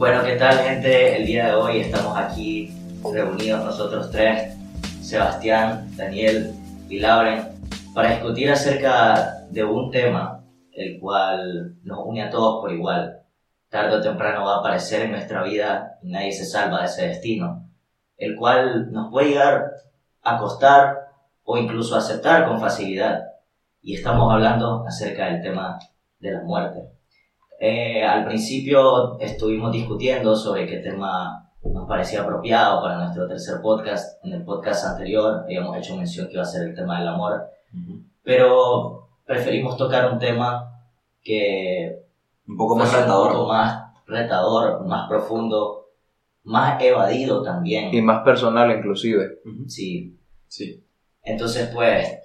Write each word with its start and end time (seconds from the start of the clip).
Bueno, 0.00 0.22
¿qué 0.24 0.36
tal 0.36 0.56
gente? 0.56 1.18
El 1.18 1.26
día 1.26 1.48
de 1.48 1.54
hoy 1.56 1.80
estamos 1.80 2.16
aquí 2.16 2.74
reunidos 3.04 3.62
nosotros 3.62 4.10
tres, 4.10 4.56
Sebastián, 5.02 5.94
Daniel 5.94 6.54
y 6.88 7.00
Lauren, 7.00 7.60
para 7.94 8.12
discutir 8.12 8.50
acerca 8.50 9.44
de 9.50 9.62
un 9.62 9.90
tema 9.90 10.42
el 10.72 10.98
cual 10.98 11.74
nos 11.82 11.98
une 12.06 12.22
a 12.22 12.30
todos 12.30 12.62
por 12.62 12.72
igual. 12.72 13.24
Tarde 13.68 13.96
o 13.96 14.00
temprano 14.00 14.46
va 14.46 14.54
a 14.54 14.58
aparecer 14.60 15.02
en 15.02 15.10
nuestra 15.10 15.42
vida 15.42 15.98
y 16.00 16.12
nadie 16.12 16.32
se 16.32 16.46
salva 16.46 16.80
de 16.80 16.86
ese 16.86 17.08
destino, 17.08 17.68
el 18.16 18.36
cual 18.36 18.90
nos 18.90 19.10
puede 19.10 19.28
llegar 19.28 19.70
a 20.22 20.38
costar 20.38 20.96
o 21.44 21.58
incluso 21.58 21.94
aceptar 21.94 22.48
con 22.48 22.58
facilidad. 22.58 23.24
Y 23.82 23.96
estamos 23.96 24.32
hablando 24.32 24.82
acerca 24.86 25.26
del 25.26 25.42
tema 25.42 25.78
de 26.20 26.32
la 26.32 26.40
muerte. 26.40 26.99
Eh, 27.60 28.02
al 28.02 28.24
principio 28.24 29.18
estuvimos 29.20 29.70
discutiendo 29.70 30.34
sobre 30.34 30.66
qué 30.66 30.78
tema 30.78 31.52
nos 31.62 31.86
parecía 31.86 32.22
apropiado 32.22 32.80
para 32.80 32.96
nuestro 32.98 33.28
tercer 33.28 33.60
podcast. 33.60 34.24
En 34.24 34.32
el 34.32 34.44
podcast 34.44 34.86
anterior 34.86 35.42
habíamos 35.44 35.76
hecho 35.76 35.96
mención 35.96 36.26
que 36.26 36.32
iba 36.32 36.42
a 36.42 36.46
ser 36.46 36.68
el 36.68 36.74
tema 36.74 36.98
del 36.98 37.08
amor, 37.08 37.42
pero 38.22 39.08
preferimos 39.26 39.76
tocar 39.76 40.10
un 40.10 40.18
tema 40.18 40.72
que 41.22 41.98
un 42.48 42.56
poco 42.56 42.76
más 42.76 42.92
retador. 42.92 43.26
un 43.26 43.32
poco 43.34 43.48
más 43.48 43.92
retador, 44.06 44.86
más 44.86 45.06
profundo, 45.06 45.90
más 46.44 46.82
evadido 46.82 47.42
también. 47.42 47.92
Y 47.92 48.00
más 48.00 48.24
personal 48.24 48.70
inclusive. 48.70 49.38
Sí, 49.68 50.16
Sí. 50.50 50.82
Entonces, 51.22 51.70
pues, 51.72 52.18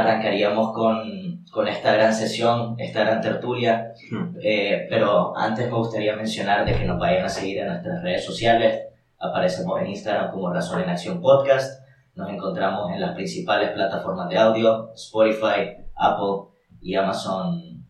arrancaríamos 0.00 0.72
con, 0.72 1.44
con 1.50 1.68
esta 1.68 1.92
gran 1.92 2.14
sesión, 2.14 2.76
esta 2.78 3.00
gran 3.00 3.20
tertulia. 3.20 3.92
Ujú. 4.12 4.38
Eh, 4.42 4.86
pero 4.88 5.36
antes 5.36 5.66
me 5.66 5.76
gustaría 5.76 6.16
mencionar 6.16 6.64
de 6.64 6.74
que 6.74 6.84
nos 6.84 6.98
vayan 6.98 7.24
a 7.24 7.28
seguir 7.28 7.58
en 7.58 7.68
nuestras 7.68 8.02
redes 8.02 8.24
sociales. 8.24 8.84
Aparecemos 9.18 9.80
en 9.80 9.88
Instagram 9.88 10.30
como 10.30 10.52
Razón 10.52 10.82
en 10.82 10.90
Acción 10.90 11.20
Podcast. 11.20 11.82
Nos 12.14 12.30
encontramos 12.30 12.92
en 12.92 13.00
las 13.00 13.14
principales 13.14 13.70
plataformas 13.70 14.28
de 14.28 14.38
audio, 14.38 14.92
Spotify, 14.94 15.76
Apple 15.94 16.52
y 16.80 16.94
Amazon 16.94 17.84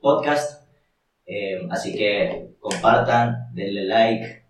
Podcast. 0.00 0.64
Eh, 1.26 1.66
así 1.70 1.96
que 1.96 2.54
compartan, 2.60 3.48
denle 3.52 3.84
like 3.84 4.44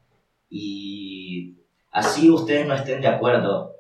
y 0.51 1.57
así 1.91 2.31
ustedes 2.31 2.67
no 2.67 2.75
estén 2.75 3.01
de 3.01 3.09
acuerdo, 3.09 3.74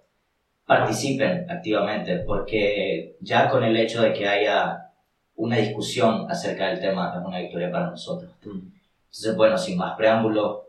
participen 0.67 1.51
activamente, 1.51 2.19
porque 2.21 3.17
ya 3.21 3.49
con 3.49 3.65
el 3.65 3.77
hecho 3.77 4.03
de 4.03 4.13
que 4.13 4.27
haya 4.27 4.91
una 5.37 5.57
discusión 5.57 6.27
acerca 6.31 6.69
del 6.69 6.81
tema 6.81 7.15
es 7.15 7.27
una 7.27 7.39
victoria 7.39 7.71
para 7.71 7.91
nosotros. 7.91 8.33
Entonces, 8.43 9.37
bueno, 9.37 9.59
sin 9.59 9.77
más 9.77 9.97
preámbulos, 9.97 10.61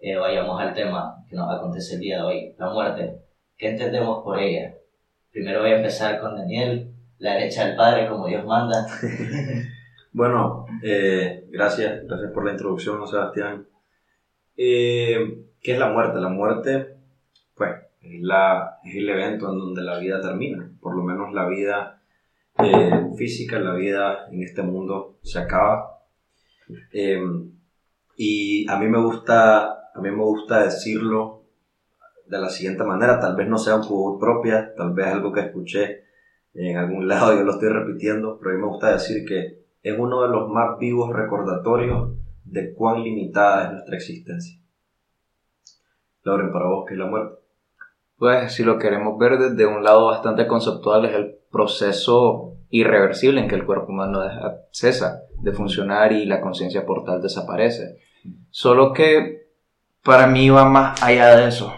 eh, 0.00 0.16
vayamos 0.16 0.60
al 0.60 0.74
tema 0.74 1.24
que 1.28 1.36
nos 1.36 1.54
acontece 1.54 1.94
el 1.94 2.00
día 2.00 2.16
de 2.18 2.22
hoy, 2.22 2.54
la 2.58 2.70
muerte. 2.70 3.18
¿Qué 3.56 3.70
entendemos 3.70 4.22
por 4.22 4.38
ella? 4.38 4.74
Primero 5.30 5.60
voy 5.60 5.70
a 5.70 5.76
empezar 5.76 6.20
con 6.20 6.36
Daniel, 6.36 6.92
la 7.18 7.34
derecha 7.34 7.66
del 7.66 7.76
Padre, 7.76 8.08
como 8.08 8.26
Dios 8.26 8.44
manda. 8.44 8.86
Bueno, 10.16 10.64
eh, 10.82 11.44
gracias, 11.50 12.06
gracias 12.06 12.32
por 12.32 12.46
la 12.46 12.52
introducción, 12.52 13.06
Sebastián. 13.06 13.68
Eh, 14.56 15.44
¿Qué 15.60 15.72
es 15.72 15.78
la 15.78 15.90
muerte? 15.90 16.18
La 16.20 16.30
muerte, 16.30 16.96
pues, 17.54 17.74
es, 18.10 18.22
la, 18.22 18.78
es 18.84 18.96
el 18.96 19.08
evento 19.08 19.52
en 19.52 19.58
donde 19.58 19.82
la 19.82 19.98
vida 19.98 20.20
termina. 20.20 20.70
Por 20.80 20.96
lo 20.96 21.02
menos 21.02 21.32
la 21.32 21.46
vida 21.46 22.02
eh, 22.58 23.10
física, 23.16 23.58
la 23.58 23.74
vida 23.74 24.26
en 24.30 24.42
este 24.42 24.62
mundo 24.62 25.18
se 25.22 25.38
acaba. 25.38 26.00
Eh, 26.92 27.22
y 28.16 28.68
a 28.70 28.78
mí 28.78 28.88
me 28.88 29.02
gusta, 29.02 29.90
a 29.94 30.00
mí 30.00 30.10
me 30.10 30.22
gusta 30.22 30.64
decirlo 30.64 31.44
de 32.26 32.38
la 32.38 32.48
siguiente 32.48 32.84
manera. 32.84 33.20
Tal 33.20 33.36
vez 33.36 33.48
no 33.48 33.58
sea 33.58 33.76
un 33.76 33.86
quote 33.86 34.20
propia, 34.20 34.74
tal 34.74 34.92
vez 34.92 35.06
algo 35.06 35.32
que 35.32 35.40
escuché 35.40 36.04
en 36.54 36.76
algún 36.76 37.06
lado, 37.08 37.34
yo 37.34 37.44
lo 37.44 37.52
estoy 37.52 37.68
repitiendo, 37.68 38.38
pero 38.38 38.50
a 38.50 38.54
mí 38.54 38.60
me 38.60 38.68
gusta 38.68 38.92
decir 38.92 39.24
que 39.26 39.66
es 39.82 39.98
uno 39.98 40.22
de 40.22 40.28
los 40.28 40.48
más 40.50 40.78
vivos 40.78 41.14
recordatorios 41.14 42.16
de 42.44 42.72
cuán 42.74 43.02
limitada 43.02 43.64
es 43.64 43.72
nuestra 43.72 43.96
existencia. 43.96 44.60
Lauren, 46.22 46.50
para 46.50 46.66
vos, 46.66 46.84
¿qué 46.88 46.94
es 46.94 46.98
la 46.98 47.06
muerte? 47.06 47.45
Pues 48.18 48.54
si 48.54 48.64
lo 48.64 48.78
queremos 48.78 49.18
ver 49.18 49.38
desde 49.38 49.66
un 49.66 49.84
lado 49.84 50.06
bastante 50.06 50.46
conceptual 50.46 51.04
es 51.04 51.14
el 51.14 51.36
proceso 51.50 52.52
irreversible 52.70 53.40
en 53.40 53.48
que 53.48 53.54
el 53.54 53.66
cuerpo 53.66 53.86
humano 53.92 54.20
deja- 54.20 54.56
cesa 54.70 55.20
de 55.38 55.52
funcionar 55.52 56.12
y 56.12 56.24
la 56.26 56.40
conciencia 56.40 56.86
por 56.86 57.04
tal 57.04 57.20
desaparece. 57.22 57.98
Solo 58.50 58.92
que 58.92 59.46
para 60.02 60.26
mí 60.26 60.48
va 60.50 60.64
más 60.64 61.02
allá 61.02 61.36
de 61.36 61.48
eso. 61.48 61.72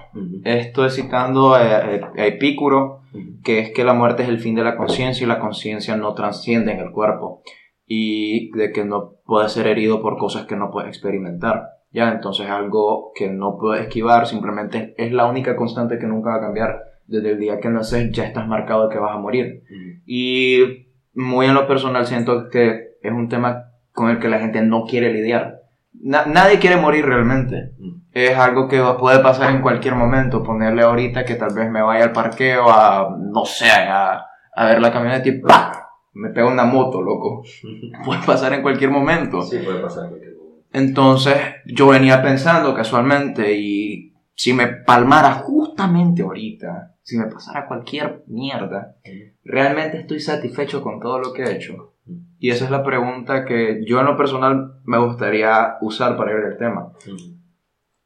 Estoy 0.44 0.91
citando 0.91 1.54
a, 1.54 1.82
Epicuro, 2.16 3.00
que 3.43 3.59
es 3.60 3.70
que 3.72 3.84
la 3.84 3.94
muerte 3.94 4.22
es 4.22 4.28
el 4.28 4.38
fin 4.38 4.55
de 4.55 4.62
la 4.65 4.76
conciencia 4.76 5.25
y 5.25 5.28
la 5.28 5.41
conciencia 5.41 5.97
no 5.97 6.15
trasciende 6.15 6.72
en 6.72 6.78
el 6.81 6.93
cuerpo 6.93 7.43
y 7.87 8.50
de 8.56 8.70
que 8.70 8.84
no 8.84 9.15
puede 9.25 9.49
ser 9.49 9.66
herido 9.66 10.00
por 10.03 10.19
cosas 10.19 10.47
que 10.47 10.56
no 10.56 10.70
puede 10.70 10.88
experimentar. 10.88 11.78
Ya, 11.91 12.10
entonces 12.12 12.47
es 12.47 12.53
algo 12.53 13.12
que 13.15 13.28
no 13.31 13.56
puedes 13.59 13.82
esquivar, 13.82 14.26
simplemente 14.26 14.94
es 14.99 15.12
la 15.12 15.26
única 15.26 15.56
constante 15.56 15.99
que 15.99 16.06
nunca 16.06 16.31
va 16.31 16.37
a 16.37 16.41
cambiar. 16.41 16.78
Desde 17.06 17.31
el 17.32 17.38
día 17.38 17.59
que 17.60 17.71
naces 17.71 18.10
ya 18.12 18.25
estás 18.25 18.47
marcado 18.47 18.88
de 18.88 18.93
que 18.94 19.00
vas 19.00 19.15
a 19.15 19.19
morir. 19.19 19.62
Y 20.06 20.87
muy 21.15 21.47
en 21.47 21.54
lo 21.54 21.66
personal 21.66 22.06
siento 22.06 22.49
que 22.50 22.97
es 23.03 23.12
un 23.12 23.28
tema 23.28 23.65
con 23.93 24.10
el 24.10 24.19
que 24.19 24.28
la 24.28 24.38
gente 24.38 24.60
no 24.62 24.84
quiere 24.84 25.12
lidiar. 25.12 25.62
Na- 26.00 26.26
nadie 26.26 26.59
quiere 26.59 26.76
morir 26.76 27.06
realmente. 27.06 27.72
Es 28.12 28.37
algo 28.37 28.69
que 28.69 28.81
puede 29.00 29.20
pasar 29.20 29.50
en 29.55 29.62
cualquier 29.62 29.94
momento. 29.94 30.43
Ponerle 30.43 30.82
ahorita 30.82 31.25
que 31.25 31.34
tal 31.34 31.55
vez 31.55 31.70
me 31.70 31.82
vaya 31.82 32.05
al 32.05 32.12
parqueo 32.12 32.69
a, 32.70 33.16
no 33.19 33.44
sé, 33.44 33.70
a, 33.70 34.25
a 34.55 34.66
ver 34.66 34.81
la 34.81 34.93
camioneta 34.93 35.28
y 35.28 35.41
¡pah! 35.41 35.72
Me 36.12 36.31
pega 36.31 36.47
una 36.49 36.65
moto, 36.65 37.00
loco. 37.00 37.43
Puede 38.05 38.20
pasar 38.26 38.53
en 38.53 38.62
cualquier 38.62 38.91
momento. 38.91 39.41
Sí, 39.43 39.59
puede 39.59 39.78
pasar 39.81 40.09
cualquier 40.09 40.28
cosa. 40.28 40.28
Entonces 40.73 41.37
yo 41.67 41.89
venía 41.89 42.23
pensando 42.23 42.75
casualmente 42.75 43.55
y 43.55 44.15
si 44.34 44.53
me 44.53 44.69
palmara 44.69 45.33
justamente 45.34 46.23
ahorita, 46.23 46.97
si 47.03 47.19
me 47.19 47.27
pasara 47.27 47.67
cualquier 47.67 48.23
mierda, 48.27 48.97
¿realmente 49.45 49.99
estoy 49.99 50.21
satisfecho 50.21 50.83
con 50.83 51.01
todo 51.01 51.19
lo 51.19 51.33
que 51.33 51.43
he 51.43 51.56
hecho? 51.56 51.95
Y 52.39 52.51
esa 52.51 52.67
es 52.67 52.71
la 52.71 52.84
pregunta 52.84 53.45
que 53.45 53.83
yo 53.87 53.99
en 54.01 54.06
lo 54.06 54.17
personal 54.17 54.75
me 54.84 54.99
gustaría 54.99 55.77
usar 55.81 56.17
para 56.17 56.34
ver 56.34 56.53
el 56.53 56.56
tema. 56.56 56.93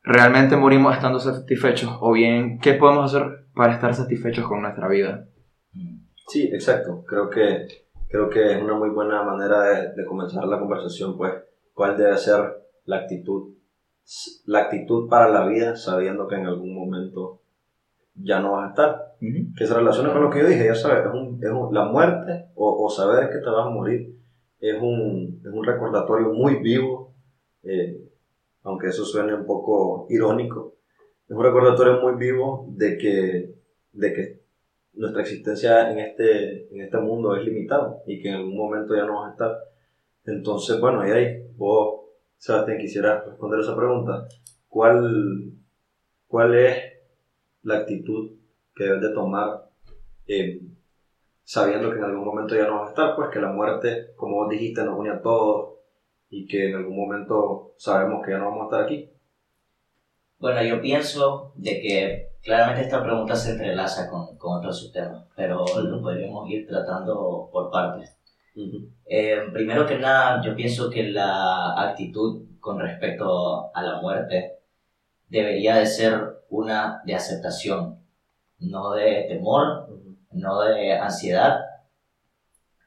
¿Realmente 0.03 0.56
morimos 0.56 0.94
estando 0.94 1.21
satisfechos? 1.21 1.99
O 2.00 2.12
bien, 2.12 2.59
¿qué 2.59 2.75
podemos 2.75 3.15
hacer 3.15 3.47
para 3.55 3.75
estar 3.75 3.94
satisfechos 3.94 4.47
con 4.47 4.62
nuestra 4.62 4.89
vida? 4.89 5.27
Sí, 6.29 6.49
exacto. 6.53 7.05
Creo 7.06 7.29
que, 7.29 7.67
creo 8.09 8.31
que 8.31 8.53
es 8.53 8.62
una 8.62 8.75
muy 8.75 8.89
buena 8.89 9.23
manera 9.23 9.62
de, 9.62 9.93
de 9.94 10.05
comenzar 10.06 10.44
la 10.44 10.59
conversación, 10.59 11.17
pues, 11.17 11.34
cuál 11.75 11.97
debe 11.97 12.16
ser 12.16 12.41
la 12.84 12.97
actitud, 12.99 13.55
la 14.47 14.60
actitud 14.60 15.09
para 15.09 15.28
la 15.28 15.47
vida, 15.47 15.77
sabiendo 15.77 16.27
que 16.28 16.37
en 16.37 16.47
algún 16.47 16.75
momento 16.75 17.41
ya 18.15 18.41
no 18.41 18.53
vas 18.53 18.66
a 18.66 18.71
estar. 18.71 18.97
Que 19.56 19.66
se 19.66 19.75
relaciona 19.75 20.12
con 20.12 20.22
lo 20.22 20.31
que 20.31 20.41
yo 20.41 20.47
dije, 20.49 20.66
ya 20.66 20.75
sabes, 20.75 21.06
es 21.06 21.12
un- 21.12 21.38
es 21.43 21.50
un- 21.50 21.72
la 21.75 21.84
muerte 21.87 22.47
o, 22.55 22.84
o 22.84 22.91
saber 22.91 23.31
que 23.31 23.38
te 23.38 23.50
vas 23.50 23.66
a 23.66 23.71
morir 23.71 24.15
es 24.61 24.81
un, 24.81 25.41
es 25.44 25.53
un 25.53 25.65
recordatorio 25.65 26.28
muy 26.32 26.62
vivo, 26.62 27.15
eh, 27.65 28.00
aunque 28.62 28.88
eso 28.88 29.05
suene 29.05 29.34
un 29.34 29.44
poco 29.44 30.06
irónico, 30.09 30.75
es 31.28 31.37
un 31.37 31.43
recordatorio 31.43 32.00
muy 32.00 32.15
vivo 32.16 32.66
de 32.71 32.97
que, 32.97 33.55
de 33.93 34.12
que 34.12 34.41
nuestra 34.94 35.22
existencia 35.22 35.91
en 35.91 35.99
este, 35.99 36.72
en 36.72 36.81
este 36.82 36.99
mundo 36.99 37.34
es 37.34 37.44
limitada 37.44 37.97
y 38.06 38.21
que 38.21 38.28
en 38.28 38.34
algún 38.37 38.56
momento 38.56 38.94
ya 38.94 39.05
no 39.05 39.21
vas 39.21 39.31
a 39.31 39.32
estar. 39.32 39.53
Entonces, 40.25 40.81
bueno, 40.81 41.06
y 41.06 41.10
ahí 41.10 41.43
vos, 41.56 42.02
Sebastián, 42.37 42.79
quisiera 42.79 43.23
responder 43.23 43.61
esa 43.61 43.76
pregunta. 43.76 44.26
¿Cuál, 44.69 45.52
cuál 46.26 46.55
es 46.55 46.76
la 47.62 47.79
actitud 47.79 48.32
que 48.75 48.85
debes 48.85 49.02
de 49.02 49.12
tomar 49.12 49.69
eh, 50.26 50.61
sabiendo 51.44 51.91
que 51.91 51.99
en 51.99 52.05
algún 52.05 52.25
momento 52.25 52.55
ya 52.55 52.67
no 52.67 52.81
vas 52.81 52.88
a 52.88 52.91
estar? 52.91 53.17
Pues 53.17 53.31
que 53.31 53.41
la 53.41 53.52
muerte, 53.52 54.12
como 54.17 54.37
vos 54.37 54.49
dijiste, 54.49 54.85
nos 54.85 54.99
une 54.99 55.11
a 55.11 55.20
todos 55.20 55.75
y 56.31 56.46
que 56.46 56.70
en 56.70 56.76
algún 56.76 56.96
momento 56.96 57.75
sabemos 57.76 58.25
que 58.25 58.32
ya 58.32 58.38
no 58.38 58.46
vamos 58.46 58.62
a 58.62 58.64
estar 58.64 58.85
aquí. 58.85 59.11
Bueno, 60.38 60.62
yo 60.62 60.81
pienso 60.81 61.52
de 61.56 61.81
que 61.81 62.29
claramente 62.43 62.82
esta 62.82 63.02
pregunta 63.02 63.37
se 63.37 63.52
entrelaza 63.52 64.08
con, 64.08 64.37
con 64.38 64.58
otros 64.58 64.81
subtemas, 64.81 65.26
pero 65.37 65.64
lo 65.82 66.00
podríamos 66.00 66.49
ir 66.50 66.67
tratando 66.67 67.49
por 67.52 67.70
partes. 67.70 68.21
Eh, 68.54 69.40
primero 69.52 69.87
que 69.87 69.99
nada, 69.99 70.43
yo 70.43 70.54
pienso 70.54 70.90
que 70.90 71.04
la 71.04 71.81
actitud 71.81 72.44
con 72.60 72.78
respecto 72.78 73.75
a 73.75 73.82
la 73.82 74.00
muerte 74.00 74.58
debería 75.28 75.76
de 75.76 75.87
ser 75.87 76.44
una 76.50 77.02
de 77.04 77.14
aceptación, 77.14 77.99
no 78.58 78.93
de 78.93 79.26
temor, 79.28 79.88
no 80.32 80.60
de 80.60 80.93
ansiedad. 80.93 81.60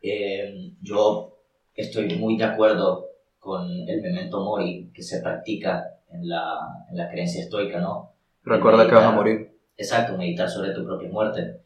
Eh, 0.01 0.73
yo 0.81 1.39
estoy 1.73 2.15
muy 2.15 2.37
de 2.37 2.45
acuerdo 2.45 3.09
con 3.39 3.69
el 3.69 4.01
memento 4.01 4.43
mori 4.43 4.91
que 4.93 5.03
se 5.03 5.21
practica 5.21 5.99
en 6.11 6.29
la, 6.29 6.85
en 6.89 6.97
la 6.97 7.09
creencia 7.09 7.43
estoica, 7.43 7.79
¿no? 7.79 8.13
Recuerda 8.43 8.87
que 8.87 8.95
vas 8.95 9.05
a 9.05 9.11
morir. 9.11 9.51
Exacto, 9.77 10.17
meditar 10.17 10.49
sobre 10.49 10.71
tu 10.71 10.85
propia 10.85 11.09
muerte. 11.09 11.61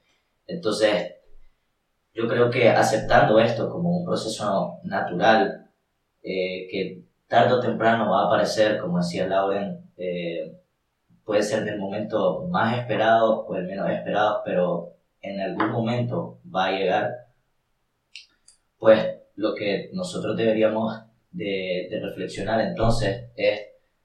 Entonces, 0.47 1.18
yo 2.19 2.27
creo 2.27 2.49
que 2.49 2.67
aceptando 2.67 3.39
esto 3.39 3.69
como 3.69 3.97
un 3.99 4.05
proceso 4.05 4.79
natural, 4.83 5.69
eh, 6.21 6.67
que 6.69 7.03
tarde 7.27 7.53
o 7.53 7.61
temprano 7.61 8.11
va 8.11 8.23
a 8.23 8.25
aparecer, 8.27 8.77
como 8.77 8.97
decía 8.97 9.25
Lauren, 9.25 9.89
eh, 9.95 10.53
puede 11.23 11.43
ser 11.43 11.63
del 11.63 11.79
momento 11.79 12.45
más 12.49 12.77
esperado 12.77 13.45
o 13.45 13.55
el 13.55 13.67
menos 13.67 13.89
esperado, 13.89 14.41
pero 14.43 14.95
en 15.21 15.39
algún 15.39 15.71
momento 15.71 16.39
va 16.53 16.65
a 16.65 16.71
llegar, 16.71 17.11
pues 18.77 18.99
lo 19.35 19.55
que 19.55 19.89
nosotros 19.93 20.35
deberíamos 20.35 21.01
de, 21.31 21.87
reflexionar 22.01 22.59
entonces 22.59 23.29
es 23.37 23.61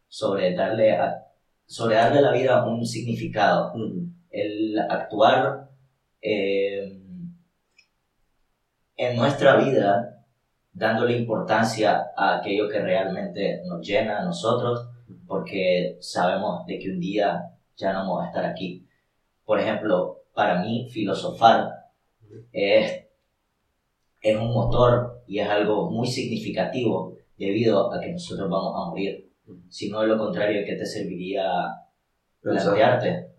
sobre 0.06 0.54
darle 0.54 0.92
a, 0.92 1.26
sobre 1.66 1.96
darle 1.96 2.18
a 2.18 2.22
la 2.22 2.32
vida 2.32 2.64
un 2.64 2.86
significado. 2.86 3.72
El 4.30 4.78
actuar 4.78 5.70
eh, 6.22 7.03
en 8.96 9.16
nuestra 9.16 9.56
vida 9.56 10.24
dándole 10.72 11.16
importancia 11.16 12.12
a 12.16 12.38
aquello 12.38 12.68
que 12.68 12.80
realmente 12.80 13.62
nos 13.66 13.86
llena 13.86 14.20
a 14.20 14.24
nosotros, 14.24 14.88
porque 15.26 15.96
sabemos 16.00 16.66
de 16.66 16.78
que 16.78 16.90
un 16.90 17.00
día 17.00 17.50
ya 17.76 17.92
no 17.92 18.00
vamos 18.00 18.24
a 18.24 18.26
estar 18.26 18.44
aquí. 18.44 18.86
Por 19.44 19.60
ejemplo, 19.60 20.22
para 20.34 20.60
mí 20.60 20.88
filosofar 20.90 21.70
es, 22.52 23.04
es 24.20 24.36
un 24.36 24.52
motor 24.52 25.22
y 25.26 25.38
es 25.38 25.48
algo 25.48 25.90
muy 25.90 26.06
significativo 26.06 27.16
debido 27.36 27.92
a 27.92 28.00
que 28.00 28.12
nosotros 28.12 28.48
vamos 28.48 28.74
a 28.76 28.90
morir. 28.90 29.30
Si 29.68 29.90
no, 29.90 30.00
de 30.00 30.08
lo 30.08 30.18
contrario, 30.18 30.64
¿qué 30.64 30.74
te 30.74 30.86
serviría 30.86 31.44
plantearte? 32.40 33.30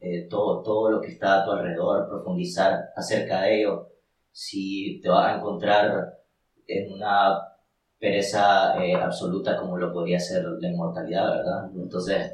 Eh, 0.00 0.26
todo, 0.28 0.62
todo 0.62 0.90
lo 0.90 1.00
que 1.00 1.08
está 1.08 1.42
a 1.42 1.44
tu 1.44 1.50
alrededor, 1.50 2.08
profundizar 2.08 2.90
acerca 2.96 3.42
de 3.42 3.60
ello. 3.60 3.88
Si 4.32 5.00
te 5.02 5.08
vas 5.08 5.26
a 5.26 5.36
encontrar 5.38 6.14
en 6.66 6.92
una 6.92 7.38
pereza 7.98 8.82
eh, 8.82 8.94
absoluta 8.94 9.56
como 9.58 9.76
lo 9.76 9.92
podría 9.92 10.18
ser 10.18 10.44
la 10.44 10.68
inmortalidad, 10.68 11.30
¿verdad? 11.30 11.70
Entonces, 11.76 12.32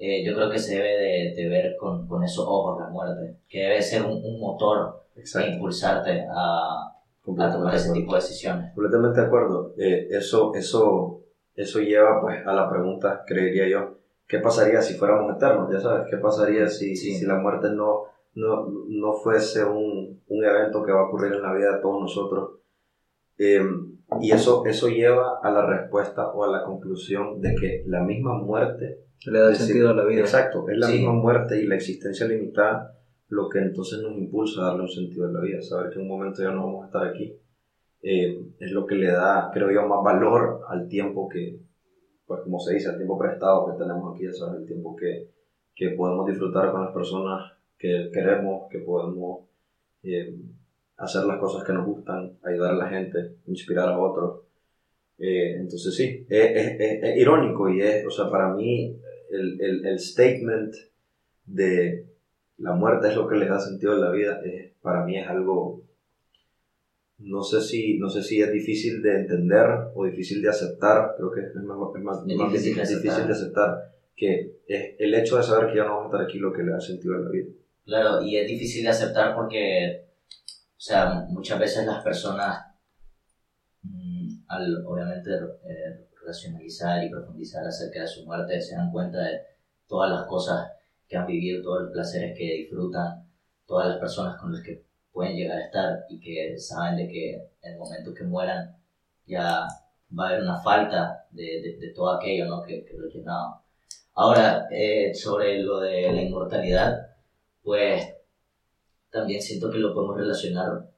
eh, 0.00 0.24
yo 0.24 0.34
creo 0.34 0.50
que 0.50 0.58
se 0.58 0.76
debe 0.76 1.34
de, 1.34 1.48
ver 1.48 1.76
con, 1.76 2.06
con, 2.08 2.24
esos 2.24 2.44
ojos 2.46 2.80
la 2.80 2.88
muerte, 2.88 3.38
que 3.48 3.60
debe 3.60 3.80
ser 3.80 4.02
un, 4.02 4.12
un 4.24 4.40
motor 4.40 5.06
e 5.14 5.48
impulsarte 5.50 6.26
a, 6.30 6.92
a 7.38 7.52
tomar 7.52 7.74
ese 7.74 7.92
tipo 7.92 8.12
de 8.12 8.20
decisiones. 8.20 8.72
Completamente 8.74 9.20
de 9.20 9.26
acuerdo. 9.26 9.74
Eh, 9.78 10.08
eso, 10.10 10.52
eso, 10.54 11.20
eso 11.54 11.80
lleva 11.80 12.20
pues 12.20 12.46
a 12.46 12.52
la 12.52 12.68
pregunta, 12.68 13.22
creería 13.26 13.68
yo, 13.68 13.98
¿qué 14.26 14.38
pasaría 14.38 14.82
si 14.82 14.94
fuéramos 14.94 15.36
eternos? 15.36 15.70
Ya 15.72 15.80
sabes, 15.80 16.06
¿qué 16.10 16.16
pasaría 16.16 16.68
si, 16.68 16.96
si 16.96 17.24
la 17.24 17.36
muerte 17.36 17.68
no, 17.70 18.04
no, 18.34 18.66
no 18.88 19.12
fuese 19.14 19.64
un, 19.64 20.22
un, 20.26 20.44
evento 20.44 20.82
que 20.82 20.92
va 20.92 21.00
a 21.00 21.08
ocurrir 21.08 21.32
en 21.32 21.42
la 21.42 21.54
vida 21.54 21.76
de 21.76 21.82
todos 21.82 22.00
nosotros? 22.00 22.60
Eh, 23.38 23.62
y 24.20 24.32
eso, 24.32 24.64
eso 24.66 24.88
lleva 24.88 25.38
a 25.42 25.50
la 25.50 25.66
respuesta 25.66 26.28
o 26.28 26.44
a 26.44 26.50
la 26.50 26.64
conclusión 26.64 27.40
de 27.40 27.54
que 27.54 27.84
la 27.86 28.02
misma 28.02 28.34
muerte 28.34 29.04
le 29.26 29.38
da 29.38 29.54
sentido 29.54 29.90
a 29.90 29.94
la 29.94 30.04
vida. 30.04 30.20
Exacto, 30.20 30.68
es 30.68 30.78
la 30.78 30.88
misma 30.88 31.12
muerte 31.12 31.60
y 31.60 31.66
la 31.66 31.76
existencia 31.76 32.26
limitada 32.26 32.94
lo 33.28 33.48
que 33.48 33.58
entonces 33.58 34.00
nos 34.00 34.16
impulsa 34.16 34.62
a 34.62 34.64
darle 34.68 34.82
un 34.82 34.88
sentido 34.88 35.26
a 35.26 35.32
la 35.32 35.40
vida, 35.40 35.60
saber 35.60 35.90
que 35.90 35.96
en 35.96 36.02
un 36.02 36.08
momento 36.08 36.42
ya 36.42 36.50
no 36.50 36.64
vamos 36.64 36.82
a 36.84 36.86
estar 36.86 37.06
aquí, 37.06 37.36
eh, 38.02 38.40
es 38.58 38.72
lo 38.72 38.86
que 38.86 38.94
le 38.94 39.08
da, 39.08 39.50
creo 39.52 39.70
yo, 39.70 39.86
más 39.86 40.02
valor 40.02 40.62
al 40.68 40.88
tiempo 40.88 41.28
que, 41.28 41.60
pues 42.26 42.40
como 42.42 42.58
se 42.58 42.74
dice, 42.74 42.88
al 42.88 42.96
tiempo 42.96 43.18
prestado 43.18 43.66
que 43.66 43.78
tenemos 43.78 44.14
aquí, 44.14 44.32
¿sabes? 44.32 44.60
el 44.60 44.66
tiempo 44.66 44.96
que, 44.96 45.30
que 45.74 45.90
podemos 45.90 46.26
disfrutar 46.26 46.72
con 46.72 46.84
las 46.84 46.94
personas 46.94 47.52
que 47.78 48.10
queremos, 48.12 48.68
que 48.70 48.80
podemos 48.80 49.46
eh, 50.02 50.34
hacer 50.96 51.24
las 51.24 51.38
cosas 51.38 51.64
que 51.64 51.72
nos 51.72 51.86
gustan, 51.86 52.36
ayudar 52.42 52.72
a 52.72 52.76
la 52.76 52.88
gente, 52.88 53.36
inspirar 53.46 53.88
a 53.88 53.98
otros. 53.98 54.40
Eh, 55.18 55.56
entonces 55.56 55.94
sí, 55.94 56.26
es, 56.28 56.76
es, 56.78 57.16
irónico 57.16 57.68
y 57.68 57.80
es, 57.80 58.06
o 58.06 58.10
sea, 58.10 58.30
para 58.30 58.54
mí 58.54 58.96
el, 59.30 59.60
el, 59.60 59.86
el 59.86 59.98
statement 59.98 60.74
de 61.44 62.06
la 62.58 62.74
muerte 62.74 63.08
es 63.08 63.16
lo 63.16 63.26
que 63.28 63.36
le 63.36 63.46
da 63.46 63.58
sentido 63.58 63.92
a 63.92 63.96
la 63.96 64.10
vida, 64.10 64.40
para 64.82 65.04
mí 65.04 65.18
es 65.18 65.26
algo, 65.28 65.82
no 67.18 67.42
sé, 67.42 67.60
si, 67.60 67.98
no 67.98 68.08
sé 68.08 68.22
si 68.22 68.40
es 68.40 68.52
difícil 68.52 69.00
de 69.02 69.16
entender 69.16 69.66
o 69.94 70.04
difícil 70.04 70.42
de 70.42 70.48
aceptar, 70.48 71.14
creo 71.16 71.30
que 71.30 71.40
es 71.40 71.54
más, 71.54 72.24
difícil, 72.26 72.76
de 72.76 73.32
aceptar 73.32 73.92
que 74.16 74.58
es 74.66 74.94
el 74.98 75.14
hecho 75.14 75.36
de 75.36 75.42
saber 75.44 75.70
que 75.70 75.78
ya 75.78 75.84
no 75.84 75.90
vamos 75.90 76.04
a 76.04 76.16
estar 76.16 76.28
aquí 76.28 76.38
lo 76.38 76.52
que 76.52 76.64
le 76.64 76.72
da 76.72 76.80
sentido 76.80 77.14
a 77.14 77.20
la 77.20 77.30
vida. 77.30 77.50
Claro, 77.88 78.20
y 78.22 78.36
es 78.36 78.46
difícil 78.46 78.84
de 78.84 78.90
aceptar 78.90 79.34
porque, 79.34 80.10
o 80.76 80.80
sea, 80.80 81.24
muchas 81.30 81.58
veces 81.58 81.86
las 81.86 82.04
personas, 82.04 82.66
mm, 83.82 84.44
al 84.46 84.84
obviamente 84.86 85.30
eh, 85.64 86.08
racionalizar 86.26 87.02
y 87.02 87.08
profundizar 87.08 87.66
acerca 87.66 88.02
de 88.02 88.06
su 88.06 88.26
muerte, 88.26 88.60
se 88.60 88.76
dan 88.76 88.92
cuenta 88.92 89.20
de 89.20 89.40
todas 89.86 90.10
las 90.10 90.26
cosas 90.26 90.70
que 91.08 91.16
han 91.16 91.26
vivido, 91.26 91.62
todos 91.62 91.84
los 91.84 91.92
placeres 91.92 92.36
que 92.36 92.44
disfrutan, 92.58 93.26
todas 93.64 93.88
las 93.88 93.98
personas 93.98 94.38
con 94.38 94.52
las 94.52 94.62
que 94.62 94.84
pueden 95.10 95.34
llegar 95.34 95.56
a 95.56 95.64
estar 95.64 96.04
y 96.10 96.20
que 96.20 96.58
saben 96.58 96.96
de 96.98 97.08
que 97.08 97.34
en 97.62 97.72
el 97.72 97.78
momento 97.78 98.12
que 98.12 98.24
mueran 98.24 98.76
ya 99.24 99.66
va 100.18 100.24
a 100.24 100.28
haber 100.28 100.42
una 100.42 100.60
falta 100.60 101.26
de, 101.30 101.78
de, 101.80 101.92
todo 101.94 102.10
aquello 102.10 102.44
¿no? 102.48 102.62
que, 102.62 102.84
que 102.84 102.98
lo 102.98 103.08
llenaba. 103.08 103.62
Ahora, 104.12 104.68
eh, 104.70 105.14
sobre 105.14 105.62
lo 105.62 105.80
de 105.80 106.12
la 106.12 106.20
inmortalidad, 106.20 107.07
pues 107.68 108.14
también 109.10 109.42
siento 109.42 109.70
que 109.70 109.76
lo 109.76 109.92
podemos 109.92 110.16
relacionar 110.16 110.90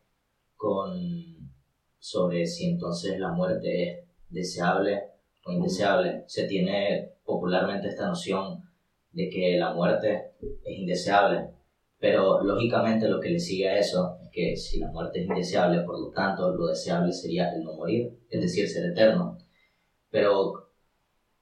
con 0.54 1.50
sobre 1.98 2.46
si 2.46 2.70
entonces 2.70 3.18
la 3.18 3.32
muerte 3.32 3.82
es 3.82 4.04
deseable 4.28 5.02
o 5.44 5.50
indeseable. 5.50 6.22
Se 6.28 6.46
tiene 6.46 7.14
popularmente 7.24 7.88
esta 7.88 8.06
noción 8.06 8.62
de 9.10 9.28
que 9.28 9.56
la 9.58 9.74
muerte 9.74 10.34
es 10.40 10.78
indeseable, 10.78 11.48
pero 11.98 12.40
lógicamente 12.44 13.08
lo 13.08 13.18
que 13.18 13.30
le 13.30 13.40
sigue 13.40 13.68
a 13.68 13.76
eso 13.76 14.20
es 14.22 14.30
que 14.30 14.56
si 14.56 14.78
la 14.78 14.92
muerte 14.92 15.22
es 15.22 15.26
indeseable, 15.26 15.82
por 15.82 15.98
lo 15.98 16.10
tanto 16.12 16.54
lo 16.54 16.68
deseable 16.68 17.12
sería 17.12 17.52
el 17.52 17.64
no 17.64 17.72
morir, 17.72 18.16
es 18.30 18.40
decir, 18.40 18.68
ser 18.68 18.92
eterno. 18.92 19.36
Pero 20.08 20.70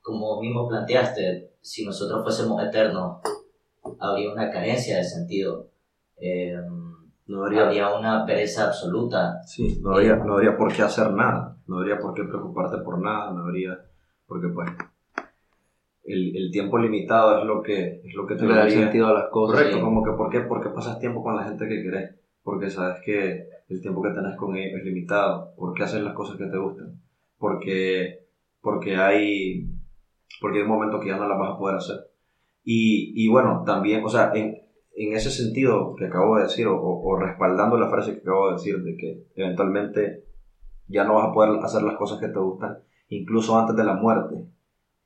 como 0.00 0.40
mismo 0.40 0.66
planteaste, 0.66 1.52
si 1.60 1.84
nosotros 1.84 2.22
fuésemos 2.22 2.64
eternos, 2.64 3.20
habría 4.00 4.32
una 4.32 4.50
carencia 4.50 4.96
de 4.96 5.04
sentido. 5.04 5.68
Eh, 6.20 6.54
no 7.28 7.44
habría, 7.44 7.94
una 7.94 8.24
pereza 8.24 8.66
absoluta. 8.66 9.42
Sí, 9.42 9.80
no 9.82 9.92
habría, 9.92 10.16
no 10.16 10.34
habría 10.34 10.56
por 10.56 10.72
qué 10.72 10.82
hacer 10.82 11.12
nada, 11.12 11.56
no 11.66 11.78
habría 11.78 11.98
por 11.98 12.14
qué 12.14 12.24
preocuparte 12.24 12.78
por 12.78 13.00
nada, 13.00 13.32
no 13.32 13.42
habría, 13.42 13.78
porque 14.26 14.48
pues 14.48 14.70
el, 16.04 16.34
el, 16.34 16.50
tiempo 16.50 16.78
limitado 16.78 17.38
es 17.38 17.44
lo 17.44 17.62
que, 17.62 18.00
es 18.02 18.14
lo 18.14 18.26
que 18.26 18.34
te 18.34 18.46
le 18.46 18.54
da 18.54 18.68
sentido 18.70 19.08
a 19.08 19.12
las 19.12 19.28
cosas. 19.30 19.58
Correcto, 19.58 19.80
como 19.82 20.02
que 20.02 20.12
¿por 20.12 20.30
qué? 20.30 20.40
porque 20.40 20.70
pasas 20.70 20.98
tiempo 20.98 21.22
con 21.22 21.36
la 21.36 21.44
gente 21.44 21.68
que 21.68 21.82
querés, 21.82 22.14
porque 22.42 22.70
sabes 22.70 23.02
que 23.04 23.46
el 23.68 23.82
tiempo 23.82 24.02
que 24.02 24.10
tenés 24.10 24.34
con 24.36 24.56
ellos 24.56 24.78
es 24.78 24.84
limitado, 24.84 25.52
porque 25.56 25.82
haces 25.82 26.02
las 26.02 26.14
cosas 26.14 26.38
que 26.38 26.46
te 26.46 26.56
gustan, 26.56 26.98
porque, 27.36 28.26
porque, 28.62 28.96
hay, 28.96 29.68
porque 30.40 30.58
hay 30.58 30.64
un 30.64 30.70
momento 30.70 30.98
que 30.98 31.08
ya 31.08 31.18
no 31.18 31.28
las 31.28 31.38
vas 31.38 31.54
a 31.54 31.58
poder 31.58 31.76
hacer. 31.76 31.96
Y, 32.70 33.14
y 33.16 33.28
bueno, 33.28 33.62
también, 33.64 34.04
o 34.04 34.10
sea, 34.10 34.30
en, 34.34 34.58
en 34.94 35.14
ese 35.14 35.30
sentido 35.30 35.94
que 35.96 36.04
acabo 36.04 36.36
de 36.36 36.42
decir, 36.42 36.66
o, 36.66 36.78
o, 36.78 37.18
respaldando 37.18 37.78
la 37.78 37.88
frase 37.88 38.12
que 38.12 38.20
acabo 38.20 38.48
de 38.48 38.52
decir, 38.56 38.82
de 38.82 38.94
que 38.94 39.24
eventualmente 39.36 40.24
ya 40.86 41.04
no 41.04 41.14
vas 41.14 41.28
a 41.28 41.32
poder 41.32 41.64
hacer 41.64 41.80
las 41.80 41.96
cosas 41.96 42.20
que 42.20 42.28
te 42.28 42.38
gustan, 42.38 42.76
incluso 43.08 43.58
antes 43.58 43.74
de 43.74 43.84
la 43.84 43.94
muerte. 43.94 44.44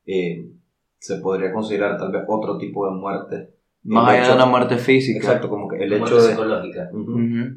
Eh, 0.07 0.51
se 0.99 1.19
podría 1.19 1.53
considerar 1.53 1.97
tal 1.99 2.11
vez 2.11 2.25
otro 2.27 2.59
tipo 2.59 2.85
de 2.85 2.97
muerte. 2.97 3.51
Más 3.85 4.11
allá 4.11 4.27
de 4.27 4.35
una 4.35 4.47
muerte 4.47 4.77
física. 4.79 5.19
Exacto, 5.19 5.49
como 5.49 5.69
que 5.69 5.77
el 5.77 5.93
hecho 5.93 6.17
de... 6.17 6.31
psicológica. 6.31 6.91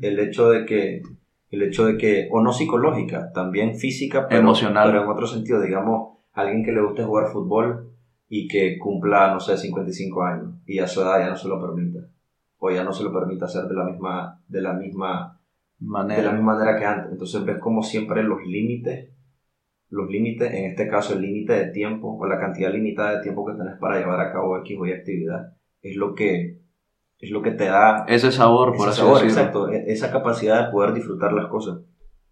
El 0.01 0.19
hecho 0.19 0.51
de 0.51 0.65
que... 0.67 1.01
El 1.49 1.63
hecho 1.63 1.87
de 1.87 1.97
que, 1.97 2.27
o 2.31 2.41
no 2.41 2.53
psicológica, 2.53 3.31
también 3.33 3.75
física, 3.75 4.27
pero, 4.27 4.41
Emocional. 4.41 4.91
pero 4.91 5.03
en 5.03 5.09
otro 5.09 5.25
sentido, 5.25 5.59
digamos, 5.61 6.19
alguien 6.33 6.63
que 6.63 6.71
le 6.71 6.83
guste 6.83 7.03
jugar 7.03 7.31
fútbol 7.31 7.94
y 8.37 8.47
que 8.47 8.77
cumpla, 8.77 9.33
no 9.33 9.39
sé, 9.39 9.57
55 9.57 10.23
años 10.23 10.53
y 10.65 10.79
a 10.79 10.87
su 10.87 11.01
edad 11.01 11.19
ya 11.19 11.29
no 11.29 11.37
se 11.37 11.47
lo 11.47 11.61
permita. 11.61 11.99
O 12.57 12.71
ya 12.71 12.83
no 12.83 12.91
se 12.91 13.03
lo 13.03 13.13
permita 13.13 13.45
hacer 13.45 13.65
de 13.65 13.75
la 13.75 13.83
misma, 13.85 14.41
de 14.47 14.61
la 14.61 14.73
misma 14.73 15.39
manera, 15.79 16.21
de 16.21 16.27
la 16.27 16.33
misma 16.33 16.53
manera 16.53 16.77
que 16.77 16.85
antes. 16.85 17.11
Entonces 17.11 17.45
ves 17.45 17.59
como 17.59 17.83
siempre 17.83 18.23
los 18.23 18.41
límites 18.45 19.15
los 19.89 20.09
límites, 20.09 20.51
en 20.53 20.65
este 20.65 20.87
caso 20.87 21.13
el 21.13 21.21
límite 21.21 21.53
de 21.53 21.71
tiempo 21.71 22.17
o 22.19 22.25
la 22.25 22.39
cantidad 22.39 22.71
limitada 22.71 23.15
de 23.15 23.23
tiempo 23.23 23.45
que 23.45 23.53
tenés 23.53 23.77
para 23.79 23.99
llevar 23.99 24.19
a 24.19 24.31
cabo 24.31 24.57
X 24.59 24.77
o 24.79 24.85
Y 24.85 24.91
actividad, 24.91 25.53
es 25.81 25.95
lo 25.95 26.13
que, 26.15 26.59
es 27.19 27.29
lo 27.29 27.41
que 27.41 27.51
te 27.51 27.65
da 27.65 28.03
ese 28.07 28.31
sabor, 28.31 28.75
por 28.75 28.89
ese 28.89 28.97
sabor, 28.97 29.23
exacto, 29.23 29.69
e-, 29.69 29.85
esa 29.87 30.11
capacidad 30.11 30.65
de 30.65 30.71
poder 30.71 30.93
disfrutar 30.93 31.33
las 31.33 31.47
cosas. 31.47 31.81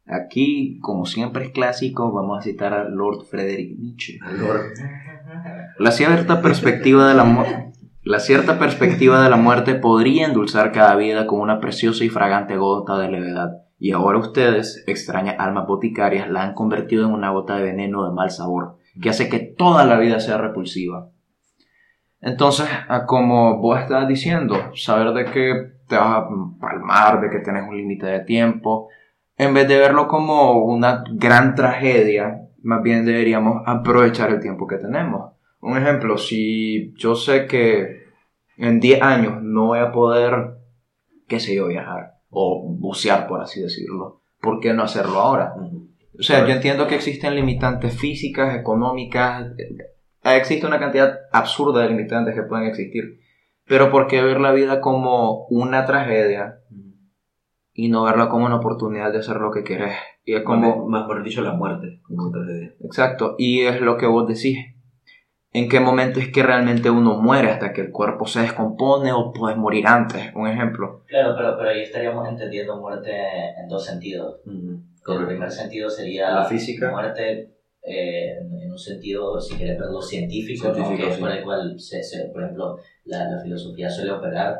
Aquí, 0.05 0.79
como 0.81 1.05
siempre 1.05 1.45
es 1.45 1.51
clásico, 1.51 2.11
vamos 2.11 2.39
a 2.39 2.41
citar 2.41 2.73
a 2.73 2.89
Lord 2.89 3.25
Frederick 3.25 3.77
Nietzsche. 3.79 4.19
Lord. 4.37 4.73
La 5.79 5.91
cierta 5.91 6.41
perspectiva 6.41 7.07
de 7.07 7.15
la 7.15 7.23
muerte. 9.37 9.73
Podría 9.75 10.25
endulzar 10.25 10.71
cada 10.71 10.95
vida 10.95 11.25
con 11.25 11.39
una 11.39 11.59
preciosa 11.59 12.03
y 12.03 12.09
fragante 12.09 12.57
gota 12.57 12.97
de 12.97 13.09
levedad, 13.09 13.63
y 13.79 13.91
ahora 13.91 14.19
ustedes, 14.19 14.83
extrañas 14.87 15.35
almas 15.39 15.65
boticarias, 15.67 16.29
la 16.29 16.43
han 16.43 16.53
convertido 16.53 17.05
en 17.05 17.13
una 17.13 17.31
gota 17.31 17.55
de 17.55 17.63
veneno 17.63 18.05
de 18.07 18.13
mal 18.13 18.29
sabor, 18.29 18.77
que 19.01 19.09
hace 19.09 19.29
que 19.29 19.39
toda 19.39 19.85
la 19.85 19.97
vida 19.97 20.19
sea 20.19 20.37
repulsiva. 20.37 21.09
Entonces, 22.21 22.67
como 23.07 23.59
vos 23.59 23.79
estás 23.79 24.07
diciendo, 24.07 24.55
saber 24.75 25.13
de 25.13 25.25
que 25.25 25.73
te 25.87 25.97
vas 25.97 26.19
a 26.19 26.27
palmar, 26.59 27.19
de 27.19 27.29
que 27.29 27.39
tienes 27.39 27.67
un 27.67 27.75
límite 27.75 28.05
de 28.05 28.19
tiempo, 28.21 28.89
en 29.37 29.53
vez 29.53 29.67
de 29.67 29.77
verlo 29.77 30.07
como 30.07 30.63
una 30.63 31.03
gran 31.11 31.55
tragedia, 31.55 32.41
más 32.61 32.81
bien 32.83 33.05
deberíamos 33.05 33.63
aprovechar 33.65 34.29
el 34.29 34.39
tiempo 34.39 34.67
que 34.67 34.77
tenemos. 34.77 35.32
Un 35.63 35.77
ejemplo, 35.77 36.17
si 36.17 36.93
yo 36.97 37.15
sé 37.15 37.47
que 37.47 38.03
en 38.57 38.81
10 38.81 39.01
años 39.01 39.41
no 39.41 39.67
voy 39.67 39.79
a 39.79 39.93
poder, 39.93 40.57
qué 41.29 41.39
sé 41.39 41.55
yo, 41.55 41.67
viajar 41.67 42.15
o 42.29 42.67
bucear, 42.77 43.27
por 43.27 43.39
así 43.39 43.61
decirlo, 43.61 44.23
¿por 44.41 44.59
qué 44.59 44.73
no 44.73 44.83
hacerlo 44.83 45.21
ahora? 45.21 45.53
O 46.19 46.21
sea, 46.21 46.45
yo 46.45 46.53
entiendo 46.53 46.85
que 46.85 46.95
existen 46.95 47.35
limitantes 47.35 47.97
físicas, 47.97 48.57
económicas, 48.57 49.53
eh, 49.57 50.35
existe 50.35 50.67
una 50.67 50.79
cantidad 50.79 51.17
absurda 51.31 51.83
de 51.83 51.89
limitantes 51.91 52.35
que 52.35 52.43
pueden 52.43 52.67
existir, 52.67 53.21
pero 53.65 53.89
¿por 53.89 54.07
qué 54.07 54.21
ver 54.21 54.41
la 54.41 54.51
vida 54.51 54.81
como 54.81 55.45
una 55.47 55.85
tragedia 55.85 56.59
y 57.71 57.87
no 57.87 58.03
verla 58.03 58.27
como 58.27 58.47
una 58.47 58.57
oportunidad 58.57 59.13
de 59.13 59.19
hacer 59.19 59.37
lo 59.37 59.49
que 59.49 59.63
querés? 59.63 59.95
Y 60.25 60.33
es 60.33 60.43
como... 60.43 60.89
Más 60.89 61.05
por 61.05 61.23
dicho, 61.23 61.41
la 61.41 61.53
muerte 61.53 62.01
como 62.03 62.29
tragedia. 62.31 62.73
Exacto, 62.83 63.35
y 63.37 63.61
es 63.61 63.79
lo 63.79 63.95
que 63.95 64.07
vos 64.07 64.27
decís 64.27 64.57
en 65.53 65.69
qué 65.69 65.79
momento 65.79 66.19
es 66.19 66.31
que 66.31 66.41
realmente 66.41 66.89
uno 66.89 67.21
muere 67.21 67.49
hasta 67.49 67.73
que 67.73 67.81
el 67.81 67.91
cuerpo 67.91 68.25
se 68.25 68.41
descompone 68.41 69.11
o 69.13 69.31
puede 69.31 69.55
morir 69.55 69.85
antes, 69.85 70.33
un 70.35 70.47
ejemplo. 70.47 71.03
Claro, 71.05 71.35
pero, 71.37 71.55
pero 71.57 71.69
ahí 71.69 71.81
estaríamos 71.81 72.27
entendiendo 72.27 72.75
muerte 72.77 73.11
en 73.57 73.67
dos 73.67 73.85
sentidos. 73.85 74.41
El 74.45 75.27
primer 75.27 75.51
sentido 75.51 75.89
sería 75.89 76.31
la 76.31 76.45
física. 76.45 76.89
muerte 76.89 77.53
eh, 77.83 78.37
en 78.39 78.71
un 78.71 78.77
sentido, 78.79 79.39
si 79.39 79.55
quieres 79.55 79.77
verlo, 79.77 80.01
científico, 80.01 80.73
que 80.73 81.09
es 81.09 81.17
por 81.17 81.31
el 81.31 81.43
cual, 81.43 81.79
se, 81.79 82.01
por 82.33 82.43
ejemplo, 82.43 82.77
la, 83.05 83.29
la, 83.29 83.39
filosofía 83.39 83.89
suele 83.89 84.11
operar, 84.11 84.57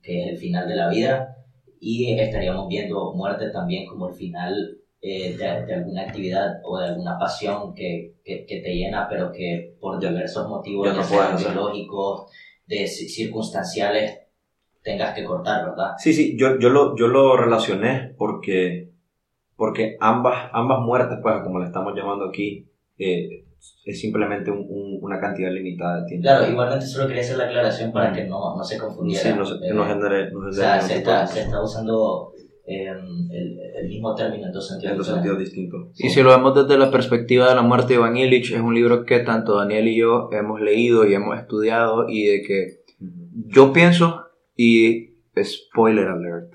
que 0.00 0.22
es 0.22 0.28
el 0.30 0.38
final 0.38 0.66
de 0.66 0.76
la 0.76 0.88
vida, 0.88 1.36
y 1.78 2.18
estaríamos 2.18 2.68
viendo 2.68 3.12
muerte 3.14 3.50
también 3.50 3.86
como 3.86 4.08
el 4.08 4.14
final 4.14 4.81
eh, 5.04 5.36
de, 5.36 5.74
alguna 5.74 6.02
actividad 6.02 6.60
o 6.64 6.78
de 6.78 6.86
alguna 6.86 7.18
pasión 7.18 7.74
que, 7.74 8.14
que, 8.24 8.44
te 8.46 8.72
llena, 8.72 9.08
pero 9.10 9.32
que 9.32 9.74
por 9.80 9.98
diversos 9.98 10.48
motivos, 10.48 10.94
ya 10.94 11.36
biológicos, 11.36 12.30
de 12.68 12.86
circunstanciales, 12.86 14.20
tengas 14.80 15.12
que 15.12 15.24
cortar, 15.24 15.70
¿verdad? 15.70 15.94
Sí, 15.98 16.12
sí, 16.12 16.36
yo, 16.38 16.56
yo, 16.60 16.68
lo, 16.68 16.96
yo 16.96 17.08
lo 17.08 17.36
relacioné 17.36 18.14
porque, 18.16 18.92
porque 19.56 19.96
ambas, 19.98 20.50
ambas 20.52 20.78
muertes, 20.82 21.18
pues 21.20 21.42
como 21.42 21.58
le 21.58 21.66
estamos 21.66 21.94
llamando 21.96 22.26
aquí, 22.26 22.68
eh, 22.96 23.44
es 23.84 24.00
simplemente 24.00 24.52
una 24.52 25.18
cantidad 25.18 25.50
limitada 25.50 26.02
de 26.02 26.06
tiempo. 26.06 26.22
Claro, 26.22 26.48
igualmente 26.48 26.86
solo 26.86 27.08
quería 27.08 27.22
hacer 27.22 27.38
la 27.38 27.44
aclaración 27.46 27.90
para 27.90 28.12
que 28.12 28.24
no, 28.24 28.56
no 28.56 28.62
se 28.62 28.78
confundiera. 28.78 29.20
Sí, 29.20 29.36
no, 29.36 29.44
se, 29.44 29.74
no 29.74 29.84
genere, 29.84 30.30
no 30.30 30.48
o 30.48 30.52
sea, 30.52 30.80
se 30.80 30.98
está, 30.98 31.26
se 31.26 31.42
está 31.42 31.60
usando 31.60 32.32
el, 32.64 33.60
el, 33.74 33.88
mismo 33.88 34.14
término 34.14 34.46
en 34.46 34.52
dos 34.52 34.66
sentidos, 34.68 35.38
distintos. 35.38 35.88
Y 35.98 36.10
si 36.10 36.22
lo 36.22 36.30
vemos 36.30 36.54
desde 36.54 36.78
la 36.78 36.90
perspectiva 36.90 37.48
de 37.48 37.54
la 37.54 37.62
muerte 37.62 37.88
de 37.88 37.94
Iván 37.94 38.16
Illich, 38.16 38.52
es 38.52 38.60
un 38.60 38.74
libro 38.74 39.04
que 39.04 39.20
tanto 39.20 39.56
Daniel 39.56 39.88
y 39.88 39.96
yo 39.96 40.28
hemos 40.32 40.60
leído 40.60 41.06
y 41.06 41.14
hemos 41.14 41.38
estudiado 41.38 42.08
y 42.08 42.26
de 42.26 42.42
que 42.42 42.82
yo 43.46 43.72
pienso, 43.72 44.26
y 44.56 45.16
spoiler 45.42 46.08
alert, 46.08 46.52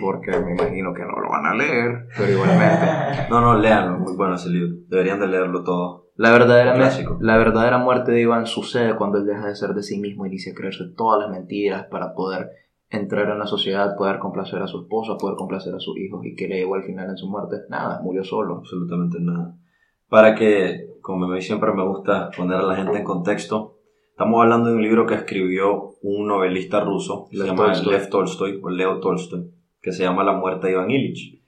porque 0.00 0.32
me 0.32 0.52
imagino 0.52 0.92
que 0.92 1.02
no 1.02 1.20
lo 1.20 1.30
van 1.30 1.46
a 1.46 1.54
leer, 1.54 2.06
pero 2.16 2.32
igualmente. 2.32 2.86
no, 3.30 3.40
no, 3.40 3.58
léanlo, 3.58 3.98
muy 3.98 4.14
bueno 4.16 4.34
ese 4.34 4.50
libro, 4.50 4.76
deberían 4.88 5.20
de 5.20 5.28
leerlo 5.28 5.64
todo. 5.64 6.10
La 6.16 6.32
verdadera, 6.32 6.74
la 7.20 7.36
verdadera 7.36 7.78
muerte 7.78 8.12
de 8.12 8.22
Iván 8.22 8.46
sucede 8.46 8.96
cuando 8.96 9.18
él 9.18 9.26
deja 9.26 9.46
de 9.48 9.54
ser 9.54 9.74
de 9.74 9.82
sí 9.82 9.98
mismo 9.98 10.24
y 10.24 10.30
inicia 10.30 10.52
a 10.52 10.54
creerse 10.54 10.84
todas 10.96 11.20
las 11.20 11.30
mentiras 11.30 11.86
para 11.90 12.14
poder 12.14 12.50
entrar 12.90 13.30
en 13.30 13.38
la 13.38 13.46
sociedad, 13.46 13.96
poder 13.96 14.18
complacer 14.18 14.62
a 14.62 14.66
su 14.66 14.82
esposa, 14.82 15.16
poder 15.18 15.36
complacer 15.36 15.74
a 15.74 15.80
sus 15.80 15.98
hijos 15.98 16.24
y 16.24 16.34
que 16.34 16.48
le 16.48 16.58
llevó 16.58 16.76
al 16.76 16.84
final 16.84 17.10
en 17.10 17.16
su 17.16 17.28
muerte, 17.28 17.56
nada, 17.68 18.00
murió 18.02 18.22
solo. 18.22 18.58
Absolutamente 18.58 19.18
nada. 19.20 19.56
Para 20.08 20.34
que, 20.34 20.86
como 21.00 21.26
me 21.26 21.40
siempre 21.40 21.72
me 21.72 21.84
gusta 21.84 22.30
poner 22.36 22.58
a 22.58 22.62
la 22.62 22.76
gente 22.76 22.98
en 22.98 23.04
contexto, 23.04 23.78
estamos 24.10 24.42
hablando 24.42 24.68
de 24.68 24.76
un 24.76 24.82
libro 24.82 25.06
que 25.06 25.14
escribió 25.14 25.96
un 26.02 26.28
novelista 26.28 26.80
ruso, 26.80 27.28
se 27.30 27.44
llama 27.44 27.72
Lev 27.74 28.08
Tolstoy, 28.08 28.60
o 28.62 28.70
Leo 28.70 29.00
Tolstoy, 29.00 29.50
que 29.80 29.92
se 29.92 30.04
llama 30.04 30.22
La 30.22 30.32
muerte 30.32 30.68
de 30.68 30.74
Iván 30.74 30.90
Illich. 30.90 31.42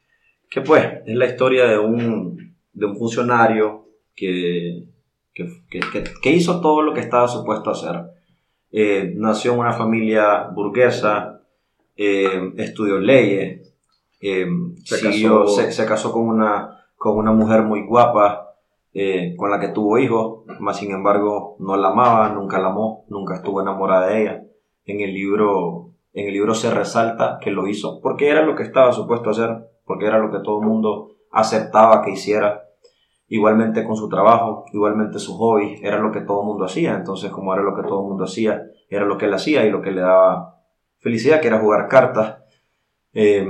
Que 0.50 0.60
pues, 0.62 0.84
es 1.06 1.14
la 1.14 1.26
historia 1.26 1.66
de 1.66 1.78
un, 1.78 2.56
de 2.72 2.86
un 2.86 2.96
funcionario 2.96 3.86
que, 4.14 4.88
que, 5.32 5.46
que, 5.70 6.04
que 6.20 6.32
hizo 6.32 6.60
todo 6.60 6.82
lo 6.82 6.94
que 6.94 7.00
estaba 7.00 7.28
supuesto 7.28 7.70
a 7.70 7.74
hacer 7.74 8.17
eh, 8.70 9.12
nació 9.16 9.54
en 9.54 9.60
una 9.60 9.72
familia 9.72 10.48
burguesa, 10.54 11.40
eh, 11.96 12.52
estudió 12.56 12.98
leyes, 12.98 13.74
eh, 14.20 14.46
se, 14.84 15.00
casó. 15.00 15.48
Se, 15.48 15.86
casó 15.86 16.12
con 16.12 16.28
una, 16.28 16.84
con 16.96 17.16
una 17.16 17.32
mujer 17.32 17.62
muy 17.62 17.86
guapa, 17.86 18.44
con 19.36 19.50
la 19.50 19.60
que 19.60 19.68
tuvo 19.68 19.98
hijos, 19.98 20.44
mas 20.58 20.78
sin 20.78 20.90
embargo 20.90 21.54
no 21.60 21.76
la 21.76 21.90
amaba, 21.90 22.30
nunca 22.30 22.58
la 22.58 22.68
amó, 22.68 23.04
nunca 23.08 23.36
estuvo 23.36 23.60
enamorada 23.60 24.08
de 24.08 24.22
ella. 24.22 24.44
En 24.86 25.00
el 25.00 25.14
libro, 25.14 25.90
en 26.14 26.26
el 26.26 26.32
libro 26.32 26.54
se 26.54 26.70
resalta 26.70 27.38
que 27.40 27.52
lo 27.52 27.68
hizo 27.68 28.00
porque 28.00 28.28
era 28.28 28.42
lo 28.42 28.56
que 28.56 28.64
estaba 28.64 28.92
supuesto 28.92 29.28
a 29.28 29.32
hacer, 29.32 29.68
porque 29.84 30.06
era 30.06 30.18
lo 30.18 30.32
que 30.32 30.40
todo 30.40 30.60
el 30.60 30.66
mundo 30.66 31.12
aceptaba 31.30 32.02
que 32.02 32.10
hiciera 32.10 32.67
igualmente 33.28 33.84
con 33.84 33.96
su 33.96 34.08
trabajo, 34.08 34.64
igualmente 34.72 35.18
su 35.18 35.36
hobby, 35.36 35.78
era 35.82 35.98
lo 35.98 36.10
que 36.10 36.22
todo 36.22 36.40
el 36.40 36.46
mundo 36.46 36.64
hacía, 36.64 36.94
entonces 36.94 37.30
como 37.30 37.52
era 37.52 37.62
lo 37.62 37.74
que 37.74 37.82
todo 37.82 38.02
el 38.02 38.08
mundo 38.08 38.24
hacía, 38.24 38.62
era 38.88 39.04
lo 39.04 39.18
que 39.18 39.26
él 39.26 39.34
hacía 39.34 39.64
y 39.64 39.70
lo 39.70 39.82
que 39.82 39.90
le 39.90 40.00
daba 40.00 40.62
felicidad, 40.98 41.40
que 41.40 41.48
era 41.48 41.60
jugar 41.60 41.88
cartas. 41.88 42.38
Eh, 43.12 43.46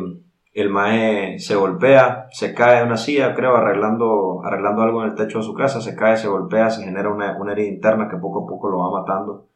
el 0.52 0.70
mae 0.70 1.38
se 1.38 1.54
golpea, 1.54 2.26
se 2.32 2.52
cae 2.52 2.78
de 2.78 2.86
una 2.86 2.96
silla, 2.96 3.34
creo, 3.34 3.56
arreglando, 3.56 4.42
arreglando 4.44 4.82
algo 4.82 5.04
en 5.04 5.10
el 5.10 5.14
techo 5.14 5.38
de 5.38 5.44
su 5.44 5.54
casa, 5.54 5.80
se 5.80 5.94
cae, 5.94 6.16
se 6.16 6.26
golpea, 6.26 6.70
se 6.70 6.84
genera 6.84 7.10
una, 7.10 7.38
una 7.38 7.52
herida 7.52 7.68
interna 7.68 8.08
que 8.08 8.16
poco 8.16 8.44
a 8.44 8.46
poco 8.48 8.68
lo 8.68 8.78
va 8.78 9.00
matando. 9.00 9.48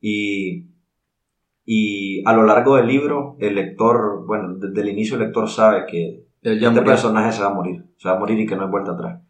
Y, 0.00 0.66
y 1.64 2.26
a 2.26 2.32
lo 2.32 2.42
largo 2.42 2.76
del 2.76 2.88
libro, 2.88 3.36
el 3.38 3.54
lector, 3.54 4.26
bueno, 4.26 4.54
desde 4.54 4.80
el 4.80 4.88
inicio 4.88 5.16
el 5.16 5.22
lector 5.22 5.48
sabe 5.48 5.86
que 5.86 6.26
este 6.42 6.82
personaje 6.82 7.30
se 7.30 7.42
va 7.42 7.50
a 7.50 7.54
morir, 7.54 7.84
se 7.96 8.08
va 8.08 8.16
a 8.16 8.18
morir 8.18 8.40
y 8.40 8.46
que 8.46 8.56
no 8.56 8.64
hay 8.64 8.70
vuelta 8.70 8.92
atrás. 8.92 9.20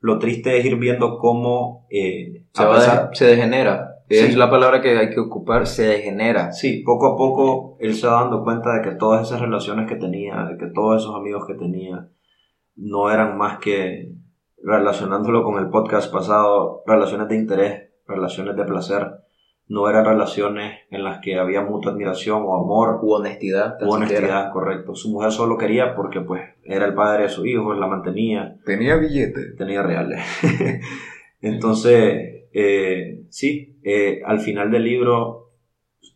Lo 0.00 0.18
triste 0.18 0.58
es 0.58 0.64
ir 0.64 0.76
viendo 0.76 1.18
cómo 1.18 1.86
eh, 1.90 2.44
se, 3.12 3.24
degenera. 3.24 3.96
Es 4.08 4.36
la 4.36 4.50
palabra 4.50 4.80
que 4.80 4.96
hay 4.96 5.10
que 5.10 5.20
ocupar, 5.20 5.66
se 5.66 5.86
degenera. 5.86 6.52
Sí, 6.52 6.82
poco 6.84 7.08
a 7.08 7.16
poco 7.16 7.76
él 7.80 7.94
se 7.94 8.06
va 8.06 8.22
dando 8.22 8.42
cuenta 8.42 8.74
de 8.74 8.82
que 8.82 8.96
todas 8.96 9.26
esas 9.26 9.40
relaciones 9.40 9.88
que 9.88 9.96
tenía, 9.96 10.44
de 10.44 10.56
que 10.56 10.66
todos 10.72 11.02
esos 11.02 11.14
amigos 11.14 11.46
que 11.46 11.54
tenía, 11.54 12.08
no 12.76 13.10
eran 13.10 13.36
más 13.36 13.58
que, 13.58 14.12
relacionándolo 14.62 15.42
con 15.42 15.58
el 15.58 15.68
podcast 15.68 16.12
pasado, 16.12 16.82
relaciones 16.86 17.28
de 17.28 17.36
interés, 17.36 17.90
relaciones 18.06 18.56
de 18.56 18.64
placer 18.64 19.27
no 19.68 19.88
eran 19.88 20.04
relaciones 20.04 20.80
en 20.90 21.04
las 21.04 21.18
que 21.20 21.38
había 21.38 21.60
mucha 21.60 21.90
admiración 21.90 22.42
o 22.44 22.56
amor. 22.56 23.00
U 23.02 23.12
honestidad. 23.12 23.76
U 23.82 23.90
honestidad, 23.90 24.50
correcto. 24.50 24.94
Su 24.94 25.10
mujer 25.10 25.30
solo 25.30 25.58
quería 25.58 25.94
porque 25.94 26.22
pues 26.22 26.42
era 26.64 26.86
el 26.86 26.94
padre 26.94 27.24
de 27.24 27.28
su 27.28 27.44
hijo, 27.44 27.74
la 27.74 27.86
mantenía. 27.86 28.56
Tenía 28.64 28.96
billetes. 28.96 29.56
Tenía 29.56 29.82
reales. 29.82 30.22
Entonces, 31.42 32.46
eh, 32.52 33.24
sí, 33.28 33.78
eh, 33.84 34.22
al 34.24 34.40
final 34.40 34.70
del 34.70 34.84
libro, 34.84 35.50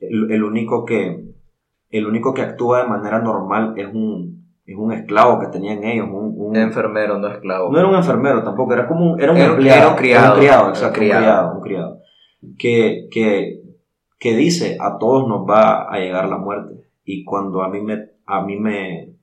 el, 0.01 0.43
único 0.43 0.87
que, 0.87 1.23
el 1.91 2.07
único 2.07 2.33
que 2.33 2.43
actúa 2.43 2.83
de 2.83 2.89
manera 2.89 3.21
normal 3.21 3.75
es 3.77 3.87
un, 3.87 4.47
es 4.65 4.77
un 4.77 4.93
esclavo 4.93 5.39
que 5.41 5.49
tenían 5.49 5.85
ellos. 5.85 6.09
Un, 6.11 6.35
un, 6.39 6.57
enfermero, 6.57 7.19
no 7.19 7.29
esclavo. 7.29 7.71
No 7.71 7.79
era 7.79 7.89
un 7.89 7.97
enfermero 7.97 8.43
tampoco, 8.43 8.73
era 8.73 8.89
como 8.89 9.13
un, 9.13 9.21
era 9.21 9.33
un 9.33 9.39
empleado. 9.39 9.79
Era 9.79 9.91
un 9.91 9.97
criado. 9.97 10.33
un 10.33 10.39
criado, 10.39 10.69
exacto, 10.71 11.01
un 11.01 11.07
criado. 11.07 11.55
Un 11.55 11.61
criado 11.61 12.02
que, 12.59 13.09
que, 13.11 13.63
que 14.19 14.37
dice 14.37 14.77
a 14.81 14.99
todos 14.99 15.29
nos 15.29 15.49
va 15.49 15.93
a 15.93 15.99
llegar 15.99 16.29
la 16.29 16.39
muerte 16.39 16.83
y 17.05 17.25
cuando 17.25 17.63
a 17.63 17.69
mí 17.69 17.81
me, 17.81 18.11
a 18.27 18.45
mí 18.45 18.59
me, 18.59 19.15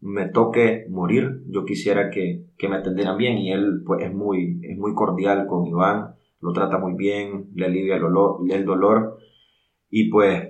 me 0.00 0.28
toque 0.28 0.86
morir, 0.88 1.42
yo 1.48 1.64
quisiera 1.64 2.10
que, 2.10 2.46
que 2.56 2.68
me 2.68 2.76
atendieran 2.76 3.16
bien. 3.16 3.38
Y 3.38 3.52
él 3.52 3.82
pues 3.86 4.04
es 4.04 4.14
muy, 4.14 4.60
es 4.62 4.78
muy 4.78 4.94
cordial 4.94 5.46
con 5.46 5.66
Iván, 5.66 6.14
lo 6.40 6.52
trata 6.52 6.78
muy 6.78 6.94
bien, 6.94 7.50
le 7.54 7.66
alivia 7.66 7.96
el 7.96 8.02
dolor, 8.02 8.40
el 8.48 8.64
dolor. 8.64 9.18
Y 9.90 10.10
pues 10.10 10.48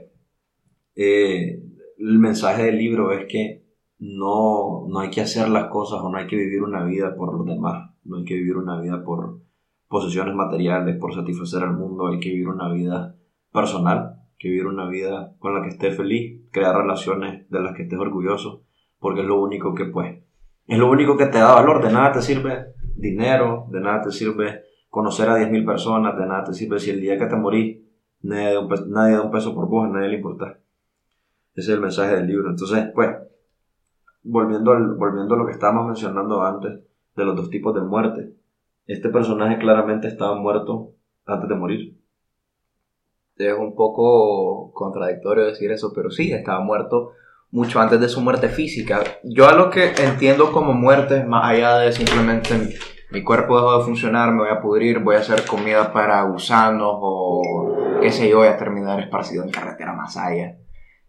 eh, 0.96 1.62
el 1.98 2.18
mensaje 2.18 2.64
del 2.64 2.78
libro 2.78 3.12
es 3.12 3.26
que 3.26 3.64
no, 3.98 4.86
no 4.88 5.00
hay 5.00 5.10
que 5.10 5.20
hacer 5.20 5.48
las 5.48 5.68
cosas 5.68 6.00
o 6.02 6.10
no 6.10 6.18
hay 6.18 6.26
que 6.26 6.36
vivir 6.36 6.62
una 6.62 6.84
vida 6.84 7.16
por 7.16 7.36
los 7.36 7.46
demás, 7.46 7.90
no 8.04 8.18
hay 8.18 8.24
que 8.24 8.34
vivir 8.34 8.56
una 8.56 8.80
vida 8.80 9.02
por, 9.04 9.40
posesiones 9.88 10.34
materiales, 10.34 10.96
por 10.96 11.14
satisfacer 11.14 11.62
al 11.62 11.76
mundo, 11.76 12.08
hay 12.08 12.20
que 12.20 12.28
vivir 12.28 12.48
una 12.48 12.70
vida 12.70 13.16
personal, 13.52 14.16
que 14.38 14.48
vivir 14.48 14.66
una 14.66 14.88
vida 14.88 15.34
con 15.38 15.54
la 15.54 15.62
que 15.62 15.70
estés 15.70 15.96
feliz, 15.96 16.42
crear 16.52 16.76
relaciones 16.76 17.48
de 17.50 17.60
las 17.60 17.74
que 17.74 17.82
estés 17.82 17.98
orgulloso, 17.98 18.64
porque 18.98 19.22
es 19.22 19.26
lo 19.26 19.40
único 19.40 19.74
que 19.74 19.86
pues, 19.86 20.22
es 20.66 20.78
lo 20.78 20.90
único 20.90 21.16
que 21.16 21.26
te 21.26 21.38
da 21.38 21.54
valor, 21.54 21.82
de 21.82 21.92
nada 21.92 22.12
te 22.12 22.20
sirve 22.20 22.74
dinero, 22.94 23.66
de 23.70 23.80
nada 23.80 24.02
te 24.02 24.10
sirve 24.10 24.62
conocer 24.90 25.28
a 25.28 25.38
10.000 25.38 25.64
personas, 25.64 26.16
de 26.18 26.26
nada 26.26 26.44
te 26.44 26.52
sirve 26.52 26.78
si 26.78 26.90
el 26.90 27.00
día 27.00 27.18
que 27.18 27.26
te 27.26 27.36
morís 27.36 27.78
nadie 28.22 28.52
da 28.52 29.22
un, 29.22 29.30
peso, 29.30 29.54
por 29.54 29.68
vos, 29.68 29.86
a 29.86 29.92
nadie 29.92 30.08
le 30.08 30.16
importa. 30.16 30.58
Ese 31.54 31.70
es 31.72 31.76
el 31.76 31.80
mensaje 31.80 32.16
del 32.16 32.26
libro. 32.26 32.50
Entonces, 32.50 32.86
pues, 32.94 33.16
volviendo, 34.22 34.72
al, 34.72 34.94
volviendo 34.94 35.34
a 35.34 35.38
lo 35.38 35.46
que 35.46 35.52
estábamos 35.52 35.86
mencionando 35.86 36.42
antes, 36.42 36.80
de 37.16 37.24
los 37.24 37.36
dos 37.36 37.50
tipos 37.50 37.74
de 37.74 37.80
muerte, 37.80 38.34
este 38.88 39.10
personaje 39.10 39.58
claramente 39.58 40.08
estaba 40.08 40.34
muerto 40.34 40.94
antes 41.26 41.48
de 41.48 41.54
morir. 41.54 41.98
Es 43.36 43.52
un 43.52 43.76
poco 43.76 44.72
contradictorio 44.72 45.44
decir 45.44 45.70
eso, 45.70 45.92
pero 45.94 46.10
sí, 46.10 46.32
estaba 46.32 46.60
muerto 46.60 47.12
mucho 47.50 47.80
antes 47.80 48.00
de 48.00 48.08
su 48.08 48.22
muerte 48.22 48.48
física. 48.48 49.02
Yo 49.22 49.46
a 49.46 49.54
lo 49.54 49.70
que 49.70 49.92
entiendo 50.02 50.52
como 50.52 50.72
muerte, 50.72 51.22
más 51.22 51.50
allá 51.50 51.78
de 51.78 51.92
simplemente 51.92 52.78
mi 53.10 53.22
cuerpo 53.22 53.56
dejó 53.56 53.78
de 53.78 53.84
funcionar, 53.84 54.32
me 54.32 54.40
voy 54.40 54.50
a 54.50 54.60
pudrir, 54.60 55.00
voy 55.00 55.16
a 55.16 55.20
hacer 55.20 55.44
comida 55.44 55.92
para 55.92 56.22
gusanos 56.22 56.94
o 56.94 57.98
qué 58.00 58.10
sé 58.10 58.28
yo, 58.30 58.38
voy 58.38 58.48
a 58.48 58.56
terminar 58.56 59.00
esparcido 59.00 59.44
en 59.44 59.50
carretera 59.50 59.92
más 59.92 60.16
allá. 60.16 60.56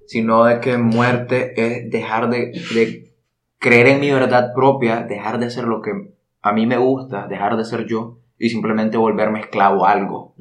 Sino 0.06 0.44
de 0.44 0.60
que 0.60 0.78
muerte 0.78 1.54
es 1.56 1.90
dejar 1.90 2.30
de, 2.30 2.52
de 2.74 3.14
creer 3.58 3.88
en 3.88 4.00
mi 4.02 4.12
verdad 4.12 4.54
propia, 4.54 5.04
dejar 5.04 5.40
de 5.40 5.46
hacer 5.46 5.64
lo 5.64 5.82
que 5.82 6.19
a 6.42 6.54
mí 6.54 6.66
me 6.66 6.78
gusta, 6.78 7.28
dejar 7.28 7.58
de 7.58 7.66
ser 7.66 7.86
yo 7.86 8.20
y 8.38 8.50
simplemente 8.50 8.98
volverme 8.98 9.42
esclavo 9.42 9.86
a 9.86 9.92
algo. 9.92 10.36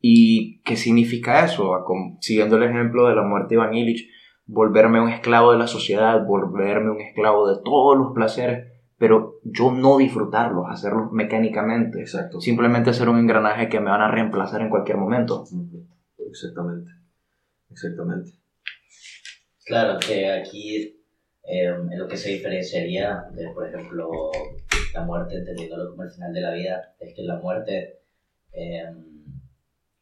¿Y 0.00 0.60
qué 0.62 0.76
significa 0.76 1.44
eso? 1.44 1.84
Siguiendo 2.20 2.56
el 2.56 2.62
ejemplo 2.62 3.08
de 3.08 3.16
la 3.16 3.22
muerte 3.22 3.48
de 3.50 3.54
Iván 3.56 3.74
Illich, 3.74 4.08
volverme 4.46 5.00
un 5.00 5.10
esclavo 5.10 5.52
de 5.52 5.58
la 5.58 5.66
sociedad, 5.66 6.24
volverme 6.24 6.90
un 6.90 7.00
esclavo 7.00 7.48
de 7.48 7.60
todos 7.64 7.98
los 7.98 8.12
placeres, 8.14 8.72
pero 8.96 9.40
yo 9.42 9.72
no 9.72 9.98
disfrutarlos, 9.98 10.66
hacerlos 10.68 11.12
mecánicamente. 11.12 12.00
Exacto. 12.00 12.40
Simplemente 12.40 12.92
ser 12.92 13.08
un 13.08 13.18
engranaje 13.18 13.68
que 13.68 13.80
me 13.80 13.90
van 13.90 14.00
a 14.00 14.10
reemplazar 14.10 14.60
en 14.60 14.70
cualquier 14.70 14.96
momento. 14.96 15.44
Exactamente. 16.18 16.90
Exactamente. 17.70 18.32
Claro, 19.64 19.98
que 19.98 20.30
aquí 20.30 20.98
eh, 21.44 21.66
en 21.90 21.98
lo 21.98 22.08
que 22.08 22.16
se 22.16 22.30
diferenciaría 22.30 23.24
de, 23.32 23.48
por 23.52 23.68
ejemplo, 23.68 24.08
la 24.94 25.04
muerte, 25.04 25.36
entendiéndolo 25.36 25.90
como 25.90 26.04
el 26.04 26.10
final 26.10 26.32
de 26.32 26.40
la 26.40 26.52
vida, 26.52 26.94
es 26.98 27.14
que 27.14 27.22
la 27.22 27.36
muerte, 27.36 28.00
eh, 28.52 28.92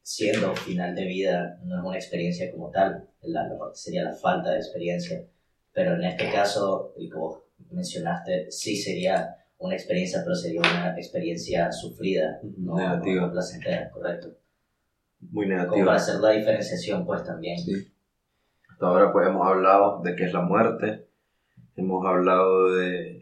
siendo 0.03 0.55
final 0.55 0.95
de 0.95 1.05
vida, 1.05 1.59
no 1.65 1.79
es 1.79 1.85
una 1.85 1.97
experiencia 1.97 2.51
como 2.53 2.71
tal, 2.71 3.09
la, 3.23 3.49
muerte 3.49 3.77
sería 3.77 4.05
la 4.05 4.13
falta 4.13 4.53
de 4.53 4.59
experiencia, 4.59 5.25
pero 5.73 5.95
en 5.95 6.05
este 6.05 6.31
caso, 6.31 6.95
que 6.97 7.15
vos 7.15 7.43
mencionaste, 7.71 8.51
sí 8.51 8.77
sería 8.77 9.37
una 9.59 9.75
experiencia, 9.75 10.21
pero 10.23 10.35
sería 10.35 10.61
una 10.61 10.95
experiencia 10.97 11.73
sufrida, 11.73 12.41
no 12.59 12.77
negativa, 12.77 13.31
placentera, 13.31 13.91
correcto. 13.91 14.37
Muy 15.21 15.47
negativa. 15.47 15.73
Como 15.73 15.85
para 15.87 15.97
hacer 15.97 16.21
la 16.21 16.31
diferenciación, 16.31 17.07
pues 17.07 17.25
también. 17.25 17.59
Sí. 17.59 17.93
Hasta 18.71 18.87
ahora 18.87 19.13
pues 19.13 19.27
hemos 19.27 19.47
hablado 19.47 20.03
de 20.03 20.15
qué 20.15 20.25
es 20.25 20.33
la 20.33 20.43
muerte, 20.43 21.09
hemos 21.77 22.05
hablado 22.07 22.75
de 22.75 23.16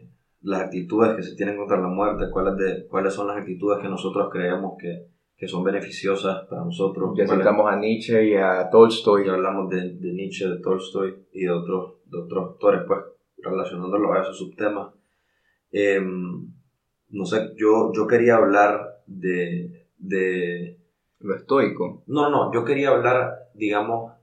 las 0.45 0.61
actitudes 0.61 1.15
que 1.15 1.23
se 1.23 1.35
tienen 1.35 1.57
contra 1.57 1.81
la 1.81 1.87
muerte, 1.87 2.29
cuáles, 2.31 2.55
de, 2.57 2.87
cuáles 2.87 3.13
son 3.13 3.27
las 3.27 3.37
actitudes 3.37 3.79
que 3.81 3.89
nosotros 3.89 4.29
creemos 4.31 4.73
que, 4.79 5.07
que 5.35 5.47
son 5.47 5.63
beneficiosas 5.63 6.45
para 6.47 6.63
nosotros. 6.63 7.13
Ya 7.17 7.27
citamos 7.27 7.71
a 7.71 7.75
Nietzsche 7.77 8.29
y 8.29 8.35
a 8.35 8.69
Tolstoy. 8.69 9.25
Ya 9.25 9.33
hablamos 9.33 9.69
de, 9.71 9.95
de, 9.95 10.13
Nietzsche, 10.13 10.47
de 10.47 10.59
Tolstoy 10.59 11.15
y 11.33 11.45
de 11.45 11.51
otros, 11.51 11.95
de 12.05 12.19
otros 12.19 12.49
autores, 12.49 12.81
pues 12.87 12.99
relacionándolo 13.37 14.13
a 14.13 14.21
esos 14.21 14.37
subtemas. 14.37 14.93
Eh, 15.71 15.99
no 15.99 17.25
sé, 17.25 17.53
yo, 17.57 17.91
yo 17.93 18.05
quería 18.05 18.35
hablar 18.35 19.01
de, 19.07 19.87
de... 19.97 20.79
Lo 21.21 21.35
estoico. 21.35 22.03
No, 22.05 22.29
no, 22.29 22.53
yo 22.53 22.63
quería 22.63 22.89
hablar, 22.89 23.49
digamos, 23.55 24.13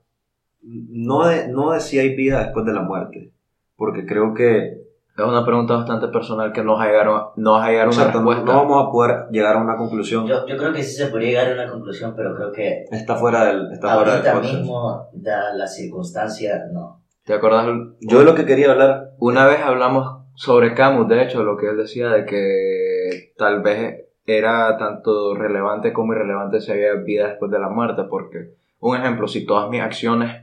no 0.62 1.26
de, 1.26 1.48
no 1.48 1.72
de 1.72 1.80
si 1.80 1.98
hay 1.98 2.14
vida 2.14 2.44
después 2.44 2.64
de 2.64 2.74
la 2.74 2.82
muerte, 2.82 3.32
porque 3.74 4.06
creo 4.06 4.35
que 4.35 4.82
es 5.16 5.25
una 5.25 5.44
pregunta 5.44 5.75
bastante 5.75 6.09
personal 6.09 6.53
que 6.53 6.62
no 6.62 6.75
vas 6.75 6.87
a 6.87 6.90
llegar, 6.90 7.07
no 7.37 7.53
vas 7.53 7.66
a, 7.66 7.70
llegar 7.70 7.87
a 7.87 7.90
una 7.90 8.05
respuesta. 8.05 8.44
No 8.44 8.64
vamos 8.64 8.87
a 8.87 8.90
poder 8.90 9.27
llegar 9.31 9.57
a 9.57 9.61
una 9.61 9.77
conclusión. 9.77 10.27
Yo, 10.27 10.46
yo, 10.46 10.57
creo 10.57 10.72
que 10.72 10.83
sí 10.83 10.94
se 10.94 11.09
podría 11.09 11.29
llegar 11.29 11.51
a 11.51 11.62
una 11.62 11.72
conclusión, 11.72 12.14
pero 12.16 12.35
creo 12.35 12.51
que... 12.51 12.85
Está 12.90 13.16
fuera 13.16 13.44
del... 13.44 13.70
Está 13.72 13.94
fuera 13.96 14.20
del 14.20 14.40
mismo, 14.40 15.09
da 15.12 15.53
la 15.55 15.66
circunstancia, 15.66 16.64
no. 16.72 17.03
¿Te 17.25 17.35
acuerdas? 17.35 17.66
Yo 18.01 18.20
de 18.20 18.25
lo 18.25 18.35
que 18.35 18.46
quería 18.46 18.70
hablar... 18.70 19.11
Una 19.18 19.46
vez 19.46 19.61
hablamos 19.61 20.22
sobre 20.35 20.75
Camus, 20.75 21.09
de 21.09 21.22
hecho, 21.22 21.42
lo 21.42 21.59
que 21.59 21.68
él 21.68 21.77
decía 21.77 22.09
de 22.09 22.25
que 22.25 23.35
tal 23.37 23.61
vez 23.61 24.07
era 24.25 24.79
tanto 24.79 25.35
relevante 25.35 25.92
como 25.92 26.14
irrelevante 26.14 26.61
si 26.61 26.72
había 26.72 26.94
vida 26.94 27.29
después 27.29 27.51
de 27.51 27.59
la 27.59 27.68
muerte, 27.68 28.05
porque, 28.09 28.55
un 28.81 28.96
ejemplo, 28.96 29.29
si 29.29 29.44
todas 29.44 29.68
mis 29.68 29.83
acciones 29.83 30.42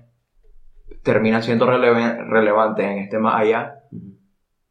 terminan 1.04 1.42
siendo 1.42 1.66
relevantes 1.66 2.86
en 2.86 3.00
este 3.00 3.18
más 3.18 3.42
allá, 3.42 3.79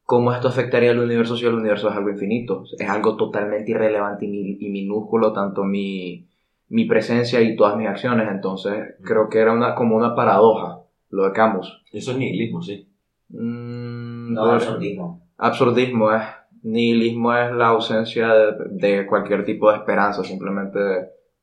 ¿Cómo 0.08 0.32
esto 0.32 0.48
afectaría 0.48 0.92
al 0.92 1.00
universo 1.00 1.36
si 1.36 1.44
el 1.44 1.52
universo 1.52 1.90
es 1.90 1.94
algo 1.94 2.08
infinito? 2.08 2.64
Es 2.78 2.88
algo 2.88 3.14
totalmente 3.14 3.72
irrelevante 3.72 4.24
y, 4.24 4.70
minúsculo, 4.70 5.34
tanto 5.34 5.64
mi, 5.64 6.26
mi, 6.70 6.86
presencia 6.86 7.42
y 7.42 7.54
todas 7.56 7.76
mis 7.76 7.88
acciones. 7.88 8.26
Entonces, 8.30 8.94
creo 9.04 9.28
que 9.28 9.38
era 9.38 9.52
una, 9.52 9.74
como 9.74 9.96
una 9.96 10.14
paradoja 10.14 10.80
lo 11.10 11.24
de 11.24 11.32
Camus. 11.32 11.82
Eso 11.92 12.12
es 12.12 12.16
nihilismo, 12.16 12.62
sí. 12.62 12.88
Mm, 13.28 14.32
no, 14.32 14.44
absurdismo. 14.44 15.28
Absurdismo 15.36 16.10
es. 16.10 16.22
Nihilismo 16.62 17.34
es 17.36 17.52
la 17.52 17.66
ausencia 17.66 18.28
de, 18.32 18.54
de, 18.70 19.06
cualquier 19.06 19.44
tipo 19.44 19.70
de 19.70 19.76
esperanza. 19.76 20.24
Simplemente 20.24 20.78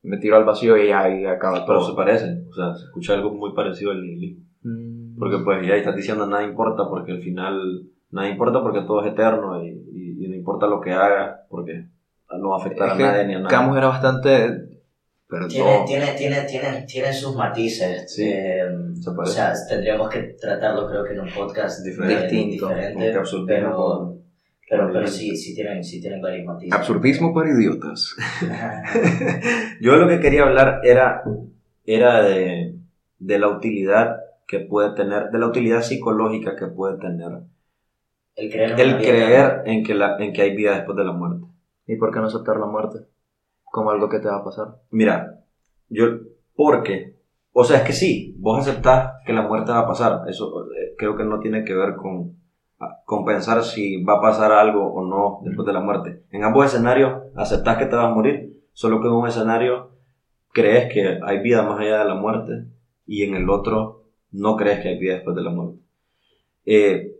me 0.01 0.17
tiro 0.17 0.37
al 0.37 0.43
vacío 0.43 0.75
y 0.75 0.87
ya 0.87 1.07
y 1.07 1.23
acaba 1.27 1.67
todo. 1.67 1.67
Pero 1.67 1.81
se 1.81 1.93
parecen. 1.93 2.47
O 2.49 2.53
sea, 2.55 2.73
se 2.73 2.85
escucha 2.85 3.13
algo 3.13 3.31
muy 3.31 3.53
parecido 3.53 3.91
al 3.91 4.01
nihilismo. 4.01 4.43
Mm. 4.63 5.19
Porque, 5.19 5.37
pues, 5.45 5.67
ya 5.67 5.75
estás 5.75 5.95
diciendo 5.95 6.25
nada 6.25 6.43
importa 6.43 6.89
porque 6.89 7.11
al 7.11 7.21
final 7.21 7.91
nada 8.11 8.29
importa 8.29 8.61
porque 8.61 8.81
todo 8.81 9.03
es 9.03 9.11
eterno 9.11 9.63
y, 9.63 9.69
y, 9.69 10.27
no 10.27 10.35
importa 10.35 10.67
lo 10.67 10.81
que 10.81 10.91
haga 10.91 11.45
porque 11.49 11.85
no 12.39 12.49
va 12.49 12.57
a 12.57 12.59
afectar 12.59 12.89
a 12.89 12.95
nadie 12.95 13.25
ni 13.27 13.35
a 13.35 13.39
nada. 13.39 13.49
Camus 13.49 13.77
era 13.77 13.87
bastante... 13.87 14.69
Pero 15.27 15.47
tiene, 15.47 15.83
tiene, 15.87 16.13
tiene, 16.13 16.41
tiene, 16.43 16.85
tiene, 16.87 17.11
sus 17.11 17.35
matices. 17.35 18.13
Sí, 18.13 18.29
eh, 18.31 18.63
o 19.17 19.25
sea, 19.25 19.53
tendríamos 19.67 20.07
que 20.07 20.35
tratarlo 20.39 20.87
creo 20.87 21.03
que 21.03 21.13
en 21.13 21.21
un 21.21 21.29
podcast 21.29 21.83
diferente, 21.83 22.27
diferente 22.35 23.11
pero, 23.47 24.19
pero, 24.69 24.93
pero 24.93 25.07
sí, 25.07 25.35
sí 25.35 25.55
tienen, 25.55 25.83
sí 25.83 25.99
tienen 25.99 26.21
varios 26.21 26.45
matices. 26.45 26.77
Absurdismo 26.77 27.33
para 27.33 27.49
idiotas. 27.49 28.15
Yo 29.81 29.95
lo 29.95 30.07
que 30.07 30.19
quería 30.19 30.43
hablar 30.43 30.81
era, 30.83 31.23
era 31.85 32.21
de, 32.21 32.75
de 33.17 33.39
la 33.39 33.47
utilidad 33.47 34.17
que 34.47 34.59
puede 34.59 34.93
tener, 34.93 35.31
de 35.31 35.39
la 35.39 35.47
utilidad 35.47 35.81
psicológica 35.81 36.55
que 36.55 36.67
puede 36.67 36.99
tener 36.99 37.41
el 38.35 38.51
creer, 38.51 38.79
el 38.79 38.97
creer 38.97 39.61
en, 39.65 39.83
que 39.83 39.93
la, 39.93 40.17
en 40.17 40.33
que 40.33 40.41
hay 40.41 40.55
vida 40.55 40.75
después 40.75 40.97
de 40.97 41.03
la 41.03 41.13
muerte. 41.13 41.45
¿Y 41.87 41.95
por 41.97 42.11
qué 42.11 42.19
no 42.19 42.27
aceptar 42.27 42.57
la 42.57 42.65
muerte? 42.65 42.99
Como 43.63 43.91
algo 43.91 44.09
que 44.09 44.19
te 44.19 44.27
va 44.27 44.37
a 44.37 44.43
pasar. 44.43 44.75
Mira, 44.91 45.39
yo, 45.89 46.05
porque, 46.55 47.15
o 47.51 47.63
sea, 47.63 47.77
es 47.77 47.83
que 47.83 47.93
sí, 47.93 48.35
vos 48.39 48.59
aceptás 48.59 49.13
que 49.25 49.33
la 49.33 49.43
muerte 49.43 49.71
va 49.71 49.79
a 49.79 49.87
pasar. 49.87 50.21
Eso 50.27 50.65
eh, 50.71 50.95
creo 50.97 51.15
que 51.15 51.23
no 51.23 51.39
tiene 51.39 51.63
que 51.63 51.73
ver 51.73 51.95
con, 51.95 52.37
ah, 52.79 53.01
con 53.05 53.25
pensar 53.25 53.63
si 53.63 54.03
va 54.03 54.17
a 54.17 54.21
pasar 54.21 54.51
algo 54.51 54.93
o 54.93 55.05
no 55.05 55.39
después 55.43 55.65
de 55.65 55.73
la 55.73 55.81
muerte. 55.81 56.23
En 56.31 56.43
ambos 56.43 56.65
escenarios 56.65 57.23
aceptás 57.35 57.77
que 57.77 57.85
te 57.85 57.95
vas 57.95 58.05
a 58.05 58.13
morir, 58.13 58.63
solo 58.73 59.01
que 59.01 59.07
en 59.07 59.13
un 59.13 59.27
escenario 59.27 59.91
crees 60.51 60.91
que 60.91 61.19
hay 61.23 61.39
vida 61.39 61.63
más 61.63 61.79
allá 61.79 61.99
de 61.99 62.05
la 62.05 62.15
muerte 62.15 62.65
y 63.05 63.23
en 63.23 63.35
el 63.35 63.49
otro 63.49 64.05
no 64.31 64.55
crees 64.55 64.79
que 64.81 64.89
hay 64.89 64.99
vida 64.99 65.15
después 65.15 65.35
de 65.35 65.43
la 65.43 65.51
muerte. 65.51 65.79
Eh, 66.65 67.14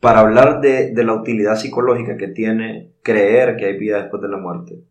para 0.00 0.20
hablar 0.20 0.60
de, 0.60 0.92
de, 0.92 1.04
la 1.04 1.14
utilidad 1.14 1.56
psicológica 1.56 2.16
que 2.16 2.28
tiene 2.28 2.92
creer 3.02 3.56
que 3.56 3.66
hay 3.66 3.78
vida 3.78 4.02
después 4.02 4.20
de 4.22 4.28
la 4.28 4.38
muerte, 4.38 4.82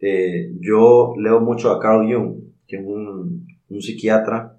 eh, 0.00 0.52
yo 0.60 1.14
leo 1.16 1.40
mucho 1.40 1.70
a 1.70 1.80
Carl 1.80 2.12
Jung, 2.12 2.36
que 2.66 2.76
es 2.76 2.82
un, 2.84 3.46
un 3.68 3.80
psiquiatra, 3.80 4.58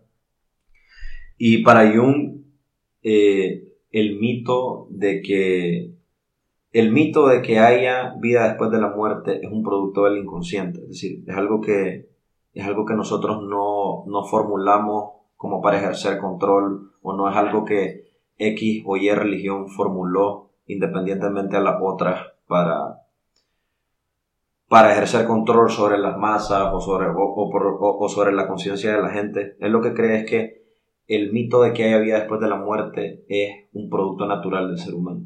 y 1.37 1.63
para 1.63 1.91
Jung 1.93 2.41
eh, 3.03 3.73
el 3.91 4.19
mito 4.19 4.87
de 4.89 5.21
que 5.21 5.93
el 6.71 6.91
mito 6.91 7.27
de 7.27 7.41
que 7.43 7.59
haya 7.59 8.15
vida 8.19 8.47
después 8.47 8.71
de 8.71 8.79
la 8.79 8.89
muerte 8.89 9.45
es 9.45 9.51
un 9.51 9.61
producto 9.61 10.05
del 10.05 10.17
inconsciente, 10.17 10.79
es 10.81 10.89
decir, 10.89 11.23
es 11.27 11.35
algo 11.35 11.61
que 11.61 12.07
es 12.53 12.65
algo 12.65 12.85
que 12.85 12.93
nosotros 12.93 13.43
no, 13.43 14.05
no 14.07 14.23
formulamos 14.25 15.11
como 15.35 15.61
para 15.61 15.77
ejercer 15.77 16.19
control 16.19 16.93
o 17.01 17.13
no 17.13 17.29
es 17.29 17.35
algo 17.35 17.65
que 17.65 18.12
X 18.37 18.83
o 18.85 18.97
Y 18.97 19.09
religión 19.11 19.69
formuló 19.69 20.51
independientemente 20.67 21.57
a 21.57 21.61
las 21.61 21.75
otras 21.81 22.27
para, 22.47 23.01
para 24.67 24.93
ejercer 24.93 25.25
control 25.25 25.69
sobre 25.69 25.97
las 25.97 26.17
masas 26.17 26.69
o 26.73 26.79
sobre, 26.79 27.07
o, 27.15 28.09
sobre 28.09 28.31
la 28.31 28.47
conciencia 28.47 28.95
de 28.95 29.01
la 29.01 29.09
gente. 29.09 29.55
Él 29.59 29.71
lo 29.71 29.81
que 29.81 29.93
cree 29.93 30.21
es 30.21 30.29
que 30.29 30.63
el 31.07 31.33
mito 31.33 31.61
de 31.61 31.73
que 31.73 31.83
haya 31.83 31.99
vida 31.99 32.19
después 32.19 32.39
de 32.39 32.47
la 32.47 32.55
muerte 32.55 33.25
es 33.27 33.67
un 33.73 33.89
producto 33.89 34.25
natural 34.25 34.69
del 34.69 34.77
ser 34.77 34.93
humano, 34.93 35.21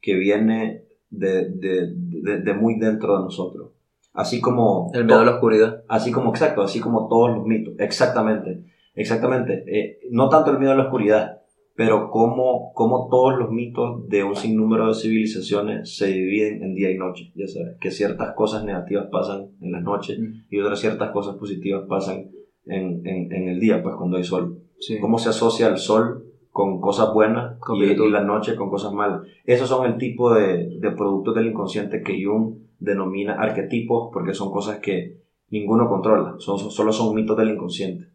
que 0.00 0.14
viene 0.14 0.84
de, 1.08 1.48
de, 1.50 2.40
de, 2.40 2.54
muy 2.54 2.78
dentro 2.78 3.16
de 3.16 3.24
nosotros. 3.24 3.70
Así 4.12 4.40
como... 4.40 4.90
El 4.92 5.06
miedo 5.06 5.20
a 5.20 5.24
la 5.24 5.34
oscuridad. 5.34 5.82
Así 5.88 6.12
como, 6.12 6.30
exacto, 6.30 6.62
así 6.62 6.78
como 6.78 7.08
todos 7.08 7.30
los 7.34 7.46
mitos. 7.46 7.74
Exactamente, 7.78 8.64
exactamente. 8.94 9.64
Eh, 9.66 10.00
no 10.10 10.28
tanto 10.28 10.50
el 10.50 10.58
miedo 10.58 10.72
a 10.72 10.76
la 10.76 10.84
oscuridad, 10.84 11.40
pero 11.76 12.10
como, 12.10 12.72
como 12.72 13.08
todos 13.08 13.36
los 13.36 13.50
mitos 13.50 14.08
de 14.08 14.22
un 14.22 14.36
sinnúmero 14.36 14.88
de 14.88 14.94
civilizaciones 14.94 15.96
se 15.96 16.06
dividen 16.06 16.62
en 16.62 16.74
día 16.74 16.90
y 16.90 16.96
noche, 16.96 17.32
ya 17.34 17.48
sabes, 17.48 17.76
que 17.80 17.90
ciertas 17.90 18.34
cosas 18.34 18.64
negativas 18.64 19.08
pasan 19.10 19.50
en 19.60 19.72
las 19.72 19.82
noches 19.82 20.18
y 20.50 20.60
otras 20.60 20.80
ciertas 20.80 21.10
cosas 21.10 21.36
positivas 21.36 21.84
pasan 21.88 22.30
en, 22.66 23.06
en, 23.06 23.32
en 23.32 23.48
el 23.48 23.58
día, 23.58 23.82
pues 23.82 23.96
cuando 23.96 24.16
hay 24.16 24.24
sol. 24.24 24.60
¿Cómo 25.00 25.18
se 25.18 25.30
asocia 25.30 25.68
el 25.68 25.78
sol 25.78 26.24
con 26.50 26.80
cosas 26.80 27.12
buenas 27.12 27.58
y, 27.76 28.10
la 28.10 28.22
noche 28.22 28.54
con 28.54 28.70
cosas 28.70 28.92
malas? 28.92 29.22
Esos 29.44 29.68
son 29.68 29.86
el 29.86 29.98
tipo 29.98 30.32
de, 30.32 30.78
de 30.78 30.90
productos 30.92 31.34
del 31.34 31.48
inconsciente 31.48 32.02
que 32.02 32.22
Jung 32.24 32.56
denomina 32.78 33.34
arquetipos 33.34 34.10
porque 34.12 34.34
son 34.34 34.52
cosas 34.52 34.78
que 34.78 35.18
ninguno 35.48 35.88
controla, 35.88 36.34
son, 36.38 36.58
solo 36.58 36.92
son 36.92 37.14
mitos 37.14 37.36
del 37.36 37.50
inconsciente. 37.50 38.13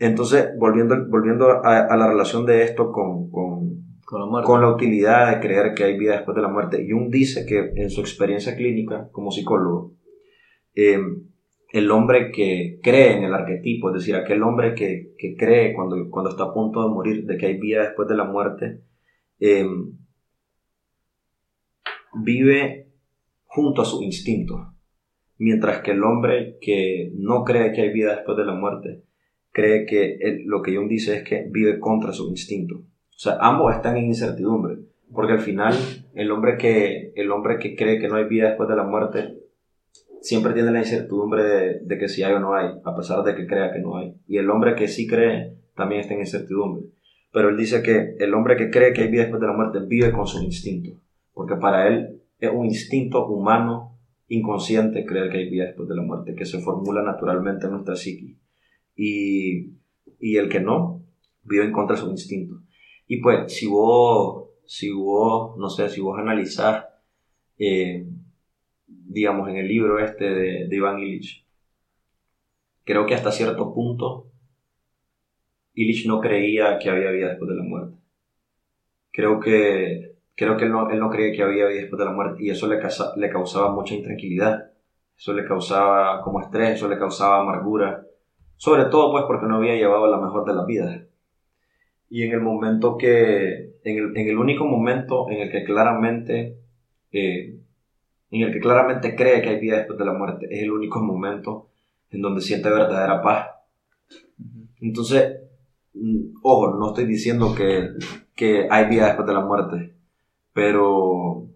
Entonces, 0.00 0.48
volviendo, 0.56 0.96
volviendo 1.08 1.62
a, 1.62 1.94
la 1.94 2.08
relación 2.08 2.46
de 2.46 2.64
esto 2.64 2.90
con, 2.90 3.30
con, 3.30 3.98
con, 4.02 4.62
la 4.62 4.72
utilidad 4.72 5.30
de 5.30 5.40
creer 5.40 5.74
que 5.74 5.84
hay 5.84 5.98
vida 5.98 6.14
después 6.14 6.34
de 6.34 6.40
la 6.40 6.48
muerte, 6.48 6.86
Jung 6.90 7.10
dice 7.10 7.44
que 7.44 7.72
en 7.76 7.90
su 7.90 8.00
experiencia 8.00 8.56
clínica 8.56 9.10
como 9.12 9.30
psicólogo, 9.30 9.92
em, 10.74 11.24
el 11.70 11.90
hombre 11.90 12.32
que 12.32 12.80
cree 12.82 13.18
en 13.18 13.24
el 13.24 13.34
arquetipo, 13.34 13.90
es 13.90 13.96
decir, 13.96 14.16
aquel 14.16 14.42
hombre 14.42 14.74
que, 14.74 15.12
que, 15.18 15.36
cree 15.36 15.74
cuando, 15.74 16.08
cuando 16.08 16.30
está 16.30 16.44
a 16.44 16.54
punto 16.54 16.82
de 16.82 16.88
morir 16.88 17.26
de 17.26 17.36
que 17.36 17.44
hay 17.44 17.58
vida 17.58 17.82
después 17.82 18.08
de 18.08 18.16
la 18.16 18.24
muerte, 18.24 18.80
em, 19.38 19.98
vive 22.14 22.88
junto 23.44 23.82
a 23.82 23.84
su 23.84 24.02
instinto, 24.02 24.72
mientras 25.36 25.82
que 25.82 25.90
el 25.90 26.02
hombre 26.02 26.56
que 26.62 27.12
no 27.16 27.44
cree 27.44 27.72
que 27.72 27.82
hay 27.82 27.92
vida 27.92 28.14
después 28.14 28.38
de 28.38 28.46
la 28.46 28.54
muerte, 28.54 29.02
cree 29.52 29.86
que 29.86 30.18
lo 30.46 30.62
que 30.62 30.76
Jung 30.76 30.88
dice 30.88 31.16
es 31.16 31.22
que 31.24 31.46
vive 31.50 31.78
contra 31.78 32.12
su 32.12 32.28
instinto. 32.28 32.76
O 32.76 33.22
sea, 33.22 33.36
ambos 33.40 33.74
están 33.74 33.96
en 33.96 34.06
incertidumbre, 34.06 34.78
porque 35.12 35.34
al 35.34 35.40
final 35.40 35.74
el 36.14 36.30
hombre 36.30 36.56
que, 36.56 37.12
el 37.14 37.30
hombre 37.30 37.58
que 37.58 37.76
cree 37.76 37.98
que 37.98 38.08
no 38.08 38.16
hay 38.16 38.24
vida 38.24 38.48
después 38.48 38.68
de 38.68 38.76
la 38.76 38.84
muerte 38.84 39.36
siempre 40.22 40.52
tiene 40.52 40.70
la 40.70 40.80
incertidumbre 40.80 41.80
de, 41.82 41.98
que 41.98 42.08
si 42.08 42.22
hay 42.22 42.32
o 42.32 42.40
no 42.40 42.54
hay, 42.54 42.68
a 42.84 42.94
pesar 42.94 43.22
de 43.24 43.34
que 43.34 43.46
crea 43.46 43.72
que 43.72 43.80
no 43.80 43.96
hay. 43.96 44.14
Y 44.26 44.38
el 44.38 44.48
hombre 44.50 44.74
que 44.74 44.88
sí 44.88 45.06
cree 45.06 45.54
también 45.74 46.02
está 46.02 46.14
en 46.14 46.20
incertidumbre. 46.20 46.86
Pero 47.32 47.48
él 47.48 47.56
dice 47.56 47.82
que 47.82 48.16
el 48.18 48.34
hombre 48.34 48.56
que 48.56 48.70
cree 48.70 48.92
que 48.92 49.02
hay 49.02 49.10
vida 49.10 49.22
después 49.22 49.40
de 49.40 49.46
la 49.46 49.52
muerte 49.52 49.80
vive 49.86 50.12
con 50.12 50.26
su 50.26 50.42
instinto, 50.42 51.00
porque 51.32 51.56
para 51.56 51.86
él 51.86 52.22
es 52.38 52.50
un 52.50 52.66
instinto 52.66 53.26
humano 53.28 53.98
inconsciente 54.28 55.04
creer 55.04 55.30
que 55.30 55.38
hay 55.38 55.50
vida 55.50 55.66
después 55.66 55.88
de 55.88 55.96
la 55.96 56.02
muerte, 56.02 56.34
que 56.34 56.44
se 56.44 56.60
formula 56.60 57.02
naturalmente 57.02 57.66
en 57.66 57.72
nuestra 57.72 57.96
psique 57.96 58.39
y, 59.02 59.78
y 60.20 60.36
el 60.36 60.50
que 60.50 60.60
no, 60.60 61.02
vive 61.42 61.64
en 61.64 61.72
contra 61.72 61.96
de 61.96 62.02
su 62.02 62.10
instinto. 62.10 62.62
Y 63.06 63.22
pues, 63.22 63.52
si 63.52 63.66
vos, 63.66 64.50
si 64.66 64.92
vos, 64.92 65.56
no 65.56 65.70
sé, 65.70 65.88
si 65.88 66.00
vos 66.02 66.18
analizás, 66.18 66.84
eh, 67.58 68.06
digamos, 68.86 69.48
en 69.48 69.56
el 69.56 69.68
libro 69.68 69.98
este 69.98 70.24
de, 70.24 70.68
de 70.68 70.76
Iván 70.76 70.98
Illich, 70.98 71.46
creo 72.84 73.06
que 73.06 73.14
hasta 73.14 73.32
cierto 73.32 73.72
punto 73.72 74.26
Illich 75.74 76.06
no 76.06 76.20
creía 76.20 76.78
que 76.78 76.90
había 76.90 77.10
vida 77.10 77.28
después 77.30 77.48
de 77.48 77.56
la 77.56 77.62
muerte. 77.62 77.96
Creo 79.12 79.40
que, 79.40 80.16
creo 80.36 80.56
que 80.58 80.64
él, 80.64 80.72
no, 80.72 80.90
él 80.90 81.00
no 81.00 81.08
creía 81.10 81.32
que 81.34 81.42
había 81.42 81.66
vida 81.66 81.80
después 81.80 81.98
de 81.98 82.04
la 82.04 82.12
muerte 82.12 82.42
y 82.44 82.50
eso 82.50 82.68
le, 82.68 82.78
le 83.16 83.30
causaba 83.30 83.72
mucha 83.72 83.94
intranquilidad. 83.94 84.72
Eso 85.16 85.32
le 85.32 85.46
causaba 85.46 86.20
como 86.22 86.40
estrés, 86.42 86.76
eso 86.76 86.88
le 86.88 86.98
causaba 86.98 87.40
amargura. 87.40 88.06
Sobre 88.60 88.84
todo 88.90 89.10
pues 89.10 89.24
porque 89.26 89.46
no 89.46 89.56
había 89.56 89.74
llevado 89.74 90.06
la 90.06 90.18
mejor 90.18 90.44
de 90.44 90.52
las 90.52 90.66
vidas. 90.66 91.00
Y 92.10 92.24
en 92.24 92.32
el 92.32 92.42
momento 92.42 92.98
que, 92.98 93.78
en 93.82 93.98
el, 93.98 94.14
en 94.14 94.28
el 94.28 94.36
único 94.36 94.66
momento 94.66 95.30
en 95.30 95.40
el 95.40 95.50
que 95.50 95.64
claramente, 95.64 96.58
eh, 97.10 97.58
en 98.30 98.42
el 98.42 98.52
que 98.52 98.60
claramente 98.60 99.16
cree 99.16 99.40
que 99.40 99.48
hay 99.48 99.60
vida 99.60 99.78
después 99.78 99.98
de 99.98 100.04
la 100.04 100.12
muerte, 100.12 100.46
es 100.50 100.62
el 100.62 100.72
único 100.72 101.00
momento 101.00 101.70
en 102.10 102.20
donde 102.20 102.42
siente 102.42 102.68
verdadera 102.68 103.22
paz. 103.22 103.46
Entonces, 104.82 105.40
mm, 105.94 106.34
ojo, 106.42 106.76
no 106.76 106.88
estoy 106.88 107.06
diciendo 107.06 107.54
que, 107.56 107.88
que 108.36 108.68
hay 108.70 108.90
vida 108.90 109.06
después 109.06 109.26
de 109.26 109.32
la 109.32 109.40
muerte, 109.40 109.94
pero, 110.52 111.46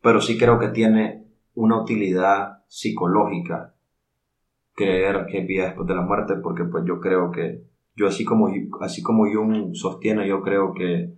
pero 0.00 0.20
sí 0.20 0.38
creo 0.38 0.60
que 0.60 0.68
tiene 0.68 1.24
una 1.56 1.82
utilidad 1.82 2.62
psicológica 2.68 3.73
creer 4.74 5.26
que 5.26 5.38
hay 5.38 5.46
vida 5.46 5.66
después 5.66 5.86
de 5.86 5.94
la 5.94 6.02
muerte, 6.02 6.34
porque 6.42 6.64
pues 6.64 6.84
yo 6.86 7.00
creo 7.00 7.30
que, 7.30 7.64
yo 7.96 8.06
así 8.06 8.24
como, 8.24 8.48
así 8.80 9.02
como 9.02 9.24
Jung 9.24 9.74
sostiene, 9.74 10.28
yo 10.28 10.42
creo 10.42 10.72
que, 10.74 11.14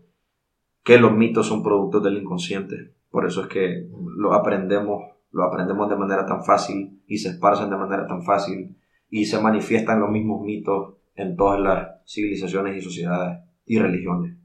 que 0.84 0.98
los 0.98 1.12
mitos 1.12 1.46
son 1.46 1.62
productos 1.62 2.02
del 2.02 2.18
inconsciente. 2.18 2.94
Por 3.10 3.26
eso 3.26 3.42
es 3.42 3.48
que 3.48 3.88
lo 4.16 4.34
aprendemos, 4.34 5.02
lo 5.30 5.44
aprendemos 5.44 5.88
de 5.88 5.96
manera 5.96 6.26
tan 6.26 6.44
fácil 6.44 7.02
y 7.06 7.18
se 7.18 7.30
esparcen 7.30 7.70
de 7.70 7.76
manera 7.76 8.06
tan 8.06 8.22
fácil 8.22 8.76
y 9.08 9.24
se 9.24 9.40
manifiestan 9.40 10.00
los 10.00 10.10
mismos 10.10 10.42
mitos 10.42 10.94
en 11.14 11.36
todas 11.36 11.58
las 11.60 11.88
civilizaciones 12.06 12.76
y 12.76 12.80
sociedades 12.80 13.40
y 13.64 13.78
religiones. 13.78 14.36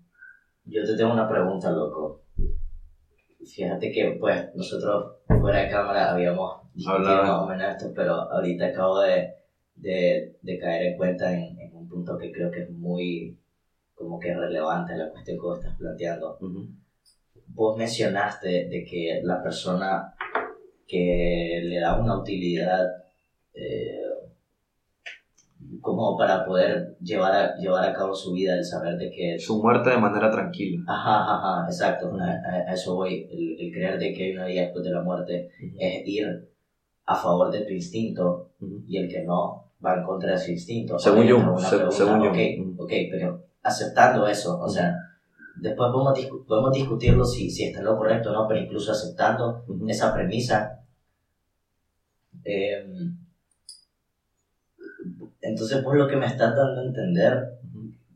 Yo 0.65 0.84
te 0.86 0.95
tengo 0.95 1.12
una 1.12 1.28
pregunta, 1.28 1.71
loco. 1.71 2.24
Fíjate 3.45 3.91
que 3.91 4.17
pues 4.19 4.49
nosotros 4.56 5.15
fuera 5.39 5.63
de 5.63 5.69
cámara 5.69 6.12
habíamos 6.12 6.62
discutido 6.73 7.23
más 7.23 7.41
o 7.41 7.47
menos 7.47 7.71
esto, 7.71 7.91
pero 7.95 8.13
ahorita 8.32 8.67
acabo 8.67 8.99
de, 8.99 9.34
de, 9.75 10.36
de 10.41 10.58
caer 10.60 10.84
en 10.84 10.97
cuenta 10.97 11.32
en, 11.34 11.60
en, 11.60 11.75
un 11.75 11.88
punto 11.88 12.17
que 12.17 12.32
creo 12.32 12.51
que 12.51 12.62
es 12.62 12.69
muy 12.69 13.38
como 13.95 14.19
que 14.19 14.34
relevante 14.34 14.95
la 14.95 15.10
cuestión 15.10 15.38
que 15.38 15.41
vos 15.41 15.60
estás 15.60 15.77
planteando. 15.77 16.38
Vos 17.47 17.77
mencionaste 17.77 18.67
de 18.67 18.86
que 18.86 19.19
la 19.23 19.41
persona 19.41 20.13
que 20.88 21.62
le 21.63 21.80
da 21.80 21.99
una 21.99 22.19
utilidad 22.19 22.86
eh, 23.54 24.00
como 25.82 26.17
para 26.17 26.46
poder 26.46 26.96
llevar 27.02 27.34
a, 27.34 27.56
llevar 27.58 27.84
a 27.84 27.94
cabo 27.94 28.13
su 28.13 28.34
vida, 28.34 28.56
el 28.56 28.63
saber 28.63 28.98
de 28.98 29.12
que... 29.12 29.39
Su 29.39 29.62
muerte 29.62 29.89
de 29.89 29.98
manera 29.98 30.32
tranquila. 30.32 30.84
Ajá, 30.88 31.36
ajá, 31.36 31.65
exacto, 31.65 32.12
a, 32.20 32.72
eso 32.72 32.96
voy, 32.96 33.28
el, 33.32 33.72
creer 33.72 34.00
de 34.00 34.13
que 34.13 34.26
hay 34.26 34.32
una 34.34 34.46
vida 34.46 34.62
después 34.62 34.84
de 34.84 34.91
la 34.91 35.02
muerte 35.02 35.50
es 35.80 36.08
ir 36.08 36.50
a 37.06 37.15
favor 37.15 37.52
de 37.52 37.62
tu 37.62 37.74
instinto 37.74 38.52
y 38.88 38.98
el 38.98 39.10
que 39.10 39.24
no 39.24 39.65
va 39.84 39.96
en 39.96 40.04
contra 40.04 40.32
de 40.32 40.38
su 40.38 40.52
instinto. 40.52 40.98
Según 41.00 41.26
yo, 41.26 41.58
según 41.89 42.24
yo. 42.24 42.32
Ok, 42.78 42.91
pero 43.10 43.44
aceptando 43.63 44.28
eso, 44.28 44.60
o 44.60 44.70
sea, 44.70 44.96
después 45.56 45.89
podemos, 45.91 46.20
podemos 46.48 46.72
discutirlo 46.74 47.26
si, 47.26 47.50
si 47.50 47.65
está 47.65 47.80
en 47.80 47.86
lo 47.86 47.98
correcto 47.98 48.30
o 48.30 48.34
no, 48.34 48.48
pero 48.48 48.62
incluso 48.62 48.91
aceptando 48.91 49.65
esa 49.88 50.13
premisa, 50.13 50.80
eh, 52.44 52.86
entonces, 55.41 55.84
por 55.84 55.97
lo 55.97 56.08
que 56.08 56.15
me 56.15 56.27
estás 56.27 56.56
dando 56.56 56.82
a 56.82 56.86
entender, 56.86 57.60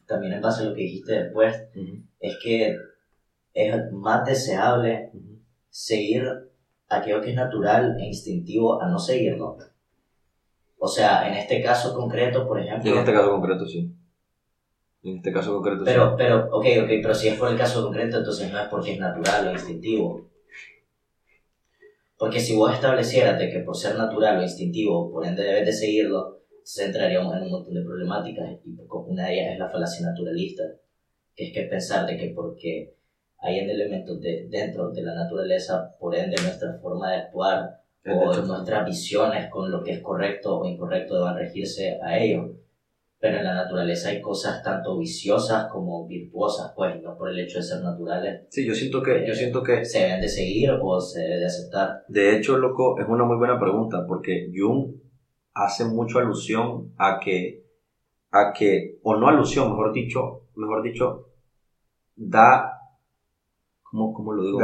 también 0.05 0.33
en 0.33 0.41
base 0.41 0.63
a 0.63 0.65
lo 0.67 0.75
que 0.75 0.81
dijiste 0.81 1.23
después, 1.23 1.55
es 2.19 2.37
que 2.43 2.77
es 3.53 3.91
más 3.91 4.25
deseable 4.25 5.11
seguir 5.69 6.23
aquello 6.87 7.21
que 7.21 7.31
es 7.31 7.35
natural 7.35 7.97
e 7.99 8.05
instintivo 8.05 8.81
a 8.81 8.87
no 8.87 8.99
seguirlo. 8.99 9.57
O 10.77 10.87
sea, 10.87 11.27
en 11.27 11.33
este 11.35 11.63
caso 11.63 11.95
concreto, 11.95 12.47
por 12.47 12.59
ejemplo... 12.59 12.91
En 12.91 12.99
este 12.99 13.13
caso 13.13 13.31
concreto, 13.31 13.65
sí. 13.65 13.91
En 15.03 15.17
este 15.17 15.31
caso 15.31 15.53
concreto, 15.53 15.83
pero, 15.83 16.09
sí. 16.09 16.15
Pero, 16.17 16.45
ok, 16.51 16.65
ok, 16.83 16.89
pero 17.01 17.15
si 17.15 17.27
es 17.29 17.39
por 17.39 17.49
el 17.49 17.57
caso 17.57 17.83
concreto, 17.83 18.17
entonces 18.17 18.51
no 18.51 18.59
es 18.59 18.67
porque 18.67 18.93
es 18.93 18.99
natural 18.99 19.47
o 19.47 19.51
instintivo. 19.51 20.29
Porque 22.17 22.39
si 22.39 22.55
vos 22.55 22.73
establecieras 22.73 23.39
de 23.39 23.49
que 23.49 23.59
por 23.59 23.75
ser 23.75 23.95
natural 23.95 24.37
o 24.37 24.43
instintivo, 24.43 25.11
por 25.11 25.25
ende 25.25 25.43
debes 25.43 25.65
de 25.65 25.73
seguirlo, 25.73 26.41
entraríamos 26.77 27.35
en 27.35 27.43
un 27.43 27.51
montón 27.51 27.73
de 27.73 27.83
problemáticas 27.83 28.49
y 28.65 28.75
una 28.89 29.27
de 29.27 29.33
ellas 29.33 29.53
es 29.53 29.59
la 29.59 29.69
falacia 29.69 30.05
naturalista, 30.05 30.63
que 31.35 31.47
es 31.47 31.53
que 31.53 31.63
pensar 31.63 32.07
de 32.07 32.17
que 32.17 32.33
porque 32.35 32.95
hay 33.37 33.59
elementos 33.59 34.19
de, 34.21 34.47
dentro 34.49 34.89
de 34.91 35.03
la 35.03 35.13
naturaleza, 35.13 35.95
por 35.99 36.15
ende 36.15 36.35
nuestra 36.41 36.73
forma 36.81 37.11
de 37.11 37.17
actuar 37.17 37.81
o 38.07 38.35
nuestras 38.41 38.85
visiones 38.85 39.49
con 39.49 39.71
lo 39.71 39.83
que 39.83 39.91
es 39.91 40.01
correcto 40.01 40.59
o 40.59 40.65
incorrecto 40.65 41.19
deben 41.19 41.37
regirse 41.37 41.99
a 42.01 42.17
ello. 42.17 42.55
pero 43.19 43.37
en 43.37 43.43
la 43.43 43.55
naturaleza 43.55 44.09
hay 44.09 44.21
cosas 44.21 44.61
tanto 44.61 44.97
viciosas 44.99 45.67
como 45.71 46.05
virtuosas, 46.05 46.73
pues, 46.75 47.01
no 47.01 47.17
por 47.17 47.29
el 47.29 47.39
hecho 47.39 47.57
de 47.57 47.63
ser 47.63 47.81
naturales. 47.81 48.45
Sí, 48.49 48.67
yo 48.67 48.75
siento 48.75 49.01
que, 49.01 49.25
yo 49.27 49.33
siento 49.33 49.63
que... 49.63 49.83
¿Se 49.83 49.99
deben 49.99 50.21
de 50.21 50.27
seguir 50.27 50.69
o 50.79 50.99
se 50.99 51.21
debe 51.21 51.39
de 51.39 51.45
aceptar? 51.45 52.03
De 52.07 52.35
hecho, 52.35 52.57
loco, 52.57 52.99
es 52.99 53.07
una 53.07 53.23
muy 53.23 53.37
buena 53.37 53.59
pregunta, 53.59 54.05
porque 54.07 54.51
Jung 54.55 55.04
hace 55.55 55.85
mucho 55.85 56.19
alusión 56.19 56.93
a 56.97 57.19
que, 57.19 57.65
a 58.29 58.53
que, 58.53 58.99
o 59.01 59.15
no 59.15 59.27
alusión, 59.27 59.69
mejor 59.69 59.91
dicho, 59.91 60.43
mejor 60.55 60.83
dicho, 60.83 61.29
da, 62.15 62.79
¿cómo, 63.81 64.13
cómo 64.13 64.33
lo 64.33 64.43
digo? 64.43 64.59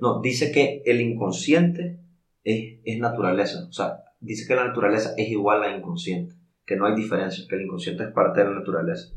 No, 0.00 0.20
dice 0.20 0.52
que 0.52 0.82
el 0.84 1.00
inconsciente 1.00 1.98
es, 2.44 2.78
es 2.84 2.98
naturaleza, 3.00 3.66
o 3.68 3.72
sea, 3.72 4.04
dice 4.20 4.46
que 4.46 4.54
la 4.54 4.66
naturaleza 4.66 5.14
es 5.16 5.28
igual 5.28 5.64
a 5.64 5.76
inconsciente 5.76 6.40
que 6.70 6.76
no 6.76 6.86
hay 6.86 6.94
diferencia, 6.94 7.44
que 7.48 7.56
el 7.56 7.62
inconsciente 7.62 8.04
es 8.04 8.12
parte 8.12 8.40
de 8.40 8.46
la 8.46 8.60
naturaleza. 8.60 9.12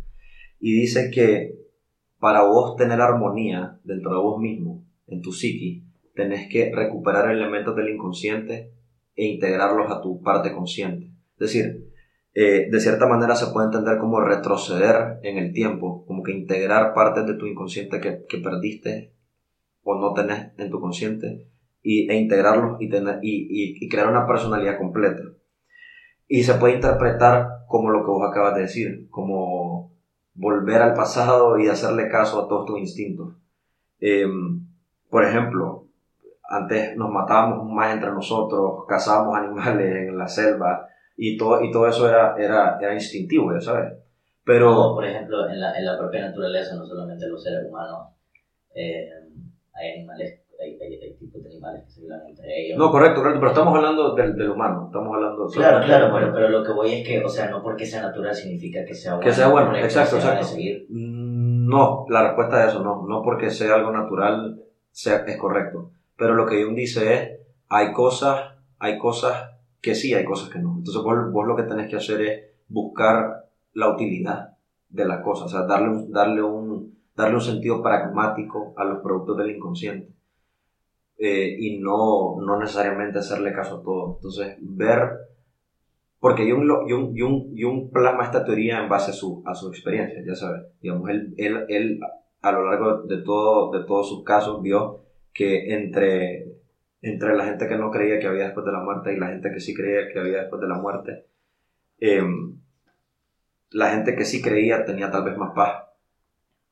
Y 0.60 0.74
dice 0.74 1.12
que 1.14 1.54
para 2.18 2.42
vos 2.48 2.76
tener 2.78 3.00
armonía 3.00 3.80
dentro 3.84 4.10
de 4.12 4.18
vos 4.18 4.42
mismo, 4.42 4.84
en 5.06 5.22
tu 5.22 5.32
psiqui, 5.32 5.84
tenés 6.16 6.50
que 6.50 6.72
recuperar 6.74 7.30
elementos 7.30 7.76
del 7.76 7.90
inconsciente 7.90 8.74
e 9.16 9.26
integrarlos 9.26 9.92
a 9.92 10.02
tu 10.02 10.22
parte 10.22 10.54
consciente. 10.54 11.12
Es 11.34 11.40
decir, 11.40 11.90
eh, 12.34 12.68
de 12.72 12.80
cierta 12.80 13.06
manera 13.08 13.36
se 13.36 13.52
puede 13.52 13.68
entender 13.68 13.98
como 14.00 14.20
retroceder 14.20 15.20
en 15.24 15.38
el 15.38 15.54
tiempo, 15.54 16.06
como 16.06 16.24
que 16.24 16.32
integrar 16.32 16.94
partes 16.94 17.26
de 17.26 17.36
tu 17.36 17.46
inconsciente 17.46 18.00
que, 18.00 18.26
que 18.28 18.38
perdiste 18.40 19.14
o 19.84 20.00
no 20.00 20.14
tenés 20.14 20.52
en 20.58 20.70
tu 20.70 20.80
consciente 20.80 21.48
y, 21.82 22.10
e 22.10 22.16
integrarlos 22.16 22.82
y, 22.82 22.90
tener, 22.90 23.20
y, 23.22 23.76
y 23.80 23.90
crear 23.90 24.10
una 24.10 24.26
personalidad 24.26 24.78
completa. 24.78 25.22
Y 26.28 26.44
se 26.44 26.56
puede 26.56 26.76
interpretar 26.76 27.48
como 27.68 27.92
lo 27.92 28.04
que 28.04 28.12
vos 28.12 28.28
acabas 28.28 28.56
de 28.56 28.62
decir, 28.62 29.08
como 29.10 29.94
volver 30.34 30.82
al 30.82 30.94
pasado 30.94 31.60
y 31.60 31.68
hacerle 31.68 32.10
caso 32.10 32.42
a 32.44 32.48
todos 32.48 32.66
tus 32.66 32.80
instintos. 32.80 33.36
Em, 34.00 34.66
por 35.10 35.24
ejemplo, 35.24 35.83
antes 36.50 36.96
nos 36.96 37.10
matábamos 37.10 37.70
más 37.70 37.94
entre 37.94 38.12
nosotros, 38.12 38.86
cazábamos 38.88 39.38
animales 39.38 40.10
en 40.10 40.18
la 40.18 40.28
selva 40.28 40.88
y 41.16 41.38
todo, 41.38 41.62
y 41.64 41.72
todo 41.72 41.88
eso 41.88 42.08
era, 42.08 42.36
era, 42.38 42.78
era 42.82 42.94
instintivo, 42.94 43.54
ya 43.54 43.62
sabes. 43.62 43.94
Pero, 44.46 44.94
por 44.94 45.06
ejemplo, 45.06 45.48
en 45.50 45.60
la, 45.60 45.78
en 45.78 45.86
la 45.86 45.98
propia 45.98 46.28
naturaleza, 46.28 46.76
no 46.76 46.86
solamente 46.86 47.28
los 47.28 47.42
seres 47.42 47.66
humanos, 47.68 48.10
eh, 48.76 49.10
hay 49.74 50.00
animales 50.00 50.44
hay, 50.64 51.14
tipos 51.20 51.44
de 51.44 51.50
animales 51.50 51.84
que 51.84 51.92
se 51.92 52.02
viven 52.02 52.20
entre 52.28 52.66
ellos. 52.66 52.78
No, 52.78 52.92
correcto, 52.92 53.22
correcto, 53.22 53.40
pero 53.40 53.52
estamos 53.52 53.76
hablando 53.76 54.16
del, 54.16 54.36
del 54.36 54.50
humano, 54.50 54.86
estamos 54.88 55.14
hablando... 55.16 55.48
Claro, 55.48 55.86
claro, 55.86 56.14
pero, 56.14 56.34
pero, 56.34 56.50
lo 56.50 56.64
que 56.64 56.72
voy 56.72 56.94
es 56.94 57.08
que, 57.08 57.24
o 57.24 57.30
sea, 57.30 57.50
no 57.50 57.62
porque 57.62 57.86
sea 57.86 58.02
natural 58.02 58.34
significa 58.34 58.86
que 58.86 58.94
sea 58.94 59.16
bueno. 59.16 59.26
Que 59.26 59.34
sea 59.34 59.48
bueno, 59.50 59.76
exacto, 59.76 60.18
exacto. 60.18 60.48
Mm, 60.90 61.68
no, 61.68 62.06
la 62.10 62.24
respuesta 62.24 62.64
es 62.64 62.72
eso, 62.72 62.84
no, 62.84 63.06
no 63.08 63.22
porque 63.22 63.50
sea 63.50 63.76
algo 63.76 63.92
natural 63.92 64.60
sea, 64.92 65.24
es 65.26 65.38
correcto, 65.38 65.92
pero 66.18 66.36
lo 66.36 66.46
que 66.46 66.64
Jung 66.64 66.76
dice 66.76 67.14
es, 67.14 67.40
hay 67.70 67.92
cosas, 67.94 68.56
hay 68.80 68.98
cosas 68.98 69.52
que 69.82 69.96
sí, 69.96 70.14
hay 70.14 70.24
cosas 70.24 70.50
que 70.50 70.60
no. 70.60 70.76
Entonces 70.78 71.04
vos, 71.04 71.32
vos 71.32 71.48
lo 71.48 71.56
que 71.56 71.64
tenés 71.64 71.90
que 71.90 71.98
hacer 71.98 72.22
es 72.22 72.44
buscar 72.68 73.50
la 73.74 73.90
utilidad 73.90 74.58
de 74.90 75.06
las 75.06 75.22
cosas, 75.24 75.46
o 75.46 75.50
sea, 75.50 75.66
darle, 75.66 76.06
darle, 76.10 76.44
un, 76.44 76.98
darle 77.16 77.36
un 77.36 77.42
sentido 77.42 77.82
pragmático 77.82 78.74
a 78.78 78.84
los 78.84 79.02
productos 79.02 79.38
del 79.38 79.56
inconsciente. 79.56 80.14
Eh, 81.18 81.56
y 81.60 81.80
no, 81.80 82.36
no 82.42 82.60
necesariamente 82.60 83.20
hacerle 83.20 83.54
caso 83.54 83.78
a 83.78 83.84
todo. 83.84 84.16
Entonces, 84.16 84.58
ver, 84.62 85.10
porque 86.20 86.50
Jung, 86.50 86.70
Jung, 86.88 87.16
Jung, 87.18 87.54
Jung 87.58 87.92
plasma 87.92 88.24
esta 88.24 88.44
teoría 88.46 88.82
en 88.82 88.90
base 88.90 89.12
a 89.12 89.14
su, 89.14 89.44
a 89.46 89.56
su 89.56 89.70
experiencia, 89.70 90.24
ya 90.26 90.36
sabes. 90.36 90.64
Digamos, 90.82 91.10
él, 91.10 91.34
él, 91.38 91.66
él 91.70 92.00
a 92.42 92.52
lo 92.52 92.70
largo 92.70 93.04
de, 93.04 93.18
todo, 93.18 93.72
de 93.72 93.86
todos 93.86 94.10
sus 94.10 94.24
casos 94.24 94.62
vio 94.62 95.02
que 95.34 95.74
entre, 95.74 96.46
entre 97.02 97.36
la 97.36 97.46
gente 97.46 97.68
que 97.68 97.78
no 97.78 97.92
creía 97.92 98.20
que 98.20 98.28
había 98.28 98.46
después 98.46 98.66
de 98.66 98.72
la 98.72 98.82
muerte 98.82 99.14
y 99.14 99.20
la 99.20 99.28
gente 99.28 99.52
que 99.52 99.60
sí 99.60 99.74
creía 99.74 100.08
que 100.12 100.20
había 100.20 100.42
después 100.42 100.62
de 100.62 100.68
la 100.68 100.78
muerte, 100.78 101.26
em, 102.00 102.60
la 103.72 103.90
gente 103.90 104.16
que 104.16 104.26
sí 104.26 104.42
creía 104.42 104.86
tenía 104.86 105.10
tal 105.10 105.24
vez 105.24 105.38
más 105.38 105.52
paz 105.56 105.84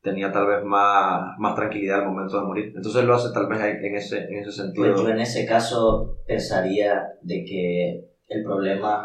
tenía 0.02 0.32
tal 0.32 0.46
vez 0.46 0.64
más, 0.64 1.38
más 1.38 1.54
tranquilidad 1.54 2.00
al 2.00 2.08
momento 2.08 2.38
de 2.38 2.46
morir. 2.46 2.72
Entonces 2.76 3.04
lo 3.04 3.14
hace 3.14 3.32
tal 3.32 3.46
vez 3.46 3.60
en 3.62 3.94
ese, 3.94 4.24
en 4.24 4.38
ese 4.40 4.52
sentido. 4.52 4.92
Pues 4.92 5.02
yo 5.02 5.08
en 5.08 5.20
ese 5.20 5.46
caso 5.46 6.18
pensaría 6.26 7.12
de 7.22 7.44
que 7.44 8.10
el 8.28 8.42
problema 8.42 9.02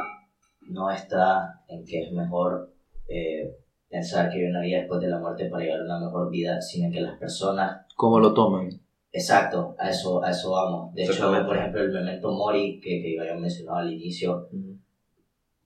no 0.61 0.89
está 0.89 1.61
en 1.67 1.85
que 1.85 2.03
es 2.03 2.11
mejor 2.11 2.73
eh, 3.07 3.55
pensar 3.89 4.29
que 4.29 4.37
hay 4.37 4.45
una 4.45 4.61
vida 4.61 4.79
después 4.79 4.99
de 4.99 5.07
la 5.07 5.19
muerte 5.19 5.49
para 5.49 5.63
llevar 5.63 5.83
una 5.83 5.99
mejor 5.99 6.31
vida, 6.31 6.59
sino 6.61 6.87
en 6.87 6.93
que 6.93 7.01
las 7.01 7.17
personas... 7.19 7.85
¿Cómo 7.95 8.19
lo 8.19 8.33
toman? 8.33 8.69
Exacto, 9.17 9.75
a 9.80 9.89
eso, 9.89 10.23
a 10.23 10.30
eso 10.30 10.51
vamos. 10.51 10.93
De 10.93 11.03
hecho, 11.03 11.32
por 11.43 11.58
ejemplo, 11.58 11.82
el 11.82 11.91
memento 11.91 12.32
mori 12.32 12.80
que, 12.80 13.01
que 13.01 13.19
había 13.19 13.34
mencionado 13.34 13.80
al 13.80 13.91
inicio, 13.91 14.47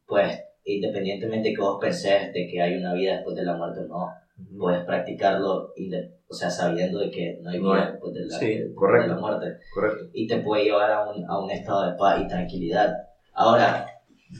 pues 0.08 0.40
independientemente 0.64 1.54
que 1.54 1.60
vos 1.60 1.78
penses 1.82 2.32
de 2.32 2.48
que 2.48 2.62
hay 2.62 2.78
una 2.78 2.94
vida 2.94 3.16
después 3.16 3.36
de 3.36 3.44
la 3.44 3.58
muerte 3.58 3.82
o 3.82 3.88
no, 3.88 4.08
puedes 4.58 4.86
practicarlo, 4.86 5.74
y 5.76 5.92
o 5.94 6.34
sea, 6.34 6.50
sabiendo 6.50 7.00
de 7.00 7.12
que 7.12 7.40
no 7.42 7.50
hay 7.50 7.60
vida 7.60 7.92
después 7.92 8.14
de 8.14 8.26
la, 8.26 9.16
muerte. 9.18 9.58
Correcto. 9.74 10.10
Y 10.14 10.28
te 10.28 10.38
puede 10.38 10.64
llevar 10.64 10.90
a 10.90 11.12
un, 11.12 11.30
a 11.30 11.38
un 11.38 11.52
estado 11.52 11.92
de 11.92 11.98
paz 11.98 12.22
y 12.24 12.28
tranquilidad. 12.30 12.96
Ahora, 13.34 13.86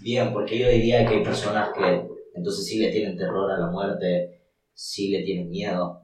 bien, 0.02 0.32
porque 0.32 0.58
yo 0.58 0.70
diría 0.70 1.06
que 1.06 1.16
hay 1.16 1.24
personas 1.24 1.72
que 1.78 2.08
entonces 2.34 2.66
sí 2.66 2.80
le 2.80 2.92
tienen 2.92 3.18
terror 3.18 3.52
a 3.52 3.60
la 3.60 3.70
muerte, 3.70 4.42
sí 4.74 5.10
le 5.10 5.24
tienen 5.24 5.50
miedo, 5.50 6.02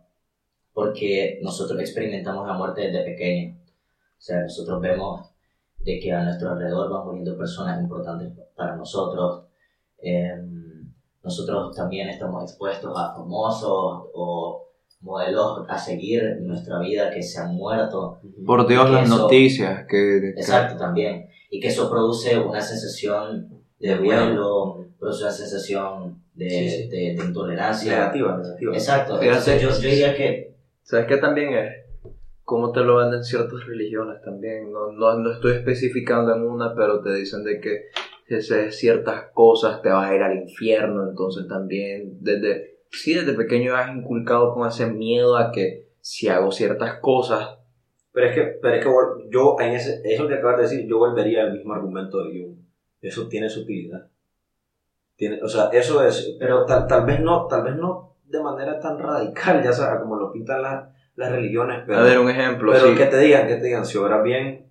porque 0.77 1.39
nosotros 1.41 1.79
experimentamos 1.79 2.45
la 2.45 2.53
muerte 2.53 2.81
desde 2.81 3.03
pequeño. 3.03 3.57
O 3.57 4.21
sea, 4.21 4.41
nosotros 4.41 4.79
vemos 4.79 5.27
de 5.79 5.99
que 5.99 6.13
a 6.13 6.23
nuestro 6.23 6.51
alrededor 6.51 6.91
van 6.91 7.03
muriendo 7.03 7.35
personas 7.35 7.81
importantes 7.81 8.31
para 8.55 8.75
nosotros. 8.75 9.45
Eh, 9.97 10.35
nosotros 11.23 11.75
también 11.75 12.09
estamos 12.09 12.43
expuestos 12.43 12.93
a 12.95 13.15
famosos 13.15 14.03
o 14.13 14.67
modelos 15.01 15.65
a 15.67 15.79
seguir 15.79 16.21
en 16.21 16.45
nuestra 16.45 16.77
vida 16.77 17.09
que 17.09 17.23
se 17.23 17.39
han 17.39 17.55
muerto. 17.55 18.19
Por 18.45 18.67
Dios, 18.67 18.87
las 18.91 19.09
noticias. 19.09 19.83
Que, 19.89 20.29
exacto, 20.29 20.77
también. 20.77 21.27
Y 21.49 21.59
que 21.59 21.69
eso 21.69 21.89
produce 21.89 22.37
una 22.37 22.61
sensación 22.61 23.63
de 23.79 23.95
duelo, 23.95 24.85
produce 24.99 25.23
una 25.23 25.33
sensación 25.33 26.21
de, 26.35 26.87
de, 26.91 27.25
intolerancia. 27.25 27.93
Negativa, 27.93 28.37
negativa. 28.37 28.73
Exacto. 28.73 29.19
Entonces 29.19 29.59
yo, 29.59 29.69
yo 29.71 29.79
diría 29.79 30.15
que... 30.15 30.55
¿Sabes 30.87 31.07
qué 31.07 31.17
también 31.17 31.53
es? 31.53 31.73
Cómo 32.45 32.71
te 32.71 32.79
lo 32.79 32.95
venden 32.95 33.21
ciertas 33.21 33.65
religiones 33.65 34.21
también. 34.21 34.71
No, 34.71 34.93
no, 34.93 35.19
no 35.19 35.33
estoy 35.33 35.51
especificando 35.51 36.33
en 36.33 36.43
una, 36.43 36.73
pero 36.75 37.01
te 37.01 37.13
dicen 37.13 37.43
de 37.43 37.59
que 37.59 37.87
si 38.39 38.71
ciertas 38.71 39.25
cosas 39.33 39.81
te 39.81 39.89
vas 39.89 40.09
a 40.09 40.15
ir 40.15 40.21
al 40.21 40.37
infierno, 40.37 41.09
entonces 41.09 41.45
también 41.49 42.23
desde, 42.23 42.77
sí, 42.89 43.13
desde 43.13 43.33
pequeño 43.33 43.75
has 43.75 43.93
inculcado 43.93 44.53
con 44.53 44.65
ese 44.65 44.87
miedo 44.87 45.35
a 45.35 45.51
que 45.51 45.89
si 45.99 46.29
hago 46.29 46.53
ciertas 46.53 46.99
cosas... 47.01 47.57
Pero 48.13 48.27
es 48.27 48.35
que, 48.35 48.41
pero 48.61 48.75
es 48.75 48.85
que 48.85 48.91
yo, 49.29 49.57
en 49.59 49.73
ese, 49.73 50.01
eso 50.05 50.25
que 50.25 50.35
acabas 50.35 50.55
de 50.55 50.63
decir, 50.63 50.87
yo 50.87 50.99
volvería 50.99 51.43
al 51.43 51.51
mismo 51.51 51.73
argumento 51.73 52.23
de 52.23 52.39
Jung. 52.39 52.59
Eso 53.01 53.27
tiene 53.27 53.49
su 53.49 53.63
utilidad. 53.63 54.07
Tiene, 55.17 55.43
o 55.43 55.49
sea, 55.49 55.67
eso 55.73 56.01
es, 56.01 56.37
pero 56.39 56.63
tal, 56.63 56.87
tal 56.87 57.05
vez 57.05 57.19
no, 57.19 57.45
tal 57.47 57.65
vez 57.65 57.75
no 57.75 58.07
de 58.27 58.41
manera 58.41 58.79
tan 58.79 58.99
radical, 58.99 59.61
ya 59.63 59.73
sabes, 59.73 60.01
como 60.01 60.17
lo 60.17 60.31
pintan 60.31 60.61
las, 60.61 60.85
las 61.15 61.31
religiones, 61.31 61.83
pero... 61.85 61.99
A 61.99 62.03
ver, 62.03 62.19
un 62.19 62.29
ejemplo, 62.29 62.71
Pero 62.71 62.95
que 62.95 63.05
te 63.05 63.19
digan, 63.19 63.47
que 63.47 63.55
te 63.55 63.65
digan, 63.65 63.85
si 63.85 63.97
obras 63.97 64.23
bien, 64.23 64.67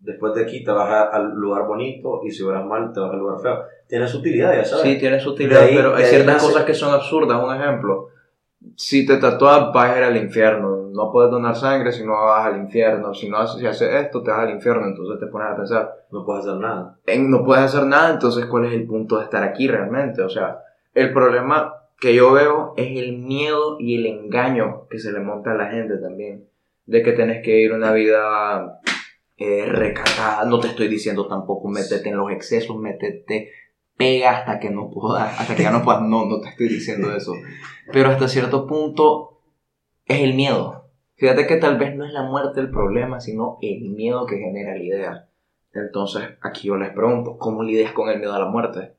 después 0.00 0.34
de 0.34 0.42
aquí 0.42 0.64
te 0.64 0.70
vas 0.70 1.08
al 1.12 1.34
lugar 1.34 1.66
bonito 1.66 2.20
y 2.24 2.30
si 2.30 2.42
obras 2.42 2.64
mal 2.64 2.92
te 2.92 3.00
vas 3.00 3.12
al 3.12 3.18
lugar 3.18 3.40
feo. 3.40 3.64
Tiene 3.86 4.06
su 4.06 4.18
utilidad, 4.18 4.54
ya 4.54 4.64
sabes. 4.64 4.84
Sí, 4.84 4.98
tiene 4.98 5.20
su 5.20 5.30
utilidad, 5.30 5.66
pero 5.68 5.94
hay 5.94 6.04
ciertas 6.04 6.42
cosas 6.42 6.64
que 6.64 6.74
son 6.74 6.94
absurdas. 6.94 7.42
Un 7.42 7.54
ejemplo, 7.54 8.08
si 8.76 9.04
te 9.06 9.16
tatuas 9.16 9.72
vas 9.72 9.90
a 9.90 9.98
ir 9.98 10.04
al 10.04 10.16
infierno. 10.16 10.76
No 10.92 11.12
puedes 11.12 11.30
donar 11.30 11.54
sangre 11.54 11.92
si 11.92 12.04
no 12.04 12.12
vas 12.12 12.46
al 12.46 12.56
infierno. 12.56 13.14
Si 13.14 13.28
no 13.28 13.38
haces, 13.38 13.60
si 13.60 13.66
haces 13.66 13.94
esto, 13.94 14.22
te 14.22 14.30
vas 14.30 14.40
al 14.40 14.50
infierno. 14.50 14.86
Entonces 14.86 15.20
te 15.20 15.26
pones 15.26 15.48
a 15.48 15.56
pensar. 15.56 15.92
No 16.10 16.24
puedes 16.24 16.46
hacer 16.46 16.58
nada. 16.60 16.98
no 17.18 17.44
puedes 17.44 17.64
hacer 17.64 17.84
nada, 17.84 18.10
entonces 18.10 18.46
¿cuál 18.46 18.66
es 18.66 18.72
el 18.72 18.86
punto 18.86 19.18
de 19.18 19.24
estar 19.24 19.42
aquí 19.42 19.68
realmente? 19.68 20.22
O 20.22 20.28
sea, 20.28 20.62
el 20.94 21.12
problema 21.12 21.74
que 22.00 22.14
yo 22.14 22.32
veo 22.32 22.74
es 22.76 22.98
el 22.98 23.18
miedo 23.18 23.76
y 23.78 23.96
el 23.96 24.06
engaño 24.06 24.86
que 24.88 24.98
se 24.98 25.12
le 25.12 25.20
monta 25.20 25.52
a 25.52 25.56
la 25.56 25.70
gente 25.70 25.98
también. 25.98 26.48
De 26.86 27.02
que 27.02 27.12
tenés 27.12 27.44
que 27.44 27.60
ir 27.60 27.72
una 27.72 27.92
vida 27.92 28.80
eh, 29.36 29.66
recatada. 29.66 30.44
No 30.46 30.58
te 30.60 30.68
estoy 30.68 30.88
diciendo 30.88 31.28
tampoco 31.28 31.68
métete 31.68 32.08
en 32.08 32.16
los 32.16 32.32
excesos, 32.32 32.76
métete, 32.78 33.50
pega 33.96 34.30
hasta 34.30 34.58
que 34.58 34.70
no 34.70 34.90
puedas, 34.90 35.38
hasta 35.38 35.54
que 35.54 35.62
ya 35.62 35.70
no 35.70 35.82
puedas. 35.82 36.02
No, 36.02 36.26
no 36.26 36.40
te 36.40 36.48
estoy 36.48 36.68
diciendo 36.68 37.14
eso. 37.14 37.34
Pero 37.92 38.08
hasta 38.08 38.28
cierto 38.28 38.66
punto 38.66 39.42
es 40.06 40.20
el 40.20 40.34
miedo. 40.34 40.90
Fíjate 41.16 41.46
que 41.46 41.56
tal 41.56 41.76
vez 41.78 41.94
no 41.94 42.06
es 42.06 42.12
la 42.12 42.22
muerte 42.22 42.60
el 42.60 42.70
problema, 42.70 43.20
sino 43.20 43.58
el 43.60 43.90
miedo 43.90 44.24
que 44.24 44.38
genera 44.38 44.74
la 44.74 44.82
idea. 44.82 45.28
Entonces, 45.72 46.22
aquí 46.40 46.68
yo 46.68 46.76
les 46.76 46.90
pregunto, 46.90 47.36
¿cómo 47.38 47.62
lidias 47.62 47.92
con 47.92 48.08
el 48.08 48.18
miedo 48.18 48.34
a 48.34 48.38
la 48.38 48.46
muerte? 48.46 48.96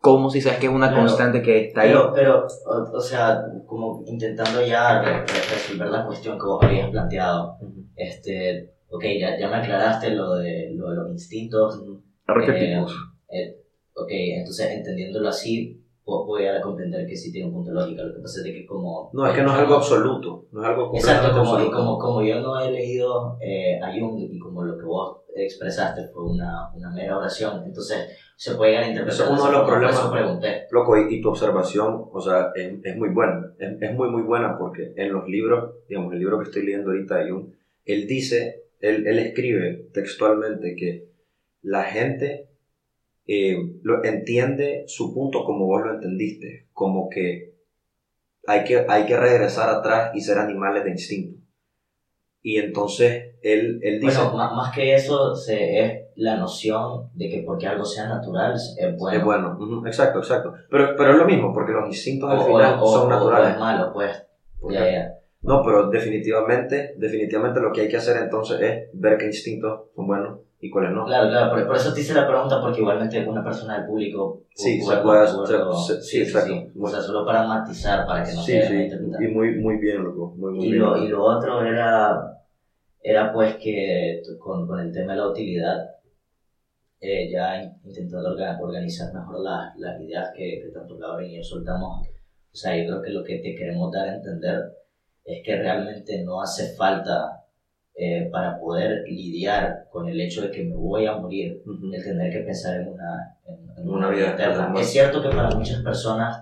¿Cómo 0.00 0.30
si 0.30 0.40
sabes 0.40 0.58
que 0.60 0.66
es 0.66 0.72
una 0.72 0.88
Claro. 0.88 1.02
constante 1.06 1.42
que 1.42 1.66
está 1.66 1.82
ahí? 1.82 1.88
Pero, 1.90 2.12
pero 2.14 2.46
o, 2.66 2.96
o 2.96 3.00
sea, 3.00 3.42
como 3.66 4.02
intentando 4.06 4.64
ya 4.64 5.02
re- 5.02 5.20
re- 5.20 5.26
resolver 5.26 5.88
la 5.88 6.06
cuestión 6.06 6.38
que 6.38 6.46
vos 6.46 6.62
habías 6.64 6.88
planteado, 6.88 7.56
este, 7.96 8.70
ok, 8.88 9.04
ya, 9.20 9.38
ya 9.38 9.48
me 9.50 9.56
aclaraste 9.56 10.10
lo 10.10 10.34
de, 10.36 10.70
lo 10.74 10.88
de 10.90 10.96
los 10.96 11.10
instintos, 11.10 11.82
Arquetipos. 12.26 12.92
Eh, 13.28 13.42
eh, 13.42 13.56
ok, 13.94 14.08
entonces 14.10 14.70
entendiéndolo 14.70 15.28
así, 15.28 15.82
vo- 16.06 16.24
voy 16.24 16.46
a 16.46 16.60
comprender 16.62 17.06
que 17.06 17.14
sí 17.16 17.30
tiene 17.30 17.48
un 17.48 17.54
punto 17.54 17.72
lógico. 17.72 18.02
Lo 18.02 18.14
que 18.14 18.20
pasa 18.20 18.38
es 18.38 18.44
de 18.44 18.52
que 18.54 18.64
como... 18.66 19.10
No, 19.12 19.26
es 19.26 19.34
que 19.34 19.42
no 19.42 19.52
es 19.52 19.58
algo 19.58 19.74
absoluto, 19.74 20.46
no 20.52 20.62
es 20.62 20.68
algo 20.70 20.90
Exacto, 20.94 21.30
como, 21.36 21.52
absoluto. 21.52 21.76
como, 21.76 21.98
como 21.98 22.22
yo 22.22 22.40
no 22.40 22.58
he 22.58 22.70
leído 22.70 23.36
eh, 23.40 23.78
a 23.82 23.92
Jung 23.92 24.18
y 24.18 24.38
como 24.38 24.62
lo 24.62 24.78
que 24.78 24.84
vos 24.84 25.18
expresaste 25.36 26.06
fue 26.08 26.24
una, 26.24 26.70
una 26.74 26.90
mera 26.90 27.18
oración, 27.18 27.62
entonces 27.66 28.16
se 28.40 28.54
puede 28.54 28.70
llegar 28.70 28.84
a 28.84 28.88
interpretar 28.88 29.20
Eso 29.26 29.34
es 29.34 29.38
uno 29.38 29.50
de 29.50 29.52
los 29.52 29.68
problemas. 29.68 30.08
pregunté. 30.10 30.66
Loco, 30.70 30.96
y, 30.96 31.14
y 31.14 31.20
tu 31.20 31.28
observación, 31.28 32.08
o 32.10 32.20
sea, 32.22 32.52
es, 32.54 32.72
es 32.82 32.96
muy 32.96 33.10
buena, 33.10 33.52
es, 33.58 33.76
es 33.78 33.92
muy, 33.92 34.08
muy 34.08 34.22
buena 34.22 34.56
porque 34.56 34.94
en 34.96 35.12
los 35.12 35.28
libros, 35.28 35.74
digamos, 35.90 36.10
el 36.14 36.20
libro 36.20 36.38
que 36.38 36.44
estoy 36.44 36.64
leyendo 36.64 36.88
ahorita 36.88 37.18
de 37.18 37.30
Jung, 37.30 37.50
él 37.84 38.06
dice, 38.06 38.62
él, 38.80 39.06
él 39.06 39.18
escribe 39.18 39.90
textualmente 39.92 40.74
que 40.74 41.10
la 41.60 41.84
gente 41.84 42.48
eh, 43.26 43.58
lo, 43.82 44.02
entiende 44.04 44.84
su 44.86 45.12
punto 45.12 45.44
como 45.44 45.66
vos 45.66 45.84
lo 45.84 45.92
entendiste, 45.92 46.68
como 46.72 47.10
que 47.10 47.52
hay, 48.46 48.64
que 48.64 48.86
hay 48.88 49.04
que 49.04 49.18
regresar 49.18 49.68
atrás 49.68 50.12
y 50.14 50.22
ser 50.22 50.38
animales 50.38 50.84
de 50.84 50.92
instinto. 50.92 51.39
Y 52.42 52.56
entonces 52.58 53.34
él, 53.42 53.80
él 53.82 54.00
dice... 54.00 54.16
Bueno, 54.18 54.36
ma- 54.36 54.54
más 54.54 54.74
que 54.74 54.94
eso 54.94 55.34
se, 55.34 55.80
es 55.84 55.92
la 56.16 56.36
noción 56.36 57.10
de 57.14 57.28
que 57.28 57.42
porque 57.46 57.66
algo 57.66 57.84
sea 57.84 58.08
natural 58.08 58.54
es 58.54 58.96
bueno. 58.98 59.18
es 59.18 59.24
bueno, 59.24 59.56
ujú, 59.60 59.86
exacto, 59.86 60.20
exacto. 60.20 60.52
Pero, 60.70 60.94
pero 60.96 61.12
es 61.12 61.16
lo 61.18 61.26
mismo, 61.26 61.52
porque 61.52 61.72
los 61.72 61.86
instintos 61.86 62.30
al 62.30 62.40
final 62.46 62.78
o- 62.80 62.86
son 62.86 63.06
o- 63.06 63.10
naturales. 63.10 63.48
o 63.50 63.52
es 63.52 63.58
malo, 63.58 63.90
pues. 63.92 64.24
Porque- 64.60 64.74
Ya, 64.76 64.90
ya. 64.90 65.12
No, 65.42 65.62
pero 65.64 65.88
definitivamente, 65.88 66.94
definitivamente 66.98 67.60
lo 67.60 67.72
que 67.72 67.82
hay 67.82 67.88
que 67.88 67.96
hacer 67.96 68.16
entonces 68.22 68.60
es 68.60 68.88
ver 68.92 69.16
qué 69.16 69.26
instintos 69.26 69.84
son 69.96 70.06
buenos 70.06 70.38
y 70.62 70.68
cuáles 70.70 70.92
no. 70.92 71.06
Claro, 71.06 71.28
claro, 71.30 71.50
por, 71.52 71.66
por 71.66 71.76
eso 71.76 71.92
te 71.94 72.00
hice 72.00 72.14
la 72.14 72.26
pregunta, 72.28 72.60
porque 72.60 72.80
igualmente 72.80 73.26
una 73.26 73.42
persona 73.42 73.78
del 73.78 73.86
público. 73.86 74.42
Sí, 74.54 74.80
se 74.80 74.96
puede- 74.98 75.26
se- 75.86 76.02
sí, 76.02 76.22
exacto. 76.22 76.52
O 76.78 76.88
sea, 76.88 77.00
solo 77.00 77.24
para 77.24 77.46
matizar, 77.46 78.06
para 78.06 78.22
que 78.24 78.34
no 78.34 78.42
sí, 78.42 78.52
se 78.52 78.90
y 79.20 79.28
muy, 79.28 79.56
muy 79.58 79.76
bien, 79.78 80.04
loco, 80.04 80.34
muy, 80.36 80.52
muy 80.52 80.66
Y 80.66 80.70
bien. 80.72 80.82
lo, 80.82 80.96
y 81.02 81.08
lo 81.08 81.24
otro 81.24 81.64
era, 81.64 82.36
era 83.02 83.32
pues 83.32 83.56
que 83.56 84.20
con, 84.38 84.66
con 84.66 84.80
el 84.80 84.92
tema 84.92 85.12
de 85.12 85.18
la 85.18 85.28
utilidad, 85.28 85.78
eh, 87.00 87.30
ya 87.32 87.62
in- 87.62 87.72
intentando 87.84 88.36
orga- 88.36 88.58
organizar 88.60 89.12
mejor 89.14 89.40
las, 89.40 89.74
las 89.78 89.98
ideas 90.00 90.30
que, 90.36 90.60
que 90.62 90.70
tanto 90.72 90.98
Laura 90.98 91.24
y 91.24 91.36
yo 91.36 91.42
soltamos, 91.42 92.06
o 92.06 92.56
sea, 92.56 92.76
yo 92.76 92.84
creo 92.86 93.02
que 93.02 93.10
lo 93.10 93.24
que 93.24 93.38
te 93.38 93.54
queremos 93.54 93.90
dar 93.90 94.08
a 94.08 94.14
entender 94.16 94.60
es 95.24 95.42
que 95.44 95.56
realmente 95.56 96.22
no 96.24 96.42
hace 96.42 96.74
falta 96.76 97.39
eh, 98.02 98.28
para 98.32 98.58
poder 98.58 99.02
lidiar 99.06 99.84
con 99.90 100.08
el 100.08 100.18
hecho 100.18 100.40
de 100.42 100.50
que 100.50 100.64
me 100.64 100.74
voy 100.74 101.04
a 101.06 101.16
morir, 101.16 101.60
Ujú. 101.66 101.92
el 101.92 102.02
tener 102.02 102.32
que 102.32 102.40
pensar 102.40 102.80
en 102.80 102.88
una, 102.88 103.10
en, 103.46 103.58
en 103.76 103.88
Una 103.88 104.08
una 104.08 104.16
vida 104.16 104.30
eterna. 104.34 104.72
Es 104.78 104.90
cierto 104.90 105.20
que 105.22 105.28
para 105.28 105.50
muchas 105.50 105.82
personas 105.82 106.32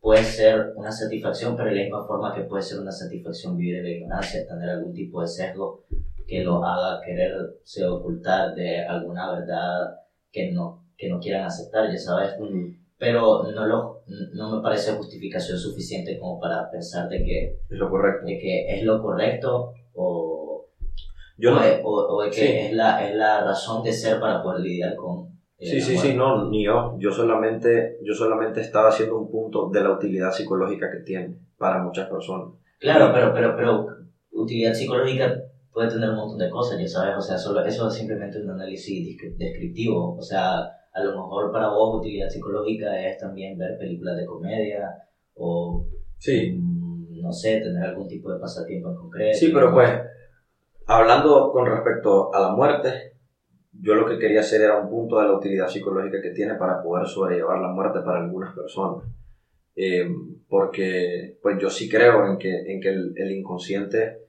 puede 0.00 0.24
ser 0.24 0.72
una 0.74 0.90
satisfacción, 0.90 1.56
pero 1.56 1.68
de 1.68 1.76
la 1.76 1.82
misma 1.82 2.06
forma 2.06 2.34
que 2.34 2.42
puede 2.42 2.62
ser 2.62 2.80
una 2.80 2.90
satisfacción 2.92 3.56
vivir 3.56 3.76
en 3.76 3.84
la 3.84 3.90
ignorancia, 3.90 4.46
tener 4.46 4.68
algún 4.70 4.92
tipo 4.92 5.20
de 5.20 5.28
sesgo 5.28 5.82
que 6.26 6.42
lo 6.42 6.62
haga 6.64 7.00
quererse 7.04 7.86
ocultar 7.86 8.54
de 8.54 8.84
alguna 8.84 9.32
verdad 9.32 9.86
que 10.32 10.50
no, 10.52 10.82
que 10.96 11.08
no 11.08 11.18
quieran 11.20 11.44
aceptar, 11.44 11.90
ya 11.90 11.96
sabes. 11.98 12.30
Ujú. 12.38 12.74
Pero 12.98 13.44
no, 13.54 13.66
lo, 13.66 14.02
no 14.34 14.56
me 14.56 14.60
parece 14.62 14.92
justificación 14.92 15.56
suficiente 15.56 16.18
como 16.18 16.40
para 16.40 16.68
pensar 16.68 17.08
de 17.08 17.18
que, 17.22 17.38
Es 17.70 17.78
lo 17.78 17.88
correcto. 17.88 18.26
de 18.26 18.38
que 18.38 18.52
es 18.74 18.82
lo 18.82 19.00
correcto 19.00 19.72
o, 19.94 20.27
Yo 21.38 21.50
no, 21.52 21.60
o, 21.82 22.16
o- 22.16 22.22
de 22.22 22.30
que 22.30 22.36
Sí. 22.40 22.46
es, 22.66 22.72
la, 22.72 23.02
es 23.06 23.14
la 23.14 23.40
razón 23.40 23.82
de 23.82 23.92
ser 23.92 24.18
para 24.18 24.42
poder 24.42 24.60
lidiar 24.60 24.94
con... 24.96 25.20
eh, 25.56 25.66
Sí, 25.66 25.80
sí, 25.80 25.92
muerte. 25.92 26.10
sí, 26.10 26.14
no, 26.16 26.48
ni 26.50 26.64
yo. 26.64 26.92
Yo 26.98 27.10
solamente, 27.12 27.96
yo 28.02 28.12
solamente 28.12 28.60
estaba 28.60 28.88
haciendo 28.88 29.16
un 29.16 29.30
punto 29.30 29.68
de 29.70 29.80
la 29.80 29.90
utilidad 29.92 30.30
psicológica 30.32 30.90
que 30.90 30.98
tiene 30.98 31.34
para 31.56 31.78
muchas 31.80 32.06
personas. 32.08 32.48
Claro, 32.78 33.10
pero, 33.12 33.32
pero, 33.32 33.54
pero 33.56 33.86
utilidad 34.32 34.72
psicológica 34.72 35.32
puede 35.72 35.88
tener 35.88 36.10
un 36.10 36.16
montón 36.16 36.38
de 36.38 36.48
cosas, 36.48 36.76
ya 36.78 36.86
sabes, 36.86 37.14
o 37.16 37.20
sea, 37.20 37.36
solo, 37.38 37.64
eso 37.64 37.86
es 37.86 37.94
simplemente 37.94 38.38
un 38.38 38.50
análisis 38.50 39.00
descri- 39.06 39.34
descriptivo, 39.36 40.14
o 40.16 40.22
sea, 40.22 40.58
a 40.92 41.00
lo 41.00 41.10
mejor 41.12 41.50
para 41.52 41.68
vos 41.68 41.98
utilidad 41.98 42.28
psicológica 42.28 42.98
es 43.06 43.16
también 43.16 43.56
ver 43.56 43.76
películas 43.76 44.16
de 44.16 44.24
comedia 44.24 44.90
o, 45.34 45.84
Sí, 46.18 46.50
mm, 46.52 47.20
no 47.20 47.32
sé, 47.32 47.58
tener 47.58 47.82
algún 47.84 48.08
tipo 48.08 48.32
de 48.32 48.38
pasatiempo 48.40 48.88
en 48.88 48.94
concreto. 48.96 49.38
sí, 49.38 49.48
pero 49.52 49.72
pues, 49.72 49.90
hablando 50.88 51.52
con 51.52 51.66
respecto 51.66 52.34
a 52.34 52.40
la 52.40 52.48
muerte, 52.50 53.12
yo 53.72 53.94
lo 53.94 54.06
que 54.06 54.18
quería 54.18 54.40
hacer 54.40 54.62
era 54.62 54.80
un 54.80 54.88
punto 54.88 55.20
de 55.20 55.26
la 55.26 55.34
utilidad 55.34 55.68
psicológica 55.68 56.20
que 56.20 56.30
tiene 56.30 56.54
para 56.54 56.82
poder 56.82 57.06
sobrellevar 57.06 57.60
la 57.60 57.68
muerte 57.68 58.00
para 58.00 58.18
algunas 58.18 58.54
personas. 58.54 59.04
Eh, 59.76 60.08
porque, 60.48 61.38
pues 61.40 61.58
yo 61.60 61.70
sí 61.70 61.88
creo 61.88 62.26
en 62.26 62.38
que, 62.38 62.72
en 62.72 62.80
que 62.80 62.88
el, 62.88 63.12
el 63.16 63.30
inconsciente 63.30 64.26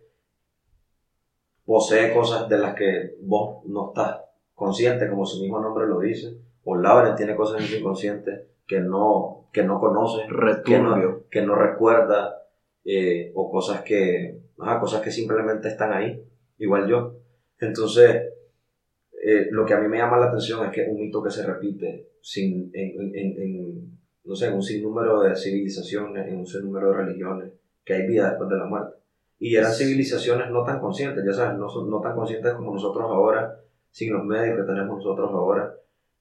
posee 1.65 2.13
cosas 2.13 2.47
de 2.49 2.59
las 2.59 2.75
que 2.75 3.15
vos 3.21 3.65
no 3.65 3.87
estás 3.87 4.19
consciente, 4.53 5.09
como 5.09 5.25
su 5.25 5.41
mismo 5.41 5.59
nombre 5.59 5.87
lo 5.87 5.99
dice, 5.99 6.37
o 6.65 6.75
Laura 6.75 7.15
tiene 7.15 7.35
cosas 7.35 7.61
en 7.61 7.67
su 7.67 7.77
inconsciente 7.77 8.47
que 8.67 8.81
no, 8.81 9.47
que 9.53 9.63
no 9.63 9.79
conoce, 9.79 10.27
que 10.65 10.79
no, 10.79 11.23
que 11.31 11.41
no 11.41 11.55
recuerda, 11.55 12.43
eh, 12.83 13.31
o 13.33 13.49
cosas 13.49 13.81
que, 13.81 14.41
ajá, 14.59 14.79
cosas 14.79 15.01
que 15.01 15.09
simplemente 15.09 15.69
están 15.69 15.93
ahí, 15.93 16.23
igual 16.59 16.87
yo. 16.87 17.15
Entonces, 17.59 18.33
eh, 19.23 19.47
lo 19.51 19.65
que 19.65 19.73
a 19.73 19.79
mí 19.79 19.87
me 19.87 19.97
llama 19.97 20.17
la 20.17 20.27
atención 20.27 20.65
es 20.65 20.71
que 20.71 20.85
un 20.89 20.99
mito 21.01 21.21
que 21.23 21.29
se 21.31 21.45
repite 21.45 22.09
sin, 22.21 22.69
en, 22.73 23.15
en- 23.15 23.41
en- 23.41 23.99
no 24.25 24.35
sé, 24.35 24.47
en 24.47 24.53
un 24.53 24.63
sinnúmero 24.63 25.21
de 25.21 25.35
civilizaciones, 25.35 26.27
en 26.27 26.37
un 26.37 26.45
sinnúmero 26.45 26.91
de 26.91 26.97
religiones, 26.97 27.51
que 27.83 27.93
hay 27.93 28.07
vida 28.07 28.29
después 28.29 28.49
de 28.49 28.57
la 28.57 28.65
muerte. 28.65 28.95
Y 29.39 29.55
eran 29.55 29.71
civilizaciones 29.73 30.51
no 30.51 30.63
tan 30.63 30.79
conscientes, 30.79 31.23
ya 31.25 31.33
sabes, 31.33 31.57
no, 31.57 31.67
no 31.85 32.01
tan 32.01 32.15
conscientes 32.15 32.53
como 32.53 32.73
nosotros 32.73 33.05
ahora, 33.09 33.59
sin 33.89 34.13
los 34.13 34.23
medios 34.25 34.57
que 34.57 34.63
tenemos 34.63 34.97
nosotros 34.97 35.31
ahora. 35.31 35.73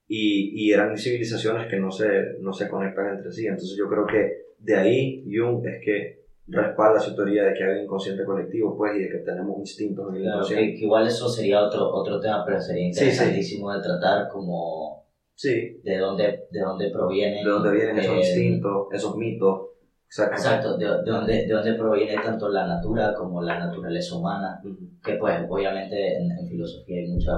Y, 0.07 0.53
y 0.69 0.73
eran 0.73 0.97
civilizaciones 0.97 1.67
que 1.69 1.79
no 1.79 1.91
se, 1.91 2.39
no 2.41 2.53
se 2.53 2.69
conectan 2.69 3.17
entre 3.17 3.31
sí. 3.33 3.47
Entonces 3.47 3.77
yo 3.77 3.89
creo 3.89 4.07
que 4.07 4.47
de 4.59 4.77
ahí 4.77 5.25
Jung 5.31 5.67
es 5.67 5.85
que 5.85 6.25
respalda 6.51 6.99
su 6.99 7.15
teoría 7.15 7.45
de 7.45 7.53
que 7.53 7.63
hay 7.65 7.71
un 7.77 7.83
inconsciente 7.83 8.25
colectivo, 8.25 8.75
pues, 8.77 8.95
y 8.97 9.01
de 9.01 9.09
que 9.09 9.19
tenemos 9.19 9.59
instintos 9.59 10.09
en 10.09 10.17
el 10.17 10.23
Claro, 10.23 10.37
que, 10.39 10.55
inconsciente. 10.55 10.79
que 10.79 10.85
igual 10.85 11.07
eso 11.07 11.29
sería 11.29 11.61
otro, 11.61 11.89
otro 11.93 12.19
tema, 12.19 12.43
pero 12.45 12.59
sería 12.61 12.83
Sí, 12.85 12.89
sí. 12.91 12.97
interesantísimo 12.99 13.71
de 13.71 13.81
tratar 13.81 14.27
como 14.29 15.03
Sí, 15.35 15.79
de 15.83 15.97
dónde, 15.97 16.41
de 16.51 16.61
dónde 16.61 16.89
provienen. 16.89 17.45
de 17.45 17.51
dónde 17.51 17.71
vienen 17.71 17.97
esos 17.99 18.15
eh, 18.15 18.19
instintos, 18.19 18.87
esos 18.91 19.15
mitos. 19.15 19.59
Exacto. 20.07 20.35
Exacto, 20.37 20.77
de, 20.77 20.87
de 20.87 21.11
dónde, 21.11 21.33
de 21.45 21.53
dónde 21.53 21.73
proviene 21.75 22.17
tanto 22.17 22.49
la 22.49 22.65
natura 22.65 23.13
como 23.13 23.41
la 23.43 23.57
naturaleza 23.57 24.15
humana, 24.15 24.59
Ujú. 24.63 24.89
que 25.05 25.15
pues 25.15 25.39
obviamente 25.47 26.17
en, 26.17 26.31
en 26.31 26.47
filosofía 26.47 26.97
hay 26.99 27.05
muchas, 27.05 27.37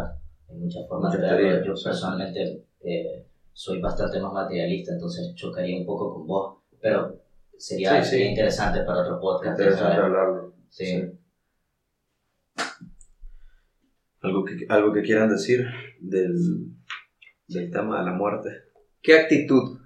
hay 0.48 0.54
muchas 0.56 0.86
formas 0.86 1.12
Muchas 1.12 1.28
de 1.30 1.34
verlo. 1.44 1.62
Yo 1.64 1.74
sí. 1.74 1.82
personalmente 1.84 2.60
eh, 2.84 3.22
soy 3.52 3.78
bastante 3.78 4.18
más 4.20 4.30
materialista, 4.32 4.92
entonces 4.92 5.32
chocaría 5.34 5.74
un 5.76 5.84
poco 5.84 6.08
con 6.08 6.24
vos, 6.24 6.52
pero 6.80 7.12
sería, 7.60 8.02
Sí, 8.02 8.22
interesante 8.22 8.80
para 8.84 9.02
otro 9.02 9.20
podcast. 9.20 9.58
Interesante 9.58 9.94
¿sabes? 9.94 10.04
hablarlo. 10.04 10.54
Sí. 10.68 11.02
Algo 14.22 14.44
que, 14.44 14.66
algo 14.68 14.92
que 14.92 15.02
quieran 15.02 15.30
decir 15.30 15.66
del, 16.00 16.34
del 17.48 17.70
tema 17.70 18.00
de 18.00 18.04
la 18.10 18.12
muerte. 18.12 18.50
¿Qué 19.02 19.14
actitud 19.18 19.78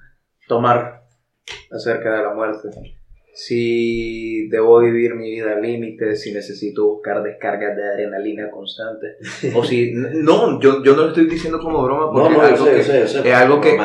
tomar 0.48 1.04
acerca 1.70 2.16
de 2.16 2.22
la 2.24 2.34
muerte? 2.34 2.68
Si 3.32 4.48
debo 4.48 4.80
vivir 4.80 5.14
mi 5.14 5.30
vida 5.30 5.52
al 5.54 5.62
límite, 5.62 6.16
si 6.16 6.32
necesito 6.32 6.86
buscar 6.86 7.22
descargas 7.22 7.76
de 7.76 7.84
adrenalina 7.84 8.50
constante, 8.50 9.16
o 9.54 9.62
si... 9.64 9.92
No, 9.94 10.60
yo, 10.60 10.82
yo 10.84 10.94
no 10.96 11.02
lo 11.02 11.08
estoy 11.08 11.26
diciendo 11.26 11.58
como 11.60 11.82
broma 11.84 12.12
porque 12.12 12.34
es 12.34 12.40
algo 12.60 12.64
que- 12.66 12.82
sé, 12.82 13.00
yo 13.00 13.06
sé. 13.08 13.28
es 13.28 13.34
algo 13.34 13.60
que- 13.60 13.76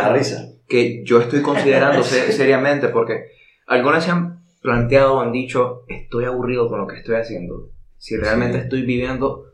que 0.67 1.03
yo 1.03 1.19
estoy 1.21 1.41
considerando 1.41 2.03
se- 2.03 2.31
seriamente 2.31 2.89
porque 2.89 3.25
algunas 3.69 4.03
se 4.03 4.11
han 4.11 4.43
planteado 4.61 5.15
o 5.15 5.19
han 5.21 5.31
dicho 5.31 5.83
estoy 5.87 6.25
aburrido 6.25 6.67
con 6.67 6.79
lo 6.81 6.87
que 6.87 6.97
estoy 6.97 7.15
haciendo 7.15 7.69
si 7.97 8.17
realmente 8.17 8.57
Sí. 8.57 8.63
estoy 8.63 8.81
viviendo 8.83 9.45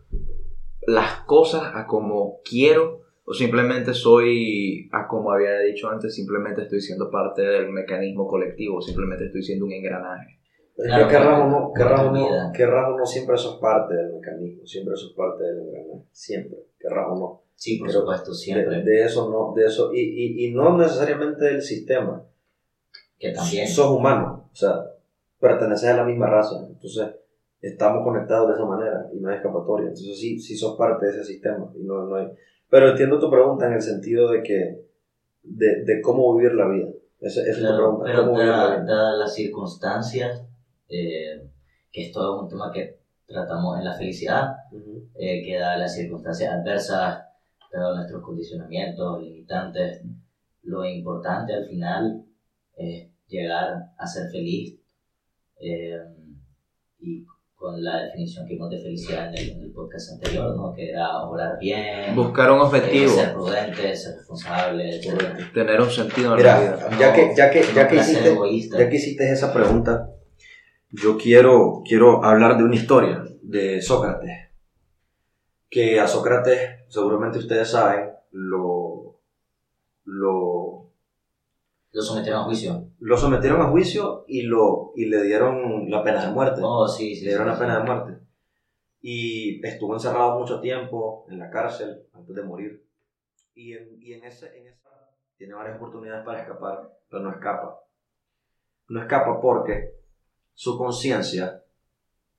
las 0.87 1.21
cosas 1.25 1.71
a 1.75 1.85
como 1.87 2.39
quiero 2.43 3.01
o 3.25 3.33
simplemente 3.33 3.93
soy 3.93 4.87
a 4.91 5.07
como 5.07 5.31
había 5.31 5.59
dicho 5.59 5.89
antes 5.89 6.13
simplemente 6.15 6.61
estoy 6.63 6.81
siendo 6.81 7.09
parte 7.09 7.41
del 7.41 7.69
mecanismo 7.71 8.27
colectivo 8.27 8.81
simplemente 8.81 9.25
estoy 9.25 9.43
siendo 9.43 9.65
un 9.65 9.71
engranaje 9.73 10.39
Claro, 10.77 11.07
que 11.07 11.13
querrás 11.13 11.39
o 11.39 11.41
porque- 11.41 11.49
no, 11.49 11.49
no, 12.91 12.97
no, 12.97 13.05
siempre 13.05 13.37
sos 13.37 13.59
parte 13.61 13.95
del 13.95 14.11
mecanismo, 14.13 14.65
siempre 14.65 14.93
sos 14.97 15.13
parte 15.15 15.43
del 15.45 15.59
engranaje, 15.59 16.09
siempre, 16.11 16.57
querrás 16.77 17.05
o 17.11 17.15
no. 17.17 17.41
Sí, 17.55 17.77
por 17.79 17.87
Pero 17.87 17.99
supuesto, 18.01 18.31
De, 18.31 18.35
siempre. 18.35 18.83
de 18.83 19.05
eso 19.05 19.29
no, 19.29 19.53
de 19.55 19.67
eso, 19.67 19.93
y, 19.93 20.01
y, 20.01 20.45
y 20.47 20.53
no 20.53 20.77
necesariamente 20.77 21.45
del 21.45 21.61
sistema. 21.61 22.25
Que 23.29 23.33
también. 23.33 23.67
Sos 23.67 23.91
humano, 23.91 24.47
o 24.51 24.55
sea, 24.55 24.83
perteneces 25.39 25.89
a 25.89 25.97
la 25.97 26.03
misma 26.03 26.27
raza, 26.27 26.55
entonces 26.67 27.07
estamos 27.61 28.03
conectados 28.03 28.49
de 28.49 28.53
esa 28.55 28.65
manera 28.65 29.07
y 29.13 29.19
no 29.19 29.29
hay 29.29 29.37
escapatoria. 29.37 29.87
Entonces 29.87 30.19
sí, 30.19 30.39
sí 30.39 30.55
sos 30.55 30.77
parte 30.77 31.05
de 31.07 31.11
ese 31.11 31.23
sistema 31.23 31.71
y 31.75 31.83
no, 31.83 32.05
no 32.05 32.15
hay. 32.15 32.27
Pero 32.69 32.89
entiendo 32.89 33.19
tu 33.19 33.29
pregunta 33.29 33.67
en 33.67 33.73
el 33.73 33.81
sentido 33.81 34.29
de 34.31 34.43
que, 34.43 34.85
de, 35.43 35.83
de 35.83 36.01
cómo 36.01 36.35
vivir 36.35 36.53
la 36.53 36.67
vida. 36.67 36.87
Esa, 37.19 37.41
esa 37.41 37.49
es 37.51 37.55
tu 37.57 37.61
Claro, 37.63 37.77
pregunta, 37.77 38.03
pero 38.05 38.19
¿cómo 38.25 38.33
vivir 38.33 38.47
la 38.49 38.57
dadas 38.57 38.85
dadas 38.85 39.17
las 39.17 39.33
circunstancias, 39.33 40.43
eh, 40.89 41.49
que 41.91 42.01
esto 42.01 42.19
es 42.21 42.41
un 42.43 42.49
tema 42.49 42.71
que 42.71 42.99
tratamos 43.25 43.79
en 43.79 43.85
la 43.85 43.93
felicidad, 43.93 44.55
Ujú. 44.71 45.07
eh, 45.15 45.43
que 45.43 45.57
dadas 45.57 45.79
las 45.79 45.95
circunstancias 45.95 46.53
adversas, 46.53 47.23
dados 47.71 47.95
nuestros 47.95 48.21
condicionamientos, 48.21 49.21
limitantes, 49.21 50.01
lo 50.63 50.85
importante 50.85 51.53
al 51.53 51.65
final 51.65 52.23
es 52.75 53.07
llegar 53.27 53.73
a 53.97 54.07
ser 54.07 54.29
feliz 54.31 54.79
eh, 55.59 55.97
y 56.99 57.25
con 57.55 57.83
la 57.83 58.03
definición 58.03 58.45
que 58.45 58.53
vimos 58.53 58.69
de 58.69 58.79
felicidad 58.79 59.29
en 59.29 59.37
el, 59.37 59.49
en 59.51 59.61
el 59.63 59.71
podcast 59.71 60.11
anterior, 60.13 60.55
¿no? 60.55 60.73
que 60.75 60.89
era 60.89 61.23
obrar 61.23 61.57
bien, 61.59 62.15
Buscar 62.15 62.51
un 62.51 62.59
eh, 62.59 62.61
objetivo, 62.61 63.11
ser 63.13 63.33
prudente, 63.33 63.95
ser 63.95 64.15
responsable, 64.17 64.89
etc. 64.97 65.51
tener 65.53 65.81
un 65.81 65.89
sentido 65.89 66.31
en 66.31 66.37
Mira, 66.37 66.59
la 66.59 66.75
vida. 66.87 66.99
ya 66.99 67.13
que, 67.13 67.33
ya 67.35 67.49
que, 67.49 67.63
ya 67.73 67.83
No 67.83 67.89
que 67.89 67.95
hiciste, 67.95 68.29
egoísta. 68.29 68.77
ya 68.77 68.89
que 68.89 68.95
hiciste 68.97 69.31
esa 69.31 69.53
pregunta, 69.53 70.09
yo 70.91 71.17
quiero, 71.17 71.81
quiero 71.85 72.23
hablar 72.23 72.57
de 72.57 72.63
una 72.65 72.75
historia 72.75 73.23
de 73.41 73.81
Sócrates. 73.81 74.31
Que 75.69 75.99
a 75.99 76.07
Sócrates, 76.07 76.85
seguramente 76.87 77.39
ustedes 77.39 77.69
saben, 77.69 78.11
lo, 78.31 79.19
lo, 80.03 80.54
Lo 81.95 82.01
sometieron 82.01 82.41
a 82.41 82.43
juicio. 82.43 82.89
lo 82.99 83.15
sometieron 83.15 83.61
a 83.61 83.69
juicio 83.69 84.25
y, 84.27 84.41
lo, 84.41 84.91
y 84.97 85.05
le 85.05 85.23
dieron 85.23 85.89
la 85.89 86.03
pena 86.03 86.25
de 86.25 86.33
muerte. 86.33 86.59
Oh, 86.61 86.85
sí, 86.85 87.15
sí. 87.15 87.23
le 87.23 87.29
dieron 87.29 87.45
sí, 87.45 87.51
la 87.51 87.55
sí. 87.55 87.61
pena 87.61 87.77
de 87.79 87.83
muerte. 87.85 88.25
Y 88.99 89.65
estuvo 89.65 89.93
encerrado 89.93 90.37
mucho 90.37 90.59
tiempo 90.59 91.25
en 91.29 91.39
la 91.39 91.49
cárcel 91.49 92.05
antes 92.11 92.35
de 92.35 92.43
morir. 92.43 92.85
Y 93.53 93.71
en, 93.71 93.97
y 94.01 94.11
en, 94.11 94.25
ese, 94.25 94.57
en 94.57 94.67
esa 94.67 94.89
tiene 95.37 95.53
varias 95.53 95.77
oportunidades 95.77 96.25
para 96.25 96.41
escapar, 96.41 96.91
pero 97.09 97.23
no 97.23 97.31
escapa. 97.31 97.79
No 98.89 99.01
escapa 99.01 99.39
porque 99.39 99.93
su 100.53 100.77
conciencia, 100.77 101.63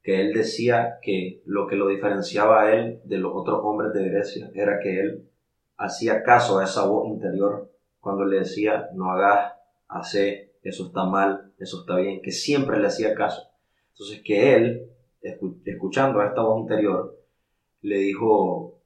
que 0.03 0.21
él 0.21 0.35
decía 0.35 0.99
que 1.01 1.41
lo 1.47 1.67
que 1.67 1.77
lo 1.77 1.89
diferenciaba 1.89 2.65
a 2.65 2.75
él 2.75 3.01
de 3.05 3.17
los 3.17 3.33
otros 3.35 3.61
hombres 3.63 3.95
de 3.95 4.07
Grecia 4.07 4.51
era 4.55 4.79
que 4.81 5.01
él 5.01 5.31
hacía 5.79 6.23
caso 6.23 6.59
a 6.59 6.65
esa 6.65 6.87
voz 6.87 7.09
interior 7.09 7.71
cuando 8.07 8.25
le 8.27 8.39
decía 8.41 8.89
no 8.95 9.11
hagas, 9.13 9.55
hace, 9.89 10.53
eso 10.63 10.87
está 10.89 11.05
mal, 11.07 11.53
eso 11.59 11.81
está 11.81 11.97
bien, 11.97 12.23
que 12.23 12.33
siempre 12.33 12.79
le 12.81 12.87
hacía 12.89 13.15
caso. 13.15 13.43
Entonces 13.91 14.23
que 14.25 14.55
él, 14.57 14.91
escu- 15.23 15.61
escuchando 15.65 16.21
a 16.21 16.27
esta 16.29 16.43
voz 16.43 16.61
interior, 16.61 17.19
le 17.83 17.99
dijo 17.99 18.81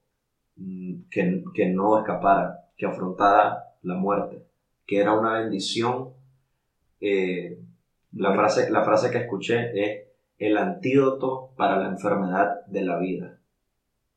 mm, 0.56 0.94
que, 1.10 1.44
que 1.54 1.66
no 1.70 1.98
escapara, 1.98 2.66
que 2.76 2.86
afrontara 2.86 3.64
la 3.82 3.94
muerte, 3.96 4.44
que 4.86 5.00
era 5.00 5.12
una 5.18 5.40
bendición. 5.40 6.10
eh, 7.00 7.58
la, 8.12 8.34
frase, 8.34 8.70
la 8.70 8.84
frase 8.84 9.10
que 9.10 9.18
escuché 9.18 9.70
es 9.74 10.08
el 10.38 10.56
antídoto 10.56 11.52
para 11.56 11.78
la 11.78 11.88
enfermedad 11.88 12.64
de 12.66 12.82
la 12.82 12.98
vida. 12.98 13.38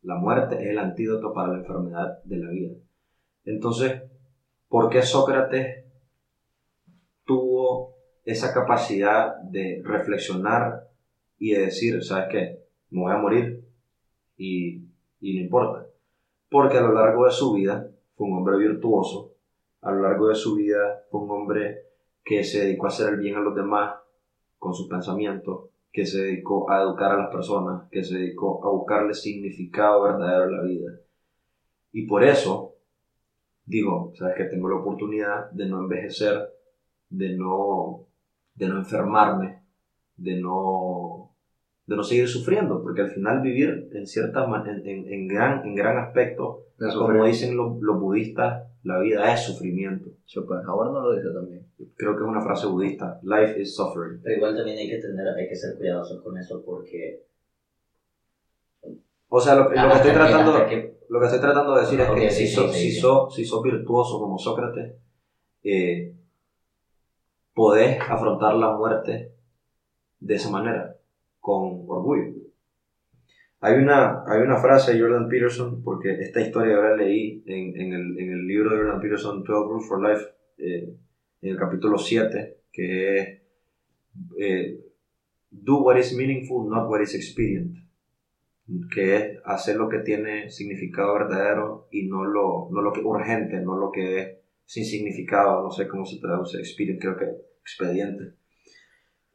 La 0.04 0.16
muerte 0.16 0.56
es 0.64 0.70
el 0.72 0.80
antídoto 0.80 1.34
para 1.34 1.50
la 1.54 1.60
enfermedad 1.60 2.20
de 2.24 2.38
la 2.38 2.50
vida. 2.50 2.76
Entonces, 3.46 4.04
¿por 4.74 4.90
qué 4.90 5.04
Sócrates 5.04 5.86
tuvo 7.26 7.94
esa 8.26 8.52
capacidad 8.52 9.36
de 9.44 9.84
reflexionar 9.86 10.90
y 11.38 11.52
de 11.52 11.66
decir, 11.66 12.04
¿sabes 12.04 12.26
qué? 12.32 12.64
Me 12.90 13.02
voy 13.02 13.12
a 13.12 13.18
morir 13.18 13.68
y, 14.36 14.78
y 15.22 15.36
no 15.36 15.42
importa. 15.44 15.86
Porque 16.50 16.80
a 16.80 16.82
lo 16.82 16.92
largo 16.92 17.26
de 17.26 17.32
su 17.32 17.54
vida 17.54 17.88
fue 18.16 18.26
un 18.26 18.38
hombre 18.38 18.58
virtuoso, 18.58 19.36
a 19.82 19.92
lo 19.92 20.02
largo 20.02 20.30
de 20.30 20.36
su 20.36 20.56
vida 20.56 21.04
fue 21.12 21.22
un 21.22 21.30
hombre 21.30 21.84
que 22.26 22.44
se 22.44 22.66
dedicó 22.66 22.88
a 22.88 22.90
hacer 22.90 23.14
el 23.14 23.20
bien 23.20 23.36
a 23.36 23.42
los 23.42 23.54
demás 23.54 23.94
con 24.58 24.74
sus 24.74 24.90
pensamientos, 24.90 25.70
que 25.92 26.04
se 26.04 26.20
dedicó 26.20 26.68
a 26.72 26.82
educar 26.82 27.12
a 27.12 27.22
las 27.22 27.30
personas, 27.30 27.88
que 27.92 28.04
se 28.04 28.18
dedicó 28.18 28.66
a 28.66 28.72
buscarle 28.72 29.14
significado 29.14 30.02
verdadero 30.02 30.46
a 30.46 30.58
la 30.58 30.64
vida. 30.64 30.94
Y 31.92 32.08
por 32.08 32.24
eso 32.24 32.63
digo, 33.66 34.12
sabes 34.16 34.36
que 34.38 34.46
tengo 34.46 34.70
la 34.70 34.78
oportunidad 34.78 35.50
de 35.52 35.66
no 35.68 35.80
envejecer, 35.82 36.50
de 37.10 37.36
no, 37.38 38.08
de 38.56 38.68
no 38.68 38.78
enfermarme, 38.80 39.64
de 40.18 40.36
no, 40.40 41.32
de 41.86 41.96
no 41.96 42.04
seguir 42.04 42.28
sufriendo, 42.28 42.82
porque 42.82 43.02
al 43.02 43.12
final 43.12 43.42
vivir 43.42 43.90
en 43.94 44.06
cierta 44.08 44.46
en, 44.68 44.88
en- 44.88 45.12
en 45.14 45.28
gran, 45.28 45.66
en 45.66 45.76
gran 45.76 45.98
aspecto, 45.98 46.66
como 46.78 46.92
sufrir. 47.08 47.24
dicen 47.24 47.56
los, 47.58 47.80
los 47.82 48.00
budistas, 48.00 48.68
la 48.84 49.00
vida 49.00 49.34
es 49.34 49.42
sufrimiento. 49.42 50.10
Schopenhauer 50.26 50.92
no 50.92 51.02
lo 51.02 51.14
dice 51.16 51.30
también. 51.34 51.66
Creo 51.96 52.16
que 52.18 52.24
es 52.24 52.28
una 52.30 52.42
frase 52.42 52.68
budista. 52.68 53.20
Life 53.24 53.62
is 53.62 53.76
suffering. 53.76 54.20
Pero 54.22 54.36
igual 54.38 54.56
también 54.58 54.78
hay 54.78 54.90
que 54.90 54.98
tener, 54.98 55.26
hay 55.38 55.48
que 55.48 55.56
ser 55.56 55.78
cuidadosos 55.78 56.22
con 56.22 56.38
eso 56.38 56.62
porque... 56.66 57.22
O 59.30 59.40
sea, 59.40 59.56
lo, 59.56 59.70
que- 59.70 59.76
lo 59.76 59.90
que 59.90 59.96
estoy 59.96 60.12
tratando, 60.12 60.66
que- 60.68 60.98
lo 61.14 61.20
que 61.20 61.28
estoy 61.28 61.42
tratando 61.42 61.76
de 61.76 61.82
decir 61.82 62.02
es 62.02 62.10
que 62.10 62.32
sí, 62.32 62.48
si, 62.48 62.56
sos, 62.56 62.74
sí, 62.74 62.90
si, 62.90 63.00
sos, 63.00 63.36
si 63.36 63.46
sos 63.46 63.62
virtuoso 63.62 64.20
como 64.20 64.40
Sócrates, 64.40 64.96
eh, 65.64 66.12
podés 67.54 68.02
afrontar 68.02 68.56
la 68.56 68.76
muerte 68.76 69.32
de 70.20 70.34
esa 70.34 70.50
manera, 70.50 70.98
con 71.40 71.86
orgullo. 71.88 72.34
Hay 73.60 73.76
una, 73.76 74.24
hay 74.26 74.42
una 74.42 74.58
frase 74.58 74.94
de 74.94 75.02
Jordan 75.02 75.30
Peterson, 75.30 75.84
porque 75.84 76.20
esta 76.20 76.42
historia 76.42 76.78
la 76.78 76.96
leí 76.96 77.44
en, 77.46 77.80
en, 77.80 77.94
el, 77.94 78.20
en 78.20 78.32
el 78.32 78.48
libro 78.48 78.72
de 78.72 78.78
Jordan 78.78 79.00
Peterson, 79.00 79.44
12 79.44 79.70
Rules 79.70 79.88
for 79.88 80.02
Life, 80.02 80.26
eh, 80.58 80.96
en 81.44 81.50
el 81.52 81.58
capítulo 81.58 82.00
7, 82.00 82.58
que 82.72 83.18
es 83.20 83.42
eh, 84.40 84.80
Do 85.52 85.84
what 85.84 85.96
is 85.96 86.18
meaningful, 86.18 86.68
not 86.68 86.90
what 86.90 87.02
is 87.02 87.14
expedient 87.14 87.83
que 88.94 89.16
es 89.16 89.40
hacer 89.46 89.76
lo 89.76 89.90
que 89.90 90.00
tiene 90.00 90.50
significado 90.50 91.14
verdadero 91.14 91.88
y 91.92 92.08
no 92.08 92.24
lo, 92.24 92.70
no 92.72 92.82
lo 92.82 92.94
que 92.94 93.02
urgente, 93.02 93.60
no 93.60 93.78
lo 93.78 93.92
que 93.92 94.20
es 94.20 94.38
sin 94.66 94.86
significado, 94.86 95.62
no 95.62 95.72
sé 95.72 95.88
cómo 95.88 96.06
se 96.06 96.20
traduce, 96.20 96.58
expedient, 96.58 97.02
creo 97.02 97.18
que 97.18 97.26
expediente. 97.62 98.36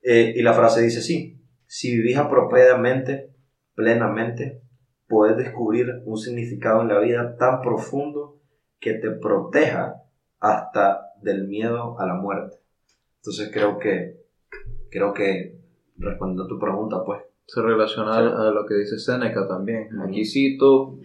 Eh, 0.02 0.32
y 0.34 0.42
la 0.42 0.54
frase 0.54 0.82
dice 0.82 1.00
así, 1.00 1.42
si 1.66 1.94
vivís 1.96 2.16
apropiadamente, 2.16 3.34
plenamente, 3.74 4.62
podés 5.06 5.36
descubrir 5.36 5.86
un 6.04 6.16
significado 6.16 6.82
en 6.82 6.88
la 6.88 7.00
vida 7.00 7.36
tan 7.36 7.60
profundo 7.60 8.40
que 8.80 8.94
te 8.94 9.10
proteja 9.10 10.02
hasta 10.40 11.00
del 11.22 11.46
miedo 11.46 11.98
a 11.98 12.06
la 12.06 12.14
muerte. 12.14 12.56
Entonces 13.16 13.50
creo 13.52 13.78
que, 13.78 14.16
creo 14.90 15.12
que 15.12 15.58
respondiendo 15.98 16.46
tu 16.46 16.58
pregunta, 16.58 17.02
pues, 17.04 17.22
Se 17.48 17.62
relaciona 17.62 18.12
Sí. 18.12 18.18
a 18.20 18.50
lo 18.50 18.66
que 18.66 18.74
dice 18.74 18.98
Seneca 18.98 19.48
también. 19.48 19.88
Aquí 20.06 20.26
cito, 20.26 20.98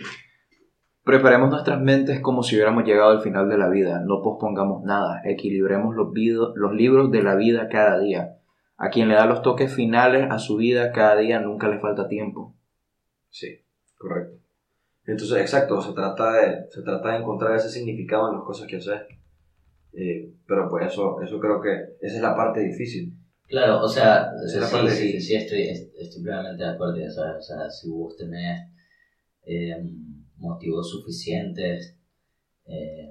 preparemos 1.04 1.50
nuestras 1.50 1.80
mentes 1.82 2.20
como 2.20 2.44
si 2.44 2.56
hubiéramos 2.56 2.84
llegado 2.84 3.12
al 3.12 3.22
final 3.22 3.48
de 3.48 3.58
la 3.58 3.70
vida, 3.70 4.02
no 4.06 4.22
pospongamos 4.22 4.84
nada, 4.84 5.22
equilibremos 5.24 5.96
los, 5.96 6.10
los 6.56 6.74
libros 6.74 7.12
de 7.12 7.24
la 7.24 7.36
vida 7.36 7.70
cada 7.70 7.98
día. 7.98 8.40
A 8.76 8.90
quien 8.90 9.08
le 9.08 9.16
da 9.16 9.26
los 9.26 9.42
toques 9.42 9.74
finales 9.74 10.28
a 10.30 10.38
su 10.38 10.58
vida 10.58 10.92
cada 10.92 11.16
día 11.16 11.40
nunca 11.40 11.70
le 11.70 11.80
falta 11.80 12.10
tiempo. 12.10 12.54
Sí, 13.30 13.62
correcto. 13.98 14.36
Entonces, 15.06 15.38
exacto, 15.38 15.80
se 15.82 15.94
trata 15.94 16.34
de, 16.34 16.66
se 16.70 16.82
trata 16.82 17.12
de 17.12 17.20
encontrar 17.20 17.56
ese 17.56 17.70
significado 17.70 18.28
en 18.30 18.36
las 18.36 18.44
cosas 18.44 18.68
que 18.68 18.78
haces. 18.78 19.02
Eh, 19.94 20.34
pero 20.46 20.70
pues 20.70 20.88
eso, 20.88 21.22
eso 21.22 21.40
creo 21.40 21.62
que 21.62 21.72
esa 22.02 22.16
es 22.18 22.22
la 22.22 22.36
parte 22.36 22.60
difícil. 22.60 23.14
Claro, 23.48 23.82
o 23.82 23.88
sea, 23.88 24.30
sí, 24.48 24.90
sí, 24.90 25.22
sí, 25.22 25.36
estoy, 25.36 25.62
est- 25.70 25.94
estoy 25.98 26.22
plenamente 26.24 26.64
de 26.64 26.70
acuerdo. 26.70 26.96
O 27.06 27.42
sea, 27.42 27.70
si 27.70 27.88
vos 27.90 28.16
tenés 28.18 28.60
eh, 29.46 29.76
motivos 30.38 30.90
suficientes 30.90 31.96
eh, 32.66 33.10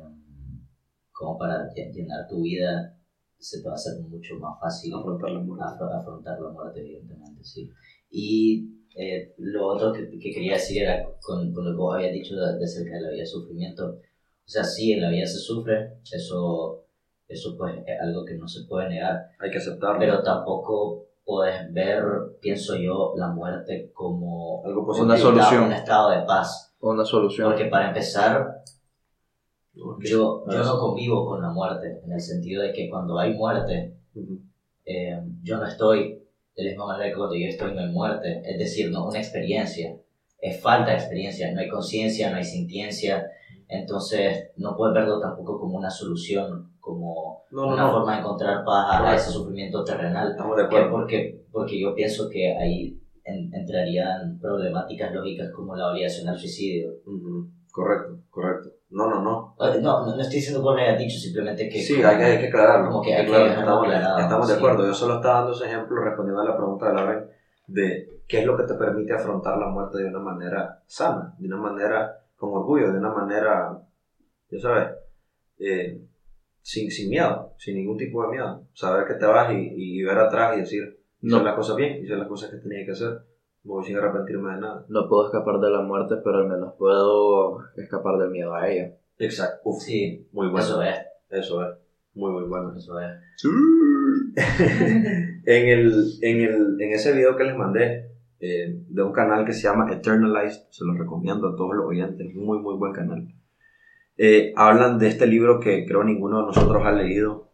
como 1.12 1.36
para 1.38 1.56
lle- 1.74 1.90
llenar 1.94 2.26
tu 2.28 2.42
vida, 2.42 2.70
se 3.38 3.60
te 3.60 3.66
va 3.68 3.72
a 3.72 3.74
hacer 3.80 3.94
mucho 4.00 4.36
más 4.38 4.54
fácil 4.60 4.94
Afrontar 4.94 5.30
la 5.30 5.40
muerte. 5.40 5.64
afro- 5.64 5.90
afrontar 5.98 6.38
la 6.40 6.50
muerte, 6.50 6.80
evidentemente, 6.80 7.42
sí. 7.44 7.68
Y 8.10 8.64
eh, 8.96 9.32
lo 9.38 9.66
otro 9.66 9.92
que, 9.92 10.08
que 10.18 10.30
quería 10.32 10.54
decir 10.54 10.82
era 10.82 11.02
con, 11.20 11.52
con 11.52 11.64
lo 11.64 11.70
que 11.72 11.76
vos 11.76 11.94
habías 11.94 12.12
dicho 12.12 12.34
de, 12.36 12.58
de 12.58 12.64
acerca 12.64 12.94
de 12.96 13.00
la 13.02 13.08
vida 13.10 13.20
de 13.22 13.26
sufrimiento. 13.26 13.84
O 14.46 14.50
sea, 14.54 14.64
sí, 14.64 14.92
en 14.92 15.00
la 15.02 15.10
vida 15.10 15.26
se 15.26 15.38
sufre, 15.38 15.94
eso, 16.12 16.81
eso 17.32 17.56
pues 17.56 17.76
es 17.86 18.00
algo 18.00 18.24
que 18.24 18.34
no 18.34 18.46
se 18.46 18.64
puede 18.64 18.88
negar 18.88 19.26
Hay 19.40 19.50
que 19.50 19.58
aceptarlo. 19.58 19.98
pero 19.98 20.22
tampoco 20.22 21.04
puedes 21.24 21.72
ver, 21.72 22.02
pienso 22.40 22.76
yo, 22.76 23.12
la 23.16 23.28
muerte 23.28 23.90
como 23.92 24.62
Algo 24.64 24.82
Una 25.02 25.16
solución. 25.16 25.64
un 25.64 25.72
estado 25.72 26.10
de 26.10 26.22
paz. 26.26 26.74
Una 26.80 27.04
solución. 27.04 27.48
Porque 27.48 27.66
para 27.66 27.88
empezar, 27.88 28.62
¿no? 29.74 29.98
yo, 30.00 30.44
yo 30.50 30.62
no 30.64 30.78
convivo 30.78 31.24
con 31.26 31.40
la 31.40 31.50
muerte, 31.50 32.00
en 32.04 32.12
el 32.12 32.20
sentido 32.20 32.62
de 32.62 32.72
que 32.72 32.90
cuando 32.90 33.18
hay 33.18 33.32
muerte, 33.34 33.94
Ujú. 34.14 34.38
eh, 34.84 35.18
yo 35.42 35.56
no 35.58 35.66
estoy 35.66 36.18
de 36.56 36.64
la 36.64 36.70
misma 36.70 36.86
manera 36.88 37.08
que 37.10 37.16
cuando 37.16 37.34
yo 37.36 37.46
estoy 37.46 37.72
no 37.74 37.80
hay 37.80 37.88
muerte, 37.88 38.42
es 38.44 38.58
decir, 38.58 38.90
no 38.90 39.06
una 39.08 39.18
experiencia, 39.18 39.96
es 40.38 40.60
falta 40.60 40.90
de 40.90 40.96
experiencia, 40.96 41.52
no 41.52 41.60
hay 41.60 41.68
conciencia, 41.68 42.30
no 42.30 42.36
hay 42.36 42.44
sintiencia, 42.44 43.26
entonces 43.72 44.50
no 44.56 44.76
puedes 44.76 44.94
verlo 44.94 45.18
tampoco 45.20 45.58
como 45.58 45.78
una 45.78 45.90
solución, 45.90 46.72
como 46.80 47.42
No, 47.50 47.66
no, 47.66 47.72
una 47.74 47.82
no. 47.86 47.92
forma 47.92 48.12
de 48.14 48.18
encontrar 48.20 48.64
paz 48.64 49.00
a- 49.00 49.14
ese 49.14 49.30
sufrimiento 49.30 49.84
terrenal, 49.84 50.30
Estamos 50.30 50.56
de 50.56 50.62
¿Por 50.64 50.70
qué? 50.70 50.76
acuerdo. 50.76 50.96
porque, 50.96 51.44
porque 51.52 51.80
yo 51.80 51.94
pienso 51.94 52.28
que 52.28 52.54
ahí 52.56 52.98
en- 53.24 53.52
entrarían 53.54 54.38
problemáticas 54.40 55.12
lógicas 55.14 55.50
como 55.54 55.76
la 55.76 55.90
obligación 55.90 56.28
al 56.28 56.38
suicidio. 56.38 56.90
Correcto, 57.70 58.18
correcto. 58.30 58.68
No, 58.90 59.08
no, 59.08 59.22
no. 59.22 59.54
Eh, 59.60 59.78
No, 59.80 60.04
no, 60.04 60.14
no 60.14 60.20
estoy 60.20 60.36
diciendo 60.36 60.60
que 60.60 60.64
lo 60.64 60.72
hayas 60.76 60.98
dicho, 60.98 61.18
simplemente 61.18 61.68
que... 61.70 61.80
Sí, 61.80 62.02
hay 62.02 62.18
que, 62.18 62.24
hay 62.24 62.38
que 62.38 62.48
aclararlo. 62.48 62.88
Como 62.90 63.00
que 63.02 63.14
hay 63.14 63.22
que 63.24 63.28
Claro, 63.30 63.44
dejarlo 63.44 63.62
estamos, 63.62 63.86
aclarado, 63.86 64.18
estamos 64.18 64.48
de 64.48 64.54
sí. 64.54 64.58
acuerdo. 64.58 64.86
Yo 64.86 64.94
solo 64.94 65.14
estaba 65.14 65.34
dando 65.38 65.52
ese 65.52 65.64
ejemplo 65.66 66.02
respondiendo 66.02 66.42
a 66.42 66.44
la 66.44 66.56
pregunta 66.56 66.88
de 66.88 66.94
Lauren 66.94 67.24
de 67.68 68.08
qué 68.28 68.40
es 68.40 68.44
lo 68.44 68.56
que 68.56 68.64
te 68.64 68.74
permite 68.74 69.14
afrontar 69.14 69.56
la 69.56 69.68
muerte 69.68 69.98
de 69.98 70.08
una 70.08 70.18
manera 70.18 70.82
sana, 70.86 71.34
de 71.38 71.46
una 71.46 71.56
manera 71.56 72.18
con 72.42 72.54
orgullo, 72.54 72.90
de 72.92 72.98
una 72.98 73.14
manera, 73.14 73.78
ya 74.50 74.58
sabes, 74.58 74.88
eh, 75.60 76.00
sin, 76.60 76.90
sin 76.90 77.08
miedo, 77.08 77.54
sin 77.56 77.76
ningún 77.76 77.96
tipo 77.96 78.20
de 78.24 78.30
miedo. 78.32 78.66
Saber 78.72 79.06
que 79.06 79.14
te 79.14 79.26
vas 79.26 79.52
y, 79.54 79.70
y 79.76 80.02
ver 80.02 80.18
atrás 80.18 80.56
y 80.56 80.60
decir, 80.62 80.98
hice 81.20 81.36
No. 81.36 81.42
las 81.44 81.54
cosas 81.54 81.76
bien, 81.76 82.02
hice 82.02 82.16
las 82.16 82.26
cosas 82.26 82.50
que 82.50 82.56
tenía 82.56 82.84
que 82.84 82.90
hacer, 82.92 83.20
voy 83.62 83.84
sin 83.84 83.96
arrepentirme 83.96 84.54
de 84.54 84.60
nada. 84.60 84.84
No 84.88 85.08
puedo 85.08 85.26
escapar 85.26 85.60
de 85.60 85.70
la 85.70 85.82
muerte, 85.82 86.16
pero 86.24 86.38
al 86.38 86.48
menos 86.48 86.74
puedo 86.76 87.60
escapar 87.76 88.18
del 88.18 88.30
miedo 88.30 88.52
a 88.54 88.68
ella. 88.68 88.92
Exacto. 89.18 89.60
Uf, 89.64 89.80
Sí, 89.82 90.28
muy 90.32 90.48
bueno. 90.48 90.66
eso 90.66 90.82
es, 90.82 90.96
Eso 91.30 91.62
es. 91.62 91.78
Muy, 92.14 92.32
muy 92.32 92.42
bueno. 92.48 92.74
eso 92.76 92.98
es. 92.98 93.08
en, 95.46 95.68
el, 95.68 95.92
en, 96.22 96.40
el, 96.40 96.80
en 96.80 96.92
ese 96.92 97.12
video 97.12 97.36
que 97.36 97.44
les 97.44 97.56
mandé 97.56 98.10
eh, 98.42 98.74
de 98.88 99.02
un 99.02 99.12
canal 99.12 99.44
que 99.44 99.52
se 99.52 99.62
llama 99.62 99.92
Eternalized, 99.92 100.64
se 100.70 100.84
los 100.84 100.98
recomiendo 100.98 101.48
a 101.48 101.56
todos 101.56 101.76
los 101.76 101.86
oyentes, 101.86 102.34
muy 102.34 102.58
muy 102.58 102.74
buen 102.74 102.92
canal. 102.92 103.28
Eh, 104.16 104.52
hablan 104.56 104.98
de 104.98 105.06
este 105.06 105.28
libro 105.28 105.60
que 105.60 105.86
creo 105.86 106.02
ninguno 106.02 106.40
de 106.40 106.46
nosotros 106.46 106.84
ha 106.84 106.90
leído, 106.90 107.52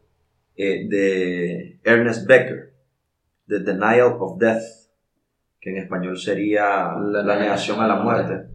eh, 0.57 0.89
de 0.89 1.78
Ernest 1.84 2.26
Becker, 2.26 2.72
The 3.47 3.61
Denial 3.61 4.16
of 4.18 4.39
Death, 4.39 4.62
que 5.61 5.70
en 5.70 5.76
español 5.76 6.16
sería 6.16 6.95
La 6.99 7.22
La, 7.22 7.39
negación 7.39 7.80
a 7.80 7.86
la 7.86 7.97
muerte. 7.97 8.49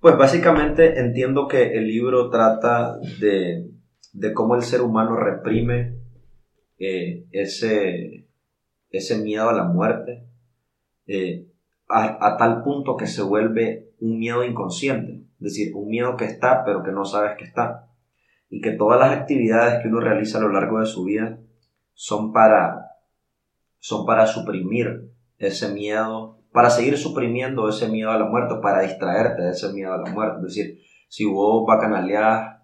Pues 0.00 0.16
básicamente 0.16 0.98
entiendo 0.98 1.46
que 1.48 1.74
el 1.76 1.86
libro 1.86 2.30
trata 2.30 2.96
de, 3.20 3.68
de 4.14 4.32
cómo 4.32 4.54
el 4.54 4.62
ser 4.62 4.80
humano 4.80 5.16
reprime 5.16 5.98
eh, 6.78 7.26
ese, 7.30 8.26
ese 8.90 9.18
miedo 9.18 9.50
a 9.50 9.52
la 9.52 9.64
muerte 9.64 10.28
eh, 11.08 11.47
a, 11.88 12.36
tal 12.36 12.62
punto 12.62 12.96
que 12.96 13.06
se 13.06 13.22
vuelve 13.22 13.92
un 14.00 14.18
miedo 14.18 14.44
inconsciente, 14.44 15.24
es 15.40 15.40
decir, 15.40 15.74
un 15.74 15.88
miedo 15.88 16.16
que 16.16 16.26
está 16.26 16.64
pero 16.64 16.82
que 16.82 16.92
no 16.92 17.04
sabes 17.04 17.36
que 17.38 17.44
está 17.44 17.88
y 18.50 18.60
que 18.60 18.72
todas 18.72 19.00
las 19.00 19.18
actividades 19.18 19.82
que 19.82 19.88
uno 19.88 20.00
realiza 20.00 20.38
a 20.38 20.42
lo 20.42 20.52
largo 20.52 20.80
de 20.80 20.86
su 20.86 21.04
vida 21.04 21.38
son 21.94 22.32
para, 22.32 22.92
son 23.78 24.06
para 24.06 24.26
suprimir 24.26 25.10
ese 25.38 25.72
miedo, 25.72 26.40
para 26.52 26.70
seguir 26.70 26.96
suprimiendo 26.96 27.68
ese 27.68 27.88
miedo 27.88 28.10
a 28.10 28.18
la 28.18 28.26
muerte, 28.26 28.54
para 28.62 28.82
distraerte 28.82 29.42
de 29.42 29.50
ese 29.50 29.72
miedo 29.72 29.92
a 29.92 29.98
la 29.98 30.10
muerte. 30.10 30.38
Es 30.46 30.54
decir, 30.54 30.78
si 31.08 31.24
vos 31.24 31.66
bacanaleás 31.66 32.58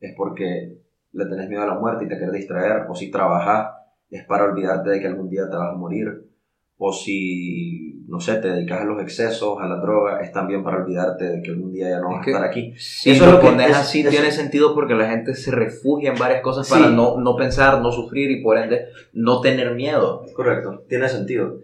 es 0.00 0.14
porque 0.16 0.78
le 1.12 1.26
tenés 1.26 1.48
miedo 1.48 1.62
a 1.62 1.66
la 1.66 1.78
muerte 1.78 2.04
y 2.04 2.08
te 2.08 2.18
querés 2.18 2.32
distraer, 2.32 2.86
o 2.88 2.94
si 2.94 3.10
trabajás 3.10 3.74
es 4.10 4.24
para 4.24 4.44
olvidarte 4.44 4.90
de 4.90 5.00
que 5.00 5.06
algún 5.06 5.28
día 5.28 5.48
te 5.48 5.56
vas 5.56 5.74
a 5.74 5.76
morir, 5.76 6.30
o 6.76 6.92
si, 6.92 7.89
no 8.10 8.18
sé, 8.20 8.36
te 8.36 8.48
dedicas 8.50 8.80
a 8.80 8.84
los 8.84 9.00
excesos, 9.00 9.58
a 9.60 9.66
la 9.66 9.76
droga, 9.76 10.20
es 10.20 10.32
también 10.32 10.64
para 10.64 10.78
olvidarte 10.78 11.24
de 11.24 11.42
que 11.42 11.50
algún 11.50 11.72
día 11.72 11.88
ya 11.90 12.00
no 12.00 12.10
Es 12.10 12.16
vas 12.16 12.24
que- 12.24 12.30
a 12.32 12.34
estar 12.34 12.48
aquí. 12.48 12.74
Si 12.76 13.10
Eso 13.12 13.24
lo 13.24 13.30
es 13.30 13.34
lo 13.36 13.40
que- 13.40 13.46
pones 13.46 13.70
es- 13.70 13.76
así, 13.76 14.04
tiene 14.04 14.32
sentido 14.32 14.74
porque 14.74 14.94
la 14.94 15.08
gente 15.08 15.34
se 15.34 15.50
refugia 15.52 16.10
en 16.12 16.18
varias 16.18 16.40
cosas 16.42 16.66
Sí. 16.66 16.74
para 16.74 16.90
no, 16.90 17.18
no 17.18 17.36
pensar, 17.36 17.80
no 17.80 17.92
sufrir 17.92 18.30
y 18.32 18.42
por 18.42 18.58
ende 18.58 18.86
no 19.12 19.40
tener 19.40 19.74
miedo. 19.74 20.24
Correcto, 20.34 20.82
tiene 20.88 21.08
sentido. 21.08 21.58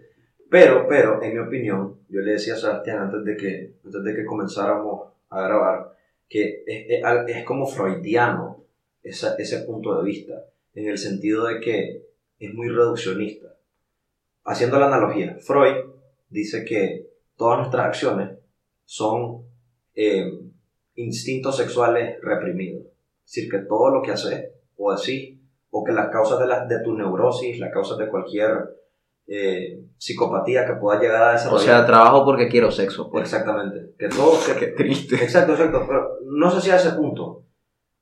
Pero, 0.49 0.85
pero, 0.87 1.21
en 1.21 1.33
mi 1.33 1.39
opinión, 1.39 1.95
yo 2.07 2.21
le 2.21 2.31
decía 2.31 2.53
a 2.53 2.57
Sebastián 2.57 2.99
antes 2.99 3.25
de 3.25 3.35
que, 3.35 3.73
antes 3.85 4.03
de 4.03 4.15
que 4.15 4.25
comenzáramos 4.25 5.09
a 5.29 5.41
grabar, 5.41 5.91
que 6.29 6.63
es, 6.65 6.85
es 6.87 7.03
es 7.37 7.43
como 7.45 7.67
freudiano 7.67 8.63
esa- 9.03 9.35
ese 9.37 9.59
punto 9.63 9.97
de 9.97 10.05
vista, 10.05 10.45
en 10.75 10.87
el 10.87 10.97
sentido 10.97 11.45
de 11.47 11.59
que 11.59 12.03
es 12.39 12.53
muy 12.53 12.69
reduccionista. 12.69 13.47
Haciendo 14.45 14.79
la 14.79 14.87
analogía, 14.87 15.35
Freud 15.41 15.75
dice 16.29 16.65
que 16.65 17.07
todas 17.35 17.59
nuestras 17.59 17.85
acciones 17.85 18.37
son 18.85 19.43
eh, 19.95 20.31
instintos 20.95 21.57
sexuales 21.57 22.17
reprimidos. 22.21 22.83
Es 23.25 23.33
decir, 23.33 23.51
que 23.51 23.59
todo 23.59 23.89
lo 23.89 24.01
que 24.01 24.11
haces 24.11 24.51
o 24.77 24.93
decís, 24.93 25.39
o 25.69 25.83
que 25.83 25.91
las 25.91 26.09
causas 26.09 26.39
de, 26.39 26.47
la, 26.47 26.65
de 26.65 26.81
tu 26.83 26.93
neurosis, 26.93 27.59
las 27.59 27.71
causas 27.73 27.97
de 27.97 28.07
cualquier 28.07 28.77
eh, 29.27 29.83
psicopatía 29.97 30.65
que 30.65 30.73
pueda 30.75 30.99
llegar 30.99 31.21
a 31.23 31.29
O 31.29 31.31
desarrollar. 31.33 31.65
sea, 31.65 31.85
trabajo 31.85 32.23
porque 32.23 32.47
quiero 32.47 32.71
sexo. 32.71 33.09
Pues. 33.09 33.23
exactamente. 33.23 33.93
Que 33.97 34.07
todo, 34.07 34.37
que, 34.45 34.59
Qué 34.59 34.67
triste. 34.67 35.15
Exacto, 35.15 35.53
exacto. 35.53 35.83
Pero 35.85 36.19
no 36.25 36.49
sé 36.49 36.61
si 36.61 36.71
a 36.71 36.77
ese 36.77 36.91
punto. 36.91 37.43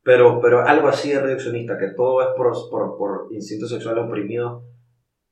Pero, 0.04 0.40
pero 0.40 0.62
algo 0.62 0.88
así 0.88 1.10
de 1.10 1.20
reduccionista, 1.20 1.80
que 1.80 1.88
todo 1.96 2.22
es 2.22 2.28
por, 2.38 2.54
por, 2.70 2.98
por 2.98 3.28
instintos 3.32 3.72
sexuales 3.72 4.06
oprimidos. 4.06 4.64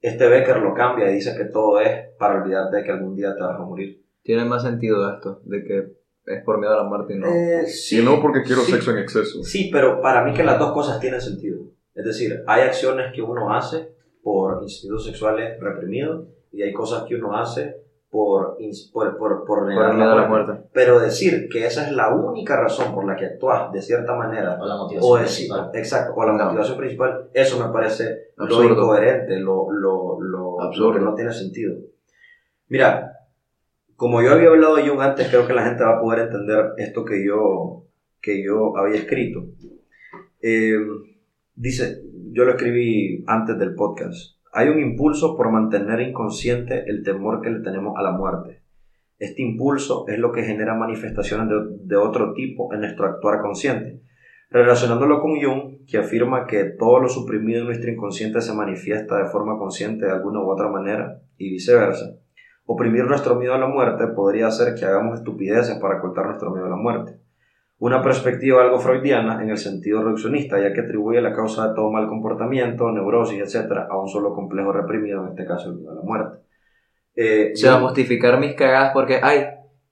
Este 0.04 0.28
Becker 0.28 0.58
lo 0.58 0.74
cambia 0.74 1.10
y 1.10 1.16
dice 1.16 1.34
que 1.38 1.46
todo 1.46 1.80
es 1.80 1.90
para 2.20 2.44
olvidarte 2.44 2.76
de 2.76 2.84
que 2.84 2.92
algún 2.92 3.16
día 3.16 3.34
te 3.36 3.42
vas 3.42 3.58
a 3.58 3.64
morir. 3.64 4.04
Tiene 4.22 4.44
más 4.44 4.62
sentido 4.64 5.10
esto, 5.14 5.40
de 5.46 5.64
que 5.64 5.94
es 6.26 6.44
por 6.44 6.60
miedo 6.60 6.74
a 6.74 6.78
la 6.78 6.84
muerte 6.84 7.14
y 7.14 7.20
no. 7.20 7.28
Eh, 7.28 7.64
Y 7.92 8.02
no 8.04 8.22
porque 8.22 8.44
quiero 8.44 8.64
sí. 8.64 8.74
sexo 8.74 8.92
en 8.92 8.98
exceso. 8.98 9.42
Sí, 9.44 9.70
pero 9.72 10.02
para 10.02 10.26
mí 10.26 10.34
que 10.34 10.44
las 10.44 10.60
dos 10.60 10.74
cosas 10.74 11.00
tienen 11.00 11.22
sentido. 11.22 11.62
Es 11.96 12.04
decir, 12.04 12.44
hay 12.48 12.64
acciones 12.64 13.14
que 13.14 13.22
uno 13.22 13.54
hace 13.54 13.94
por 14.22 14.62
instintos 14.62 15.06
sexuales 15.06 15.58
reprimidos 15.62 16.28
y 16.52 16.64
hay 16.64 16.74
cosas 16.74 17.04
que 17.08 17.16
uno 17.16 17.38
hace 17.38 17.83
por, 18.14 18.58
por, 18.94 19.18
por, 19.18 19.44
por 19.44 19.68
negar 19.68 19.88
Por 19.88 19.96
miedo 19.96 20.12
a 20.12 20.16
la 20.16 20.28
muerte. 20.28 20.54
Pero 20.72 21.00
decir 21.00 21.50
que 21.52 21.66
esa 21.66 21.88
es 21.88 21.92
la 21.94 22.14
única 22.14 22.56
razón 22.62 22.94
por 22.94 23.06
la 23.08 23.16
que 23.16 23.26
actúas 23.26 23.72
de 23.74 23.82
cierta 23.82 24.14
manera 24.16 24.60
O 24.62 24.66
la 24.68 24.76
o 24.76 24.84
motivación 24.84 25.22
decir, 25.24 25.48
principal. 25.50 25.72
exacto, 25.74 26.14
o 26.16 26.24
la 26.26 26.34
No. 26.34 26.46
motivación 26.46 26.78
principal, 26.78 27.30
eso 27.34 27.66
me 27.68 27.74
parece 27.74 28.28
lo 28.38 28.44
Absurdo. 28.46 28.70
incoherente, 28.70 29.40
lo, 29.40 29.72
lo, 29.72 30.22
lo, 30.22 30.62
Absurdo. 30.62 30.92
lo 30.92 31.00
que 31.00 31.06
no 31.06 31.16
tiene 31.16 31.34
sentido. 31.34 31.76
Mira, 32.70 33.18
como 33.96 34.22
yo 34.22 34.32
había 34.34 34.50
hablado 34.50 34.76
de 34.76 34.88
Jung 34.88 35.02
antes, 35.02 35.28
creo 35.30 35.48
que 35.48 35.54
la 35.54 35.66
gente 35.66 35.84
va 35.84 35.98
a 35.98 36.02
poder 36.02 36.20
entender 36.28 36.74
esto 36.78 37.04
que 37.04 37.26
yo, 37.26 37.86
que 38.22 38.44
yo 38.46 38.78
había 38.78 38.98
escrito. 38.98 39.46
Eh, 40.42 40.78
dice, 41.56 42.04
yo 42.32 42.46
lo 42.46 42.52
escribí 42.52 43.24
antes 43.28 43.58
del 43.58 43.74
podcast. 43.74 44.33
Hay 44.56 44.70
un 44.70 44.80
impulso 44.80 45.36
por 45.36 45.50
mantener 45.50 46.00
inconsciente 46.02 46.84
el 46.88 47.04
temor 47.04 47.42
que 47.42 47.50
le 47.50 47.62
tenemos 47.62 47.98
a 47.98 48.04
la 48.04 48.12
muerte. 48.12 48.62
Este 49.18 49.42
impulso 49.42 50.06
es 50.08 50.20
lo 50.20 50.32
que 50.32 50.44
genera 50.44 50.76
manifestaciones 50.76 51.48
de, 51.82 51.96
otro 51.96 52.34
tipo 52.34 52.72
en 52.72 52.82
nuestro 52.82 53.08
actuar 53.08 53.42
consciente. 53.42 54.02
Relacionándolo 54.52 55.22
con 55.22 55.42
Jung, 55.42 55.86
que 55.88 55.98
afirma 55.98 56.46
que 56.46 56.66
todo 56.66 57.00
lo 57.00 57.10
suprimido 57.10 57.62
en 57.62 57.66
nuestro 57.66 57.92
inconsciente 57.92 58.42
se 58.42 58.54
manifiesta 58.54 59.18
de 59.18 59.26
forma 59.26 59.58
consciente 59.58 60.06
de 60.06 60.12
alguna 60.12 60.42
u 60.42 60.52
otra 60.52 60.70
manera, 60.70 61.20
y 61.36 61.50
viceversa. 61.50 62.16
Oprimir 62.66 63.06
nuestro 63.06 63.36
miedo 63.36 63.56
a 63.56 63.60
la 63.60 63.68
muerte 63.68 64.06
podría 64.16 64.48
hacer 64.48 64.76
que 64.76 64.86
hagamos 64.86 65.18
estupideces 65.18 65.80
para 65.80 65.98
ocultar 65.98 66.28
nuestro 66.28 66.52
miedo 66.52 66.68
a 66.68 66.70
la 66.70 66.76
muerte. 66.76 67.23
Una 67.80 68.02
perspectiva 68.02 68.62
algo 68.62 68.80
freudiana 68.80 69.42
en 69.44 69.50
el 69.50 69.58
sentido 69.58 70.02
reduccionista, 70.04 70.60
ya 70.62 70.72
que 70.74 70.82
atribuye 70.82 71.22
la 71.22 71.34
causa 71.34 71.68
de 71.70 71.76
todo 71.76 71.92
mal 71.92 72.08
comportamiento, 72.08 72.90
neurosis, 72.92 73.40
etc., 73.42 73.72
a 73.90 73.98
un 74.00 74.08
solo 74.08 74.34
complejo 74.34 74.72
reprimido, 74.72 75.24
en 75.24 75.30
este 75.32 75.46
caso 75.46 75.70
el 75.70 75.78
miedo 75.78 75.92
a 75.92 75.96
la 75.96 76.02
muerte. 76.02 76.38
Eh, 77.16 77.52
Se 77.56 77.68
va 77.68 77.76
a 77.76 77.80
Jung- 77.80 77.84
justificar 77.88 78.40
mis 78.40 78.54
cagadas 78.54 78.92
porque, 78.94 79.20
ay, 79.22 79.42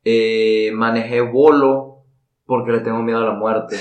eh, 0.06 0.72
manejé 0.74 1.22
bolo 1.22 2.04
porque 2.46 2.72
le 2.72 2.80
tengo 2.80 3.02
miedo 3.02 3.20
a 3.20 3.26
la 3.26 3.34
muerte. 3.34 3.76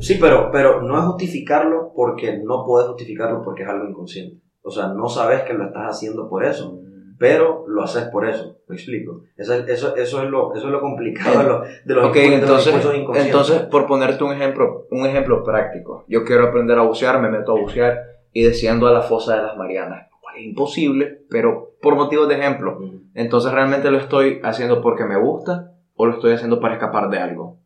Sí, 0.00 0.16
pero, 0.20 0.50
pero 0.50 0.82
no 0.82 0.98
es 0.98 1.04
justificarlo 1.04 1.92
porque 1.94 2.38
no 2.42 2.64
puedes 2.64 2.88
justificarlo 2.88 3.42
porque 3.42 3.62
es 3.64 3.68
algo 3.68 3.86
inconsciente. 3.88 4.36
O 4.62 4.70
sea, 4.70 4.88
no 4.88 5.08
sabes 5.08 5.42
que 5.42 5.52
lo 5.54 5.64
estás 5.66 5.96
haciendo 5.96 6.28
por 6.28 6.44
eso, 6.44 6.78
pero 7.22 7.64
lo 7.68 7.84
haces 7.84 8.02
por 8.08 8.28
eso. 8.28 8.56
¿Me 8.66 8.74
explico? 8.74 9.22
Eso, 9.36 9.54
es- 9.54 9.68
eso, 9.68 9.94
eso, 9.94 10.22
es, 10.24 10.28
lo, 10.28 10.52
eso 10.56 10.66
es 10.66 10.72
lo 10.72 10.80
complicado 10.80 11.38
de 11.38 11.44
los, 11.44 11.68
de 11.84 11.94
los 11.94 12.04
Ok, 12.06 12.16
impul- 12.16 12.22
de 12.22 12.30
los 12.30 12.40
entonces, 12.66 12.74
inconscientes. 12.74 13.24
entonces, 13.26 13.60
por 13.68 13.86
ponerte 13.86 14.24
un 14.24 14.32
ejemplo, 14.32 14.88
un 14.90 15.06
ejemplo 15.06 15.44
práctico, 15.44 16.04
yo 16.08 16.24
quiero 16.24 16.48
aprender 16.48 16.76
a 16.78 16.82
bucear, 16.82 17.20
me 17.20 17.30
meto 17.30 17.52
a 17.56 17.60
bucear 17.60 18.02
y 18.32 18.42
desciendo 18.42 18.88
a 18.88 18.92
la 18.92 19.02
fosa 19.02 19.36
de 19.36 19.42
las 19.42 19.56
Marianas, 19.56 20.08
lo 20.10 20.16
cual 20.20 20.34
es 20.38 20.42
imposible, 20.46 21.20
pero 21.30 21.76
por 21.80 21.94
motivos 21.94 22.28
de 22.28 22.34
ejemplo. 22.34 22.80
Entonces, 23.14 23.52
¿realmente 23.52 23.92
lo 23.92 23.98
estoy 23.98 24.40
haciendo 24.42 24.82
porque 24.82 25.04
me 25.04 25.16
gusta 25.16 25.74
o 25.94 26.06
lo 26.06 26.14
estoy 26.14 26.32
haciendo 26.32 26.58
para 26.58 26.74
escapar 26.74 27.08
de 27.08 27.18
algo? 27.18 27.58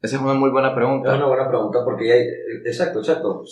Esa 0.00 0.14
es 0.16 0.22
una 0.22 0.34
muy 0.34 0.50
buena 0.50 0.68
Es 0.68 0.74
pregunta. 0.74 1.12
una 1.16 1.26
buena 1.26 1.48
pregunta 1.48 1.78
porque 1.84 2.06
ya 2.06 2.14
hay, 2.14 2.26
exacto, 2.66 3.00
exacto. 3.00 3.42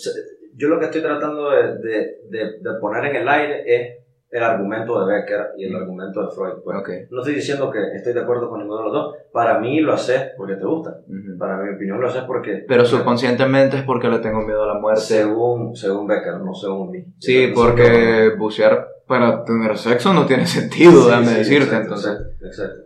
Yo 0.55 0.67
lo 0.69 0.79
que 0.79 0.85
estoy 0.85 1.01
tratando 1.01 1.49
de, 1.51 1.77
de, 1.79 2.17
de, 2.29 2.45
de 2.61 2.79
poner 2.79 3.05
en 3.05 3.15
el 3.17 3.27
aire 3.27 3.63
es 3.65 3.97
el 4.29 4.41
argumento 4.41 5.05
de 5.05 5.13
Becker 5.13 5.49
y 5.57 5.65
el 5.65 5.75
argumento 5.75 6.25
de 6.25 6.31
Freud. 6.35 6.63
Pues, 6.63 6.77
Ok. 6.79 6.89
No 7.11 7.19
estoy 7.19 7.35
diciendo 7.35 7.69
que 7.69 7.79
estoy 7.95 8.13
de 8.13 8.21
acuerdo 8.21 8.49
con 8.49 8.59
ninguno 8.61 8.79
de 8.79 8.83
los 8.85 8.93
dos. 8.93 9.15
Para 9.31 9.59
mí 9.59 9.79
lo 9.79 9.93
haces 9.93 10.31
porque 10.35 10.55
te 10.55 10.65
gusta. 10.65 10.97
Para 11.37 11.57
mi 11.57 11.75
opinión 11.75 12.01
lo 12.01 12.07
haces 12.07 12.23
porque... 12.23 12.65
Pero 12.67 12.83
subconscientemente 12.83 13.77
es 13.77 13.83
porque 13.83 14.07
le 14.09 14.19
tengo 14.19 14.41
miedo 14.41 14.63
a 14.63 14.73
la 14.73 14.79
muerte. 14.79 15.01
Según, 15.01 15.75
según 15.75 16.07
Becker, 16.07 16.39
no 16.39 16.53
según 16.55 16.89
mí. 16.89 17.05
Sí, 17.19 17.51
porque 17.53 18.31
bucear 18.37 18.87
para 19.07 19.43
tener 19.43 19.77
sexo 19.77 20.13
no 20.13 20.25
tiene 20.25 20.47
sentido, 20.47 20.91
Sí, 20.93 21.05
déjame 21.09 21.25
sí, 21.27 21.33
decirte. 21.35 21.65
exacto, 21.65 21.83
entonces, 21.83 22.17
exacto. 22.41 22.83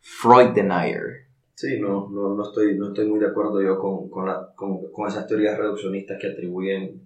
Freud 0.00 0.50
denier. 0.54 1.25
Sí, 1.56 1.80
no, 1.80 2.08
no, 2.10 2.34
no, 2.34 2.42
estoy, 2.42 2.76
no 2.76 2.88
estoy 2.88 3.06
muy 3.06 3.18
de 3.18 3.28
acuerdo 3.28 3.62
yo 3.62 3.78
con, 3.78 4.10
con, 4.10 4.26
la, 4.26 4.52
con, 4.54 4.90
con 4.92 5.08
esas 5.08 5.26
teorías 5.26 5.56
reduccionistas 5.56 6.18
que 6.20 6.28
atribuyen 6.28 7.00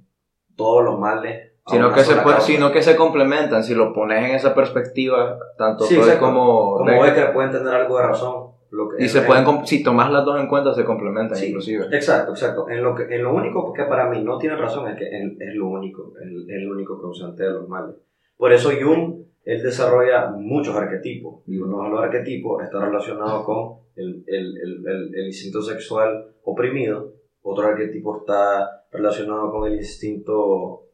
todos 0.56 0.84
los 0.84 0.98
males 0.98 1.52
a 1.64 1.70
Sino 1.70 1.86
una 1.86 1.94
que, 1.94 2.02
se 2.02 2.16
puede- 2.16 2.40
sino 2.40 2.72
que 2.72 2.82
se 2.82 2.96
complementan. 2.96 3.62
Si 3.62 3.76
lo 3.76 3.92
pones 3.92 4.18
en 4.24 4.34
esa 4.34 4.52
perspectiva, 4.52 5.38
tanto 5.56 5.84
Sí, 5.84 5.94
Freud 5.94 6.08
exacto. 6.08 6.26
como, 6.26 6.78
Como 6.78 7.00
Becker, 7.02 7.32
pueden 7.32 7.52
tener 7.52 7.72
algo 7.72 7.96
de 7.98 8.06
razón. 8.08 8.50
Lo 8.72 8.88
que, 8.88 9.04
y 9.04 9.08
se 9.08 9.22
pueden, 9.22 9.66
si 9.66 9.82
tomas 9.84 10.10
las 10.10 10.24
dos 10.24 10.40
en 10.40 10.48
cuenta, 10.48 10.74
se 10.74 10.84
complementan 10.84 11.36
Sí, 11.36 11.46
inclusive. 11.46 11.86
Exacto, 11.92 12.32
exacto. 12.32 12.68
En 12.68 12.82
lo, 12.82 12.94
que, 12.94 13.02
en 13.04 13.22
lo 13.22 13.32
único 13.34 13.72
que 13.72 13.84
para 13.84 14.08
mí 14.10 14.22
no 14.24 14.36
tiene 14.38 14.56
razón 14.56 14.88
es 14.88 14.96
que 14.96 15.08
él 15.08 15.36
es 15.40 15.54
lo 15.54 15.68
único, 15.68 16.12
es 16.20 16.26
el 16.48 16.68
único 16.70 17.00
causante 17.00 17.44
de 17.44 17.50
los 17.50 17.68
males. 17.68 17.94
Por 18.36 18.52
eso 18.52 18.70
Jung, 18.80 19.26
él 19.44 19.62
desarrolla 19.62 20.30
muchos 20.30 20.76
arquetipos, 20.76 21.42
y 21.46 21.58
uno 21.58 21.84
de 21.84 21.90
los 21.90 22.02
arquetipos 22.02 22.62
está 22.62 22.84
relacionado 22.84 23.44
con 23.44 23.80
el, 23.96 24.24
el, 24.26 24.56
el, 24.58 25.14
el, 25.14 25.26
instinto 25.26 25.62
sexual 25.62 26.34
oprimido, 26.44 27.14
otro 27.42 27.68
arquetipo 27.68 28.18
está 28.18 28.84
relacionado 28.92 29.50
con 29.50 29.66
el 29.70 29.76
instinto 29.76 30.84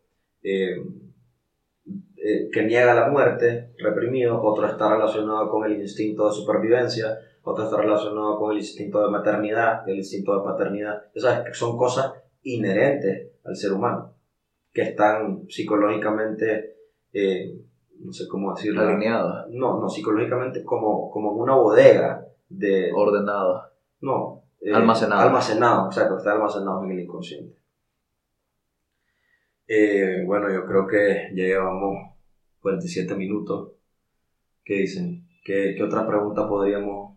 eh, 0.42 0.76
eh, 2.16 2.48
que 2.52 2.62
niega 2.64 2.94
la 2.94 3.08
muerte, 3.08 3.72
reprimido, 3.78 4.42
otro 4.42 4.66
está 4.66 4.92
relacionado 4.92 5.50
con 5.50 5.64
el 5.64 5.80
instinto 5.80 6.28
de 6.28 6.34
supervivencia, 6.34 7.18
otro 7.42 7.64
está 7.64 7.80
relacionado 7.80 8.38
con 8.38 8.52
el 8.52 8.58
instinto 8.58 9.02
de 9.04 9.10
maternidad, 9.10 9.88
el 9.88 9.96
instinto 9.96 10.36
de 10.36 10.44
paternidad. 10.44 11.04
Esas 11.14 11.56
son 11.56 11.76
cosas 11.76 12.12
inherentes 12.42 13.28
al 13.44 13.56
ser 13.56 13.72
humano, 13.72 14.14
que 14.72 14.82
están 14.82 15.48
psicológicamente, 15.48 16.76
eh, 17.12 17.60
no 18.00 18.12
sé 18.12 18.28
cómo 18.28 18.54
decirlo, 18.54 18.82
Alineado, 18.82 19.46
no, 19.50 19.80
no, 19.80 19.88
psicológicamente 19.88 20.62
como, 20.64 21.10
como 21.10 21.32
en 21.32 21.40
una 21.40 21.54
bodega 21.56 22.26
de... 22.48 22.92
ordenado. 22.94 23.62
No. 24.00 24.42
eh, 24.60 24.72
Almacenado. 24.72 25.22
Almacenado, 25.22 25.86
exacto, 25.86 26.16
está 26.18 26.32
almacenado 26.32 26.84
en 26.84 26.92
el 26.92 27.00
inconsciente. 27.00 27.56
Eh, 29.68 30.22
bueno, 30.24 30.52
yo 30.52 30.64
creo 30.64 30.86
que 30.86 31.30
ya 31.34 31.44
llevamos 31.44 32.14
47 32.60 33.14
minutos. 33.16 33.72
¿Qué 34.64 34.74
dicen? 34.74 35.26
¿Qué, 35.44 35.74
qué 35.76 35.82
otra 35.82 36.06
pregunta 36.06 36.48
podríamos, 36.48 37.16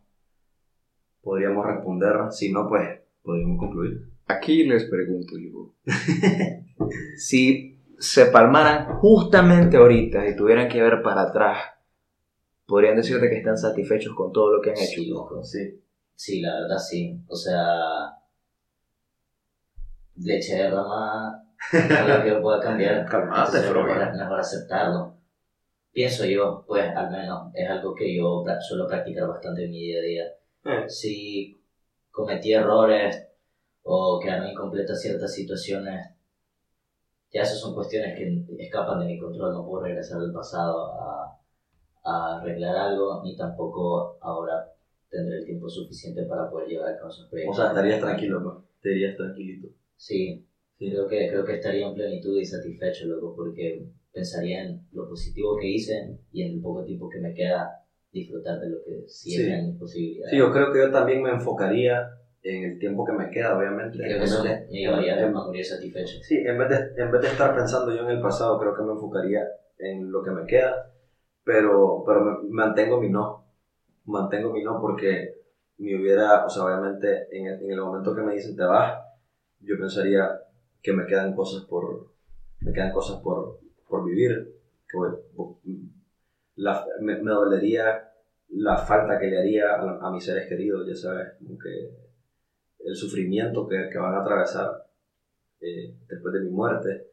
podríamos 1.21 1.65
responder? 1.65 2.31
Si 2.31 2.51
no, 2.51 2.67
pues 2.67 3.01
podríamos 3.21 3.59
concluir. 3.59 4.09
Aquí 4.27 4.63
les 4.63 4.85
pregunto 4.85 5.35
yo. 5.37 5.73
si 7.17 7.68
se 7.99 8.27
palmaran 8.27 8.97
justamente 8.99 9.77
ahorita 9.77 10.27
y 10.27 10.35
tuvieran 10.35 10.69
que 10.69 10.81
ver 10.81 11.01
para 11.01 11.23
atrás, 11.23 11.57
podrían 12.65 12.95
decirte 12.95 13.29
que 13.29 13.37
están 13.37 13.57
satisfechos 13.57 14.15
con 14.15 14.31
todo 14.31 14.53
lo 14.53 14.61
que 14.61 14.71
han 14.71 14.77
hecho. 14.77 15.01
Sí, 15.01 15.07
loco. 15.07 15.43
Sí. 15.43 15.81
Sí, 16.15 16.41
la 16.41 16.53
verdad 16.61 16.77
sí. 16.77 17.19
O 17.27 17.35
sea, 17.35 18.17
leche 20.17 20.55
de 20.55 20.69
rama 20.69 21.43
algo 21.71 22.23
que 22.23 22.41
pueda 22.41 22.59
cambiar. 22.59 23.05
Calmate, 23.09 23.59
mejor, 23.61 24.15
mejor 24.15 24.39
aceptarlo. 24.39 25.15
Pienso 25.91 26.25
yo, 26.25 26.63
pues 26.67 26.85
al 26.95 27.09
menos 27.11 27.51
es 27.53 27.69
algo 27.69 27.95
que 27.95 28.15
yo 28.15 28.43
suelo 28.61 28.87
practicar 28.87 29.27
bastante 29.27 29.65
en 29.65 29.71
mi 29.71 29.79
día 29.79 29.99
a 29.99 30.03
día. 30.03 30.23
Eh, 30.65 30.89
Si 30.89 31.61
cometí 32.11 32.53
errores 32.53 33.27
o 33.83 34.19
quedaron 34.21 34.49
incompletas 34.49 35.01
ciertas 35.01 35.33
situaciones, 35.33 36.11
ya 37.31 37.41
esas 37.43 37.59
son 37.59 37.73
cuestiones 37.73 38.17
que 38.17 38.63
escapan 38.63 38.99
de 38.99 39.05
mi 39.05 39.19
control. 39.19 39.53
No 39.53 39.65
puedo 39.65 39.83
regresar 39.83 40.19
al 40.19 40.33
pasado 40.33 40.93
a, 40.99 41.39
a 42.03 42.39
arreglar 42.39 42.75
algo, 42.75 43.21
ni 43.23 43.35
tampoco 43.35 44.17
ahora 44.21 44.65
tendré 45.09 45.37
el 45.39 45.45
tiempo 45.45 45.67
suficiente 45.69 46.23
para 46.23 46.49
poder 46.49 46.67
llevar 46.67 46.93
a 46.93 46.97
cabo 46.97 47.09
esos 47.09 47.25
o 47.25 47.29
proyectos. 47.29 47.55
sea, 47.57 47.67
estarías 47.67 47.99
tranquilo, 47.99 48.39
¿no? 48.39 48.65
Estarías 48.75 49.15
tranquilito. 49.17 49.67
Sí, 49.95 50.45
Sí. 50.77 50.89
creo 50.91 51.07
que, 51.07 51.27
creo 51.29 51.43
que 51.45 51.55
estaría 51.55 51.87
en 51.87 51.93
plenitud 51.93 52.39
y 52.39 52.45
satisfecho, 52.45 53.05
loco, 53.07 53.35
porque 53.35 53.85
pensaría 54.13 54.63
en 54.63 54.81
lo 54.91 55.07
positivo 55.07 55.57
que 55.57 55.67
hice 55.67 56.17
y 56.31 56.43
en 56.43 56.53
el 56.53 56.61
poco 56.61 56.83
tiempo 56.83 57.09
que 57.09 57.19
me 57.19 57.33
queda 57.33 57.83
disfrutar 58.11 58.59
de 58.59 58.69
lo 58.69 58.77
que 58.83 59.03
sí, 59.07 59.31
Sí. 59.31 59.41
es 59.43 59.47
en 59.49 59.67
mis 59.67 59.77
posibilidades. 59.77 60.31
Sí, 60.31 60.37
yo 60.37 60.51
creo 60.51 60.71
que 60.71 60.79
yo 60.79 60.91
también 60.91 61.21
me 61.21 61.31
enfocaría 61.31 62.07
en 62.43 62.63
el 62.63 62.79
tiempo 62.79 63.05
que 63.05 63.11
me 63.13 63.29
queda, 63.29 63.57
obviamente. 63.57 63.97
Y 63.97 64.01
creo 64.01 64.17
que 64.19 64.23
eso 64.25 64.43
de- 64.43 64.65
me 64.71 64.79
llevaría 64.79 65.19
en- 65.19 65.35
a 65.35 65.43
morir 65.43 65.65
satisfecho. 65.65 66.17
Sí, 66.21 66.35
en 66.45 66.57
vez, 66.57 66.69
de, 66.69 67.01
en 67.01 67.11
vez 67.11 67.21
de 67.21 67.27
estar 67.27 67.53
pensando 67.55 67.91
yo 67.91 68.03
en 68.03 68.09
el 68.09 68.21
pasado, 68.21 68.57
creo 68.59 68.73
que 68.73 68.81
me 68.83 68.91
enfocaría 68.93 69.41
en 69.77 70.11
lo 70.11 70.21
que 70.21 70.31
me 70.31 70.45
queda, 70.45 70.89
pero, 71.43 72.03
pero 72.05 72.21
me- 72.21 72.49
mantengo 72.49 72.99
mi 72.99 73.09
no. 73.09 73.43
Mantengo 74.05 74.51
mi 74.51 74.63
no 74.63 74.79
porque 74.81 75.33
me 75.77 75.95
hubiera, 75.99 76.45
o 76.45 76.49
sea, 76.49 76.63
obviamente 76.63 77.27
en 77.31 77.47
el, 77.47 77.61
en 77.63 77.71
el 77.71 77.79
momento 77.81 78.13
que 78.15 78.21
me 78.21 78.33
dicen 78.33 78.55
te 78.55 78.63
vas, 78.63 78.97
yo 79.59 79.77
pensaría 79.77 80.27
que 80.81 80.93
me 80.93 81.05
quedan 81.05 81.33
cosas 81.33 81.63
por, 81.65 82.07
me 82.61 82.73
quedan 82.73 82.91
cosas 82.91 83.17
por, 83.21 83.59
por 83.87 84.05
vivir, 84.05 84.31
que 84.87 84.97
la- 86.55 86.85
me, 86.99 87.15
me 87.21 87.31
dolería 87.31 88.01
la 88.49 88.77
falta 88.77 89.17
que 89.19 89.27
le 89.27 89.39
haría 89.39 89.73
a, 89.73 90.07
a 90.07 90.11
mis 90.11 90.23
seres 90.25 90.47
queridos, 90.47 90.85
ya 90.87 90.95
sabes, 90.95 91.27
como 91.37 91.57
que 91.57 91.69
el 92.79 92.95
sufrimiento 92.95 93.67
que, 93.67 93.89
que 93.91 93.97
van 93.97 94.15
a 94.15 94.21
atravesar 94.21 94.89
eh, 95.61 95.95
después 96.07 96.33
de 96.33 96.41
mi 96.41 96.49
muerte. 96.49 97.07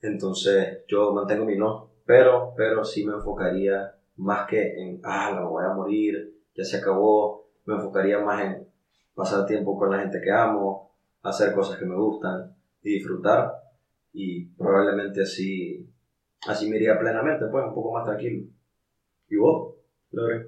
Entonces 0.00 0.84
yo 0.86 1.12
mantengo 1.12 1.44
mi 1.44 1.56
no, 1.56 1.90
pero, 2.04 2.52
pero 2.56 2.84
sí 2.84 3.04
me 3.04 3.14
enfocaría 3.14 3.94
más 4.16 4.46
que 4.46 4.74
en, 4.80 5.00
ah, 5.02 5.32
la 5.34 5.44
voy 5.44 5.64
a 5.64 5.74
morir, 5.74 6.42
ya 6.54 6.64
se 6.64 6.76
acabó, 6.76 7.48
me 7.64 7.74
enfocaría 7.74 8.18
más 8.18 8.44
en 8.44 8.68
pasar 9.14 9.46
tiempo 9.46 9.78
con 9.78 9.90
la 9.90 10.00
gente 10.00 10.20
que 10.22 10.30
amo, 10.30 10.94
hacer 11.22 11.54
cosas 11.54 11.78
que 11.78 11.86
me 11.86 11.96
gustan 11.96 12.54
y 12.82 12.94
disfrutar 12.94 13.52
y 14.12 14.46
probablemente 14.50 15.22
así, 15.22 15.90
así 16.46 16.68
me 16.68 16.76
iría 16.76 16.98
plenamente, 16.98 17.46
pues 17.50 17.64
un 17.64 17.74
poco 17.74 17.92
más 17.92 18.04
tranquilo. 18.04 18.46
¿Y 19.28 19.36
vos, 19.36 19.74
Lore? 20.10 20.46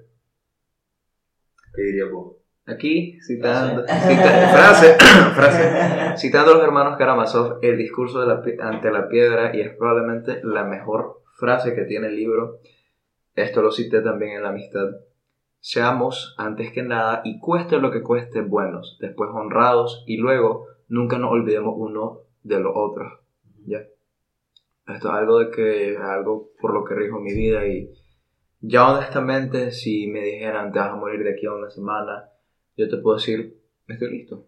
¿Qué 1.75 1.83
dirías 1.83 2.11
vos? 2.13 2.37
Aquí, 2.67 3.19
citando, 3.21 3.83
cita- 3.87 4.49
frase, 4.49 4.95
frase. 5.35 6.17
Citando 6.17 6.51
a 6.53 6.55
los 6.57 6.65
hermanos 6.65 6.97
Karamazov, 6.99 7.59
el 7.63 7.77
discurso 7.79 8.21
de 8.21 8.27
la 8.27 8.43
pi- 8.43 8.57
ante 8.61 8.91
la 8.91 9.09
piedra, 9.09 9.55
y 9.57 9.61
es 9.61 9.71
probablemente 9.77 10.41
la 10.43 10.65
mejor 10.65 11.23
frase 11.37 11.75
que 11.75 11.83
tiene 11.85 12.09
el 12.09 12.17
libro. 12.17 12.59
Esto 13.37 13.63
lo 13.63 13.71
cité 13.71 14.01
también 14.01 14.33
en 14.33 14.43
la 14.43 14.49
amistad. 14.49 14.89
Seamos, 15.61 16.35
antes 16.39 16.73
que 16.73 16.83
nada, 16.83 17.21
y 17.25 17.39
cueste 17.39 17.79
lo 17.79 17.91
que 17.93 18.03
cueste, 18.03 18.41
buenos, 18.41 18.99
después 19.01 19.31
honrados, 19.33 20.03
y 20.07 20.17
luego 20.17 20.67
nunca 20.89 21.19
nos 21.19 21.31
olvidemos 21.31 21.75
uno 21.77 22.23
de 22.43 22.59
los 22.61 22.73
otros. 22.75 23.13
¿Ya? 23.65 23.79
Esto 24.89 25.09
es 25.09 25.15
algo 25.15 25.39
de 25.39 25.51
que, 25.51 25.97
algo 25.99 26.51
por 26.61 26.73
lo 26.75 26.85
que 26.85 26.95
rijo 26.95 27.21
mi 27.21 27.33
vida, 27.33 27.65
y 27.67 27.93
ya 28.61 28.91
honestamente, 28.93 29.71
si 29.71 30.09
me 30.09 30.21
dijeran 30.21 30.73
te 30.73 30.79
vas 30.81 30.91
a 30.91 30.97
morir 30.97 31.23
de 31.23 31.33
aquí 31.35 31.47
a 31.47 31.53
una 31.53 31.71
semana, 31.71 32.25
yo 32.77 32.89
te 32.89 32.99
puedo 32.99 33.17
decir, 33.17 33.59
estoy 33.89 34.11
listo. 34.11 34.47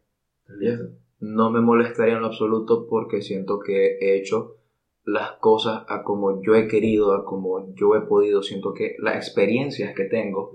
¿Listo? 0.49 0.91
No 1.21 1.51
me 1.51 1.61
molestaría 1.61 2.15
en 2.15 2.21
lo 2.21 2.29
absoluto 2.29 2.87
porque 2.89 3.23
siento 3.23 3.59
que 3.59 3.99
he 4.01 4.17
hecho 4.19 4.57
las 5.05 5.33
cosas 5.39 5.85
a 5.89 6.03
como 6.03 6.43
yo 6.43 6.55
he 6.55 6.69
querido, 6.69 7.15
a 7.15 7.25
como 7.25 7.75
yo 7.75 7.97
he 7.97 8.03
podido. 8.03 8.43
Siento 8.43 8.75
que 8.75 8.95
las 8.99 9.17
experiencias 9.17 9.95
que 9.95 10.05
tengo 10.05 10.55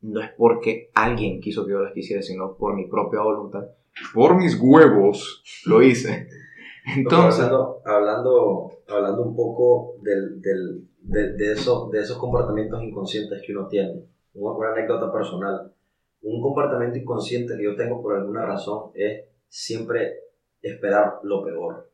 no 0.00 0.20
es 0.20 0.30
porque 0.36 0.90
alguien 0.94 1.40
quiso 1.40 1.66
que 1.66 1.72
yo 1.72 1.80
las 1.80 1.92
quisiera, 1.92 2.22
sino 2.22 2.56
por 2.56 2.74
mi 2.74 2.86
propia 2.86 3.20
voluntad. 3.20 3.66
Por 4.14 4.36
mis 4.36 4.58
huevos 4.60 5.42
lo 5.66 5.82
hice. 5.82 6.28
Entonces, 6.96 7.44
hablando, 7.44 7.82
hablando, 7.84 8.70
hablando 8.86 9.22
un 9.24 9.36
poco 9.36 9.96
del, 10.00 10.40
del, 10.40 10.88
de, 11.02 11.32
de, 11.34 11.52
esos, 11.52 11.90
de 11.90 12.00
esos 12.00 12.16
comportamientos 12.18 12.82
inconscientes 12.82 13.42
que 13.44 13.52
uno 13.52 13.66
tiene, 13.66 14.04
una, 14.34 14.56
una 14.56 14.72
anécdota 14.72 15.12
personal. 15.12 15.72
Un 16.20 16.42
comportamiento 16.42 16.98
inconsciente 16.98 17.56
que 17.56 17.64
yo 17.64 17.76
tengo 17.76 18.02
por 18.02 18.16
alguna 18.16 18.44
razón 18.44 18.90
es 18.94 19.24
siempre 19.48 20.14
esperar 20.60 21.20
lo 21.22 21.44
peor. 21.44 21.90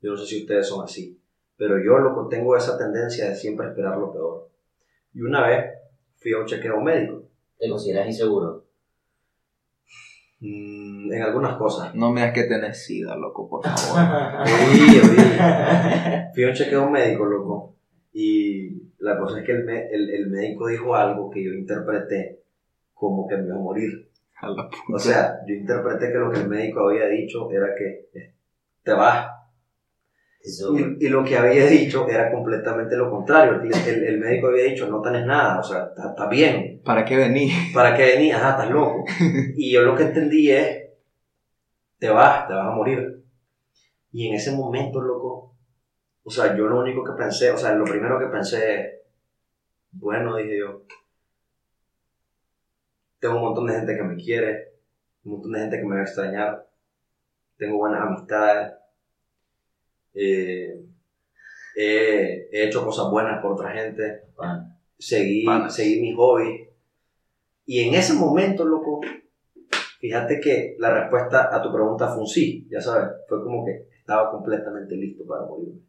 Yo 0.00 0.12
no 0.12 0.16
sé 0.16 0.26
si 0.26 0.40
ustedes 0.42 0.66
son 0.66 0.84
así, 0.84 1.20
pero 1.56 1.76
yo 1.82 1.98
lo 1.98 2.14
que 2.14 2.36
tengo 2.36 2.56
esa 2.56 2.76
tendencia 2.78 3.28
de 3.28 3.34
siempre 3.34 3.68
esperar 3.68 3.96
lo 3.98 4.12
peor. 4.12 4.48
Y 5.14 5.22
una 5.22 5.46
vez 5.46 5.64
fui 6.16 6.32
a 6.32 6.38
un 6.38 6.46
chequeo 6.46 6.80
médico. 6.80 7.24
¿Te 7.58 7.68
consideras 7.68 8.06
inseguro? 8.06 8.64
Mm, 10.40 11.12
en 11.12 11.22
algunas 11.22 11.56
cosas. 11.56 11.94
No 11.94 12.12
me 12.12 12.20
das 12.20 12.32
que 12.32 12.44
tenés 12.44 12.84
sida, 12.84 13.16
loco, 13.16 13.48
por 13.48 13.62
favor. 13.64 14.46
Oí, 14.46 15.00
oí. 15.00 15.16
Fui 16.34 16.44
a 16.44 16.48
un 16.48 16.54
chequeo 16.54 16.88
médico, 16.88 17.24
loco. 17.24 17.74
Y 18.12 18.90
la 18.98 19.18
cosa 19.18 19.40
es 19.40 19.46
que 19.46 19.52
el, 19.52 19.68
el, 19.68 20.10
el 20.10 20.26
médico 20.28 20.68
dijo 20.68 20.94
algo 20.94 21.30
que 21.30 21.44
yo 21.44 21.52
interpreté 21.52 22.42
como 22.98 23.26
que 23.28 23.36
me 23.36 23.46
iba 23.46 23.56
a 23.56 23.60
morir. 23.60 23.90
A 24.40 24.48
la 24.50 24.68
puta. 24.68 24.94
O 24.94 24.98
sea, 24.98 25.34
yo 25.46 25.54
interpreté 25.54 26.12
que 26.12 26.18
lo 26.18 26.30
que 26.30 26.40
el 26.40 26.48
médico 26.48 26.88
había 26.88 27.06
dicho 27.06 27.50
era 27.50 27.68
que 27.76 28.08
eh, 28.18 28.34
te 28.84 28.92
vas. 28.92 29.28
Eso, 30.40 30.72
Y, 30.78 30.96
y 31.06 31.08
lo 31.08 31.24
que 31.24 31.36
había 31.36 31.66
dicho 31.66 32.08
era 32.08 32.30
completamente 32.30 32.96
lo 32.96 33.10
contrario. 33.10 33.60
El, 33.60 33.72
el- 33.88 34.04
el 34.04 34.18
médico 34.18 34.48
había 34.48 34.64
dicho, 34.64 34.88
no 34.88 35.00
tenés 35.02 35.26
nada, 35.26 35.60
o 35.60 35.62
sea, 35.62 35.84
está 35.88 36.10
está 36.10 36.28
bien. 36.28 36.80
¿Para 36.84 37.04
qué 37.04 37.16
vení? 37.16 37.50
¿Para 37.74 37.94
qué 37.96 38.04
venías? 38.14 38.40
Ah, 38.42 38.50
estás 38.50 38.70
loco. 38.70 39.04
Y 39.56 39.72
yo 39.72 39.82
lo 39.82 39.94
que 39.96 40.04
entendí 40.04 40.50
es, 40.50 40.78
te 41.98 42.08
vas, 42.10 42.46
te 42.48 42.54
vas 42.54 42.66
a 42.68 42.70
morir. 42.76 43.22
Y 44.12 44.28
en 44.28 44.34
ese 44.34 44.52
momento, 44.52 45.00
loco, 45.00 45.54
o 46.24 46.30
sea, 46.30 46.56
yo 46.56 46.66
lo 46.68 46.80
único 46.80 47.04
que 47.04 47.12
pensé, 47.18 47.50
o 47.50 47.58
sea, 47.58 47.72
lo 47.74 47.84
primero 47.84 48.18
que 48.18 48.26
pensé 48.26 48.80
es, 48.80 48.86
bueno, 49.92 50.36
dije 50.36 50.58
yo, 50.58 50.82
tengo 53.20 53.36
un 53.36 53.42
montón 53.42 53.66
de 53.66 53.74
gente 53.74 53.96
que 53.96 54.02
me 54.02 54.16
quiere, 54.16 54.72
un 55.24 55.32
montón 55.32 55.52
de 55.52 55.60
gente 55.60 55.78
que 55.78 55.84
me 55.84 55.94
va 55.96 56.00
a 56.00 56.04
extrañar, 56.04 56.68
tengo 57.56 57.78
buenas 57.78 58.02
amistades, 58.02 58.72
eh, 60.14 60.84
he, 61.76 62.48
he 62.52 62.64
hecho 62.66 62.84
cosas 62.84 63.10
buenas 63.10 63.40
por 63.42 63.52
otra 63.52 63.70
gente, 63.72 64.22
pan. 64.36 64.76
seguí, 64.98 65.44
Panas. 65.44 65.74
seguí 65.74 66.00
mis 66.00 66.16
hobbies. 66.16 66.68
Y 67.66 67.80
en 67.86 67.94
ese 67.94 68.14
momento, 68.14 68.64
loco, 68.64 69.00
fíjate 70.00 70.40
que 70.40 70.76
la 70.78 70.92
respuesta 70.94 71.54
a 71.54 71.60
tu 71.62 71.72
pregunta 71.72 72.08
fue 72.08 72.20
un 72.22 72.26
sí, 72.26 72.66
ya 72.70 72.80
sabes, 72.80 73.10
fue 73.28 73.42
como 73.42 73.64
que 73.64 73.88
estaba 74.00 74.30
completamente 74.30 74.96
listo 74.96 75.26
para 75.26 75.44
morirme. 75.44 75.80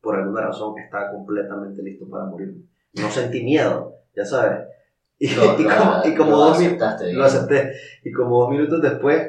Por 0.00 0.16
alguna 0.16 0.42
razón 0.42 0.76
estaba 0.78 1.12
completamente 1.12 1.82
listo 1.82 2.08
para 2.08 2.24
morirme. 2.24 2.64
No 2.94 3.08
sentí 3.10 3.42
miedo, 3.44 3.94
ya 4.14 4.24
sabes. 4.24 4.68
Y, 5.18 5.34
Lo- 5.34 5.54
y 5.58 5.62
lo- 5.62 5.70
como, 5.76 6.00
y 6.04 6.14
como 6.14 6.30
lo 6.32 6.36
dos 6.38 6.56
aceptaste 6.58 7.12
lo 7.12 7.24
acepté. 7.24 7.72
Y 8.04 8.12
como 8.12 8.40
dos 8.40 8.50
minutos 8.50 8.82
después, 8.82 9.22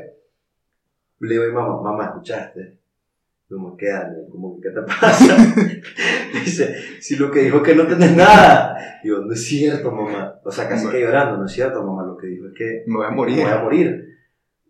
le 1.19 1.29
digo 1.29 1.43
a 1.43 1.47
mi 1.47 1.53
mamá, 1.53 1.81
mamá, 1.81 2.05
¿escuchaste? 2.05 2.79
Como, 3.49 3.77
¿qué? 3.77 3.87
Como, 4.31 4.59
¿qué 4.59 4.69
te 4.71 4.81
pasa? 5.01 5.37
Dice, 6.33 6.75
si 6.99 7.15
lo 7.15 7.29
que 7.31 7.41
dijo 7.41 7.57
es 7.57 7.63
que 7.63 7.75
no 7.75 7.87
tenés 7.87 8.15
nada. 8.15 8.75
Digo, 9.03 9.19
no 9.19 9.31
es 9.33 9.45
cierto, 9.47 9.91
mamá. 9.91 10.35
O 10.43 10.51
sea, 10.51 10.67
casi 10.67 10.89
que 10.89 10.99
llorando, 10.99 11.37
no 11.37 11.45
es 11.45 11.51
cierto, 11.51 11.83
mamá. 11.83 12.03
Lo 12.03 12.17
que 12.17 12.27
dijo 12.27 12.47
es 12.47 12.53
que 12.57 12.83
Me 12.87 12.97
voy 12.97 13.05
a 13.05 13.09
me 13.11 13.15
morir. 13.15 13.43
voy 13.43 13.51
a 13.51 13.57
morir. 13.59 14.05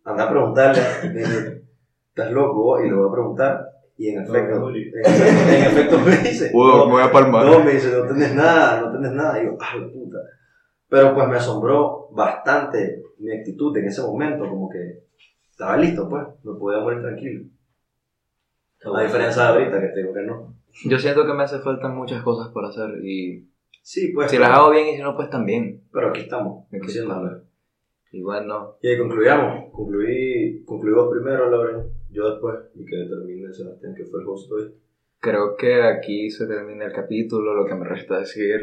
Anda 0.03 0.25
a 0.25 0.29
preguntarle. 0.29 0.81
Me 1.13 1.21
¿estás 1.21 2.31
loco? 2.31 2.83
Y 2.83 2.89
le 2.89 2.95
voy 2.95 3.09
a 3.09 3.11
preguntar. 3.13 3.65
Y 3.97 4.09
en 4.09 4.23
efecto, 4.23 4.59
morir. 4.59 4.91
en 4.93 5.05
efecto, 5.11 5.49
en 5.53 5.63
efecto 5.63 5.99
me 5.99 6.17
dice, 6.17 6.51
no, 6.53 6.85
me 6.85 6.91
voy 6.91 7.01
a 7.03 7.11
palmar. 7.11 7.45
no, 7.45 7.63
me 7.63 7.71
dice, 7.71 7.89
no 7.97 8.05
tenés 8.05 8.35
nada, 8.35 8.81
no 8.81 8.91
tenés 8.91 9.11
nada. 9.13 9.41
Y 9.41 9.45
yo, 9.45 9.57
ah, 9.59 9.75
la 9.79 9.87
puta. 9.87 10.17
Pero 10.89 11.13
pues 11.13 11.27
me 11.27 11.37
asombró 11.37 12.07
bastante 12.11 13.01
mi 13.19 13.31
actitud 13.31 13.75
en 13.77 13.85
ese 13.85 14.01
momento, 14.01 14.47
como 14.49 14.69
que 14.69 15.03
estaba 15.49 15.77
listo, 15.77 16.07
pues, 16.09 16.23
me 16.43 16.53
podía 16.59 16.79
morir 16.79 17.01
tranquilo. 17.01 17.45
Qué 18.79 18.87
A 18.87 18.91
bueno. 18.91 19.05
diferencia 19.05 19.43
de 19.43 19.47
ahorita 19.49 19.81
que 19.81 19.87
te 19.87 19.99
digo 20.01 20.13
que 20.13 20.21
no. 20.21 20.55
Yo 20.85 20.99
siento 20.99 21.25
que 21.25 21.33
me 21.33 21.43
hace 21.43 21.59
falta 21.59 21.87
muchas 21.87 22.21
cosas 22.23 22.51
por 22.51 22.65
hacer 22.65 22.89
y 23.03 23.47
Sí, 23.81 24.11
pues. 24.13 24.29
si 24.31 24.37
pero, 24.37 24.49
las 24.49 24.59
hago 24.59 24.71
bien 24.71 24.87
y 24.87 24.95
si 24.95 25.01
no, 25.01 25.15
pues 25.15 25.29
también. 25.29 25.81
pero 25.91 26.09
aquí 26.09 26.21
estamos, 26.21 26.65
Aquí 26.67 26.85
haciéndolo. 26.87 27.41
Y 28.11 28.21
bueno, 28.21 28.75
Y 28.81 28.87
ahí 28.89 28.97
concluyamos. 28.97 29.71
Concluí, 29.71 30.63
concluí 30.65 30.93
vos 30.93 31.09
primero, 31.11 31.49
Lauren, 31.49 31.91
yo 32.09 32.29
después, 32.31 32.55
y 32.75 32.85
que 32.85 32.95
termine 33.09 33.51
Sebastián, 33.53 33.93
que 33.95 34.05
fue 34.05 34.21
el 34.21 34.27
host 34.27 34.51
hoy. 34.51 34.73
creo 35.19 35.55
que 35.57 35.81
aquí 35.83 36.29
se 36.29 36.47
termina 36.47 36.85
el 36.85 36.93
capítulo. 36.93 37.53
Lo 37.53 37.65
que 37.65 37.75
me 37.75 37.85
resta 37.87 38.19
decir, 38.19 38.61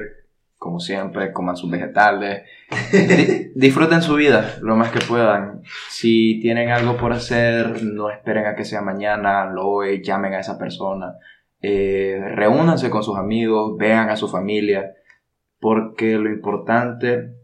como 0.63 0.79
siempre, 0.79 1.33
coman 1.33 1.57
sus 1.57 1.69
vegetales. 1.69 2.45
Di- 2.93 3.51
disfruten 3.57 4.01
su 4.01 4.15
vida 4.15 4.55
lo 4.63 4.77
más 4.77 4.93
que 4.93 5.01
puedan. 5.01 5.63
Si 5.91 6.39
tienen 6.41 6.69
algo 6.71 6.97
por 6.97 7.13
hacer, 7.13 7.83
no 7.83 8.11
esperen 8.11 8.47
a 8.47 8.55
que 8.55 8.65
sea 8.65 8.81
mañana, 8.81 9.47
lo 9.47 9.67
hoy, 9.67 10.03
llamen 10.05 10.35
a 10.35 10.39
esa 10.39 10.59
persona. 10.61 11.15
Eh, 11.63 12.17
reúnanse 12.37 12.91
con 12.91 13.03
sus 13.03 13.19
amigos, 13.19 13.77
vean 13.77 14.09
a 14.09 14.15
su 14.17 14.29
familia, 14.29 14.93
porque 15.59 16.17
lo 16.17 16.31
importante 16.31 17.35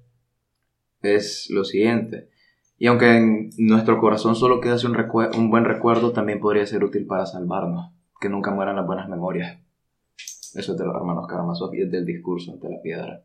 es 1.02 1.48
lo 1.50 1.64
siguiente. 1.64 2.28
Y 2.78 2.86
aunque 2.86 3.16
en 3.16 3.50
nuestro 3.58 3.98
corazón 3.98 4.36
solo 4.36 4.60
quedase 4.60 4.86
un, 4.86 4.96
un 5.36 5.50
buen 5.50 5.64
recuerdo, 5.64 6.12
también 6.12 6.38
podría 6.38 6.66
ser 6.66 6.84
útil 6.84 7.04
para 7.04 7.26
salvarnos. 7.26 7.90
Que 8.20 8.28
nunca 8.28 8.52
mueran 8.52 8.76
las 8.76 8.86
buenas 8.86 9.08
memorias. 9.08 9.58
Eso 10.58 10.72
es 10.72 10.78
de 10.78 10.86
los 10.86 10.96
hermanos 10.96 11.28
Karamazov 11.28 11.72
y 11.72 11.82
es 11.82 11.90
del 11.92 12.04
discurso 12.04 12.56
de 12.56 12.68
la 12.68 12.82
piedra. 12.82 13.24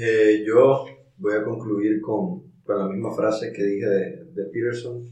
Eh, 0.00 0.42
yo 0.44 0.84
voy 1.18 1.34
a 1.34 1.44
concluir 1.44 2.00
con, 2.00 2.42
con 2.64 2.76
la 2.76 2.88
misma 2.88 3.14
frase 3.14 3.52
que 3.52 3.62
dije 3.62 3.86
de, 3.86 4.24
de 4.32 4.44
Peterson 4.46 5.08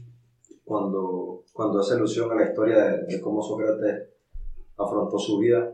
cuando, 0.65 1.45
cuando 1.53 1.79
hace 1.79 1.93
alusión 1.93 2.29
a 2.33 2.35
la 2.35 2.49
historia 2.49 2.83
de, 2.83 3.05
de 3.05 3.21
cómo 3.21 3.41
Sócrates 3.41 4.09
afrontó 4.75 5.17
su 5.17 5.39
vida. 5.39 5.73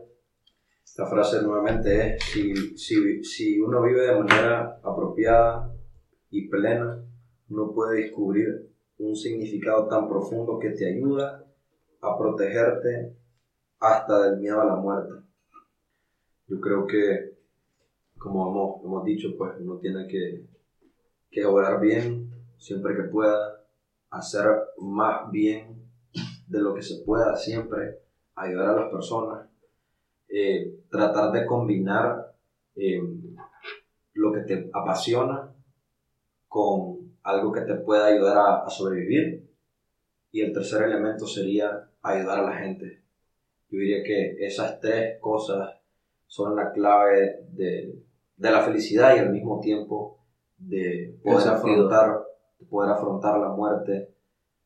La 0.96 1.06
frase 1.08 1.42
nuevamente 1.42 2.14
es, 2.14 2.22
si, 2.22 2.54
si, 2.78 3.24
si 3.24 3.60
uno 3.60 3.82
vive 3.82 4.02
de 4.02 4.16
manera 4.16 4.78
apropiada 4.84 5.74
y 6.30 6.48
plena, 6.48 7.04
uno 7.50 7.72
puede 7.74 8.02
descubrir 8.02 8.70
un 8.98 9.16
significado 9.16 9.88
tan 9.88 10.08
profundo 10.08 10.60
que 10.60 10.70
te 10.70 10.86
ayuda 10.86 11.44
a 12.00 12.16
protegerte 12.16 13.16
hasta 13.80 14.22
del 14.22 14.38
miedo 14.38 14.60
a 14.60 14.66
la 14.66 14.76
muerte. 14.76 15.12
Yo 16.48 16.60
creo 16.60 16.86
que 16.86 17.36
como 18.18 18.50
hemos, 18.50 18.84
hemos 18.84 19.04
dicho, 19.04 19.28
pues 19.36 19.52
uno 19.60 19.78
tiene 19.78 20.06
que, 20.06 20.46
que 21.30 21.44
obrar 21.44 21.80
bien 21.80 22.30
siempre 22.56 22.96
que 22.96 23.04
pueda, 23.04 23.56
hacer 24.10 24.46
más 24.78 25.30
bien 25.30 25.82
de 26.48 26.60
lo 26.60 26.74
que 26.74 26.82
se 26.82 27.02
pueda 27.04 27.36
siempre, 27.36 28.00
ayudar 28.34 28.70
a 28.70 28.80
las 28.80 28.90
personas, 28.90 29.48
eh, 30.28 30.80
tratar 30.90 31.32
de 31.32 31.46
combinar 31.46 32.34
eh, 32.74 33.00
lo 34.14 34.32
que 34.32 34.40
te 34.40 34.70
apasiona 34.72 35.52
con 36.48 37.14
algo 37.22 37.52
que 37.52 37.62
te 37.62 37.74
pueda 37.74 38.06
ayudar 38.06 38.62
a 38.64 38.70
sobrevivir. 38.70 39.46
Y 40.32 40.42
el 40.42 40.52
tercer 40.52 40.82
elemento 40.82 41.26
sería 41.26 41.88
ayudar 42.02 42.40
a 42.40 42.50
la 42.50 42.56
gente. 42.56 43.02
Yo 43.70 43.78
diría 43.78 44.02
que 44.02 44.36
esas 44.44 44.80
tres 44.80 45.18
cosas 45.20 45.76
son 46.26 46.56
la 46.56 46.72
clave 46.72 47.40
de, 47.50 48.02
de 48.36 48.50
la 48.50 48.62
felicidad 48.62 49.16
y 49.16 49.20
al 49.20 49.30
mismo 49.30 49.60
tiempo 49.60 50.20
de 50.58 51.18
poder 51.22 51.48
afrontar, 51.48 52.22
de 52.58 52.66
poder 52.66 52.92
afrontar 52.92 53.38
la 53.38 53.48
muerte 53.48 54.14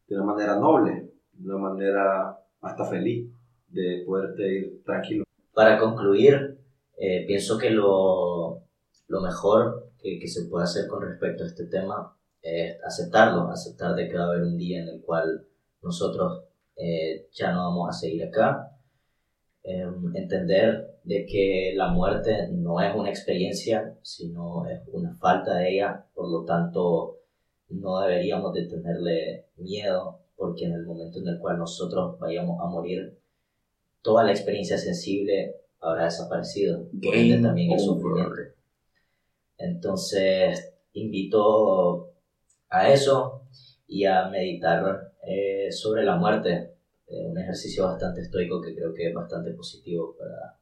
de 0.06 0.16
una 0.16 0.24
manera 0.24 0.56
noble, 0.56 1.12
de 1.32 1.48
una 1.48 1.58
manera 1.58 2.38
hasta 2.60 2.84
feliz, 2.84 3.30
de 3.68 4.02
poderte 4.06 4.54
ir 4.54 4.82
tranquilo. 4.84 5.24
Para 5.52 5.78
concluir, 5.78 6.58
eh, 6.96 7.24
pienso 7.26 7.58
que 7.58 7.70
lo, 7.70 8.62
lo 9.08 9.20
mejor 9.20 9.92
que, 9.98 10.18
que 10.18 10.28
se 10.28 10.48
puede 10.48 10.64
hacer 10.64 10.86
con 10.88 11.02
respecto 11.02 11.44
a 11.44 11.46
este 11.46 11.66
tema 11.66 12.16
es 12.42 12.76
aceptarlo, 12.84 13.48
aceptar 13.50 13.94
de 13.94 14.08
que 14.08 14.16
va 14.16 14.24
a 14.24 14.26
haber 14.28 14.42
un 14.42 14.56
día 14.56 14.82
en 14.82 14.88
el 14.88 15.02
cual 15.02 15.46
nosotros 15.82 16.44
eh, 16.76 17.28
ya 17.32 17.52
no 17.52 17.68
vamos 17.68 17.88
a 17.88 17.92
seguir 17.92 18.24
acá, 18.24 18.69
Em, 19.62 20.16
entender 20.16 20.98
de 21.04 21.26
que 21.26 21.74
la 21.76 21.88
muerte 21.88 22.48
no 22.50 22.80
es 22.80 22.94
una 22.94 23.10
experiencia, 23.10 23.94
sino 24.02 24.66
es 24.66 24.80
una 24.92 25.14
falta 25.16 25.56
de 25.56 25.74
ella, 25.74 26.06
por 26.14 26.30
lo 26.30 26.44
tanto 26.44 27.18
no 27.68 28.00
deberíamos 28.00 28.54
de 28.54 28.66
tenerle 28.66 29.46
miedo, 29.56 30.18
porque 30.34 30.64
en 30.64 30.72
el 30.72 30.86
momento 30.86 31.18
en 31.18 31.28
el 31.28 31.38
cual 31.38 31.58
nosotros 31.58 32.18
vayamos 32.18 32.58
a 32.60 32.70
morir, 32.70 33.18
toda 34.02 34.24
la 34.24 34.30
experiencia 34.30 34.78
sensible 34.78 35.56
habrá 35.80 36.04
desaparecido, 36.04 36.86
por 37.02 37.14
ende 37.14 37.46
también 37.46 37.72
el 37.72 37.80
sufrimiento. 37.80 38.34
Entonces, 39.58 40.72
invito 40.94 42.12
a 42.70 42.90
eso 42.90 43.42
y 43.86 44.06
a 44.06 44.26
meditar 44.28 45.12
eh, 45.26 45.70
sobre 45.70 46.02
la 46.04 46.16
muerte, 46.16 46.72
eh, 47.10 47.26
un 47.26 47.36
ejercicio 47.38 47.86
bastante 47.86 48.20
estoico 48.22 48.60
que 48.62 48.74
creo 48.74 48.94
que 48.94 49.08
es 49.08 49.14
bastante 49.14 49.50
positivo 49.52 50.14
para, 50.18 50.56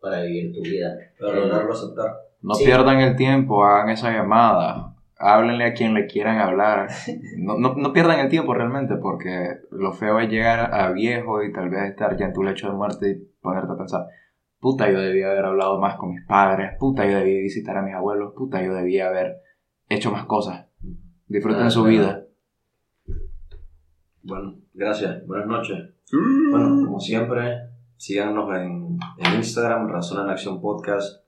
para 0.00 0.22
vivir 0.22 0.52
tu 0.54 0.62
vida. 0.62 0.96
Para 1.18 1.32
Eh, 1.32 1.40
lograrlo 1.40 1.72
aceptar. 1.72 2.12
No 2.42 2.54
Sí. 2.54 2.64
pierdan 2.64 3.00
el 3.00 3.16
tiempo, 3.16 3.64
hagan 3.64 3.90
esa 3.90 4.12
llamada, 4.12 4.94
háblenle 5.18 5.64
a 5.64 5.72
quien 5.74 5.94
le 5.94 6.06
quieran 6.06 6.38
hablar. 6.38 6.88
No, 7.38 7.58
no, 7.58 7.74
no 7.74 7.92
pierdan 7.92 8.20
el 8.20 8.28
tiempo 8.28 8.52
realmente, 8.54 8.96
porque 8.96 9.60
lo 9.70 9.92
feo 9.92 10.18
es 10.20 10.28
llegar 10.28 10.74
a 10.74 10.90
viejo 10.92 11.42
y 11.42 11.52
tal 11.52 11.70
vez 11.70 11.90
estar 11.90 12.16
ya 12.16 12.26
en 12.26 12.32
tu 12.32 12.42
lecho 12.42 12.68
de 12.68 12.74
muerte 12.74 13.10
y 13.10 13.14
ponerte 13.40 13.72
a 13.72 13.76
pensar, 13.76 14.06
puta, 14.60 14.90
yo 14.90 15.00
debía 15.00 15.30
haber 15.30 15.44
hablado 15.46 15.78
más 15.80 15.96
con 15.96 16.10
mis 16.10 16.24
padres, 16.26 16.72
puta, 16.78 17.04
yo 17.06 17.18
debía 17.18 17.40
visitar 17.40 17.76
a 17.76 17.82
mis 17.82 17.94
abuelos, 17.94 18.32
puta, 18.36 18.62
yo 18.62 18.74
debía 18.74 19.08
haber 19.08 19.36
hecho 19.88 20.10
más 20.10 20.24
cosas. 20.26 20.66
Disfruten 21.28 21.70
su 21.70 21.84
vida. 21.84 22.24
Bueno, 24.22 24.56
gracias. 24.74 25.26
Buenas 25.26 25.46
noches. 25.46 25.78
Bueno, 26.50 26.84
como 26.84 27.00
siempre, 27.00 27.70
síganos 27.96 28.54
en, 28.54 28.98
en 29.18 29.34
Instagram, 29.36 29.88
Razón 29.88 30.24
en 30.24 30.30
Acción 30.30 30.60
Podcast. 30.60 31.24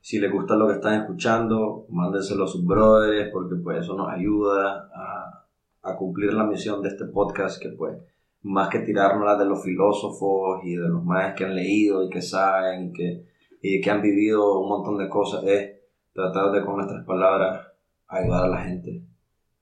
Si 0.00 0.18
les 0.18 0.32
gusta 0.32 0.56
lo 0.56 0.68
que 0.68 0.74
están 0.74 1.00
escuchando, 1.00 1.86
mándenselo 1.88 2.44
a 2.44 2.48
sus 2.48 2.64
brothers, 2.64 3.30
porque 3.32 3.56
pues 3.56 3.80
eso 3.80 3.94
nos 3.94 4.10
ayuda 4.10 4.88
a, 4.94 5.46
a 5.82 5.96
cumplir 5.96 6.32
la 6.34 6.44
misión 6.44 6.82
de 6.82 6.88
este 6.88 7.06
podcast, 7.06 7.60
que 7.60 7.70
pues 7.70 7.98
más 8.42 8.68
que 8.68 8.80
tirarnos 8.80 9.38
de 9.38 9.46
los 9.46 9.62
filósofos 9.62 10.60
y 10.64 10.76
de 10.76 10.88
los 10.88 11.02
más 11.04 11.34
que 11.34 11.44
han 11.44 11.54
leído 11.54 12.04
y 12.04 12.10
que 12.10 12.20
saben 12.20 12.90
y 12.90 12.92
que, 12.92 13.26
y 13.62 13.80
que 13.80 13.90
han 13.90 14.02
vivido 14.02 14.60
un 14.60 14.68
montón 14.68 14.98
de 14.98 15.08
cosas, 15.08 15.42
es 15.44 15.80
tratar 16.12 16.52
de 16.52 16.64
con 16.64 16.76
nuestras 16.76 17.04
palabras 17.04 17.66
ayudar 18.06 18.44
a 18.44 18.48
la 18.48 18.62
gente, 18.62 19.02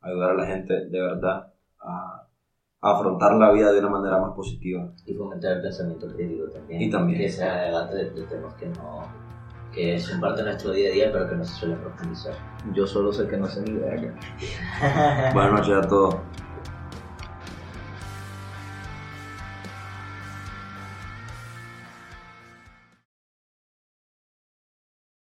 ayudar 0.01 0.31
a 0.31 0.35
la 0.35 0.47
gente 0.47 0.87
de 0.87 1.01
verdad 1.01 1.52
a 2.83 2.91
afrontar 2.91 3.35
la 3.35 3.53
vida 3.53 3.73
de 3.73 3.79
una 3.79 3.89
manera 3.89 4.19
más 4.19 4.33
positiva. 4.35 4.93
Y 5.07 5.15
fomentar 5.15 5.53
el 5.53 5.63
pensamiento 5.63 6.09
crítico 6.09 6.49
también. 6.51 6.83
Y 6.83 6.91
también. 6.91 7.21
Que 7.21 7.29
sea 7.29 7.63
debate 7.63 7.95
de, 7.95 8.11
de 8.11 8.23
temas 8.25 8.55
que 8.55 8.67
no 8.67 9.23
que 9.73 9.99
son 9.99 10.21
parte 10.21 10.43
de 10.43 10.49
nuestro 10.49 10.71
día 10.73 10.91
a 10.91 10.93
día 10.93 11.11
pero 11.11 11.29
que 11.29 11.35
no 11.35 11.45
se 11.45 11.55
suelen 11.55 11.79
profundizar. 11.79 12.35
Yo 12.75 12.87
solo 12.87 13.13
sé 13.13 13.27
que 13.27 13.39
no 13.39 13.47
sé 13.47 13.63
ni 13.63 13.73
verga. 13.73 14.15
Buenas 15.33 15.53
noches 15.53 15.85
a 15.85 15.89
todos. 15.89 16.17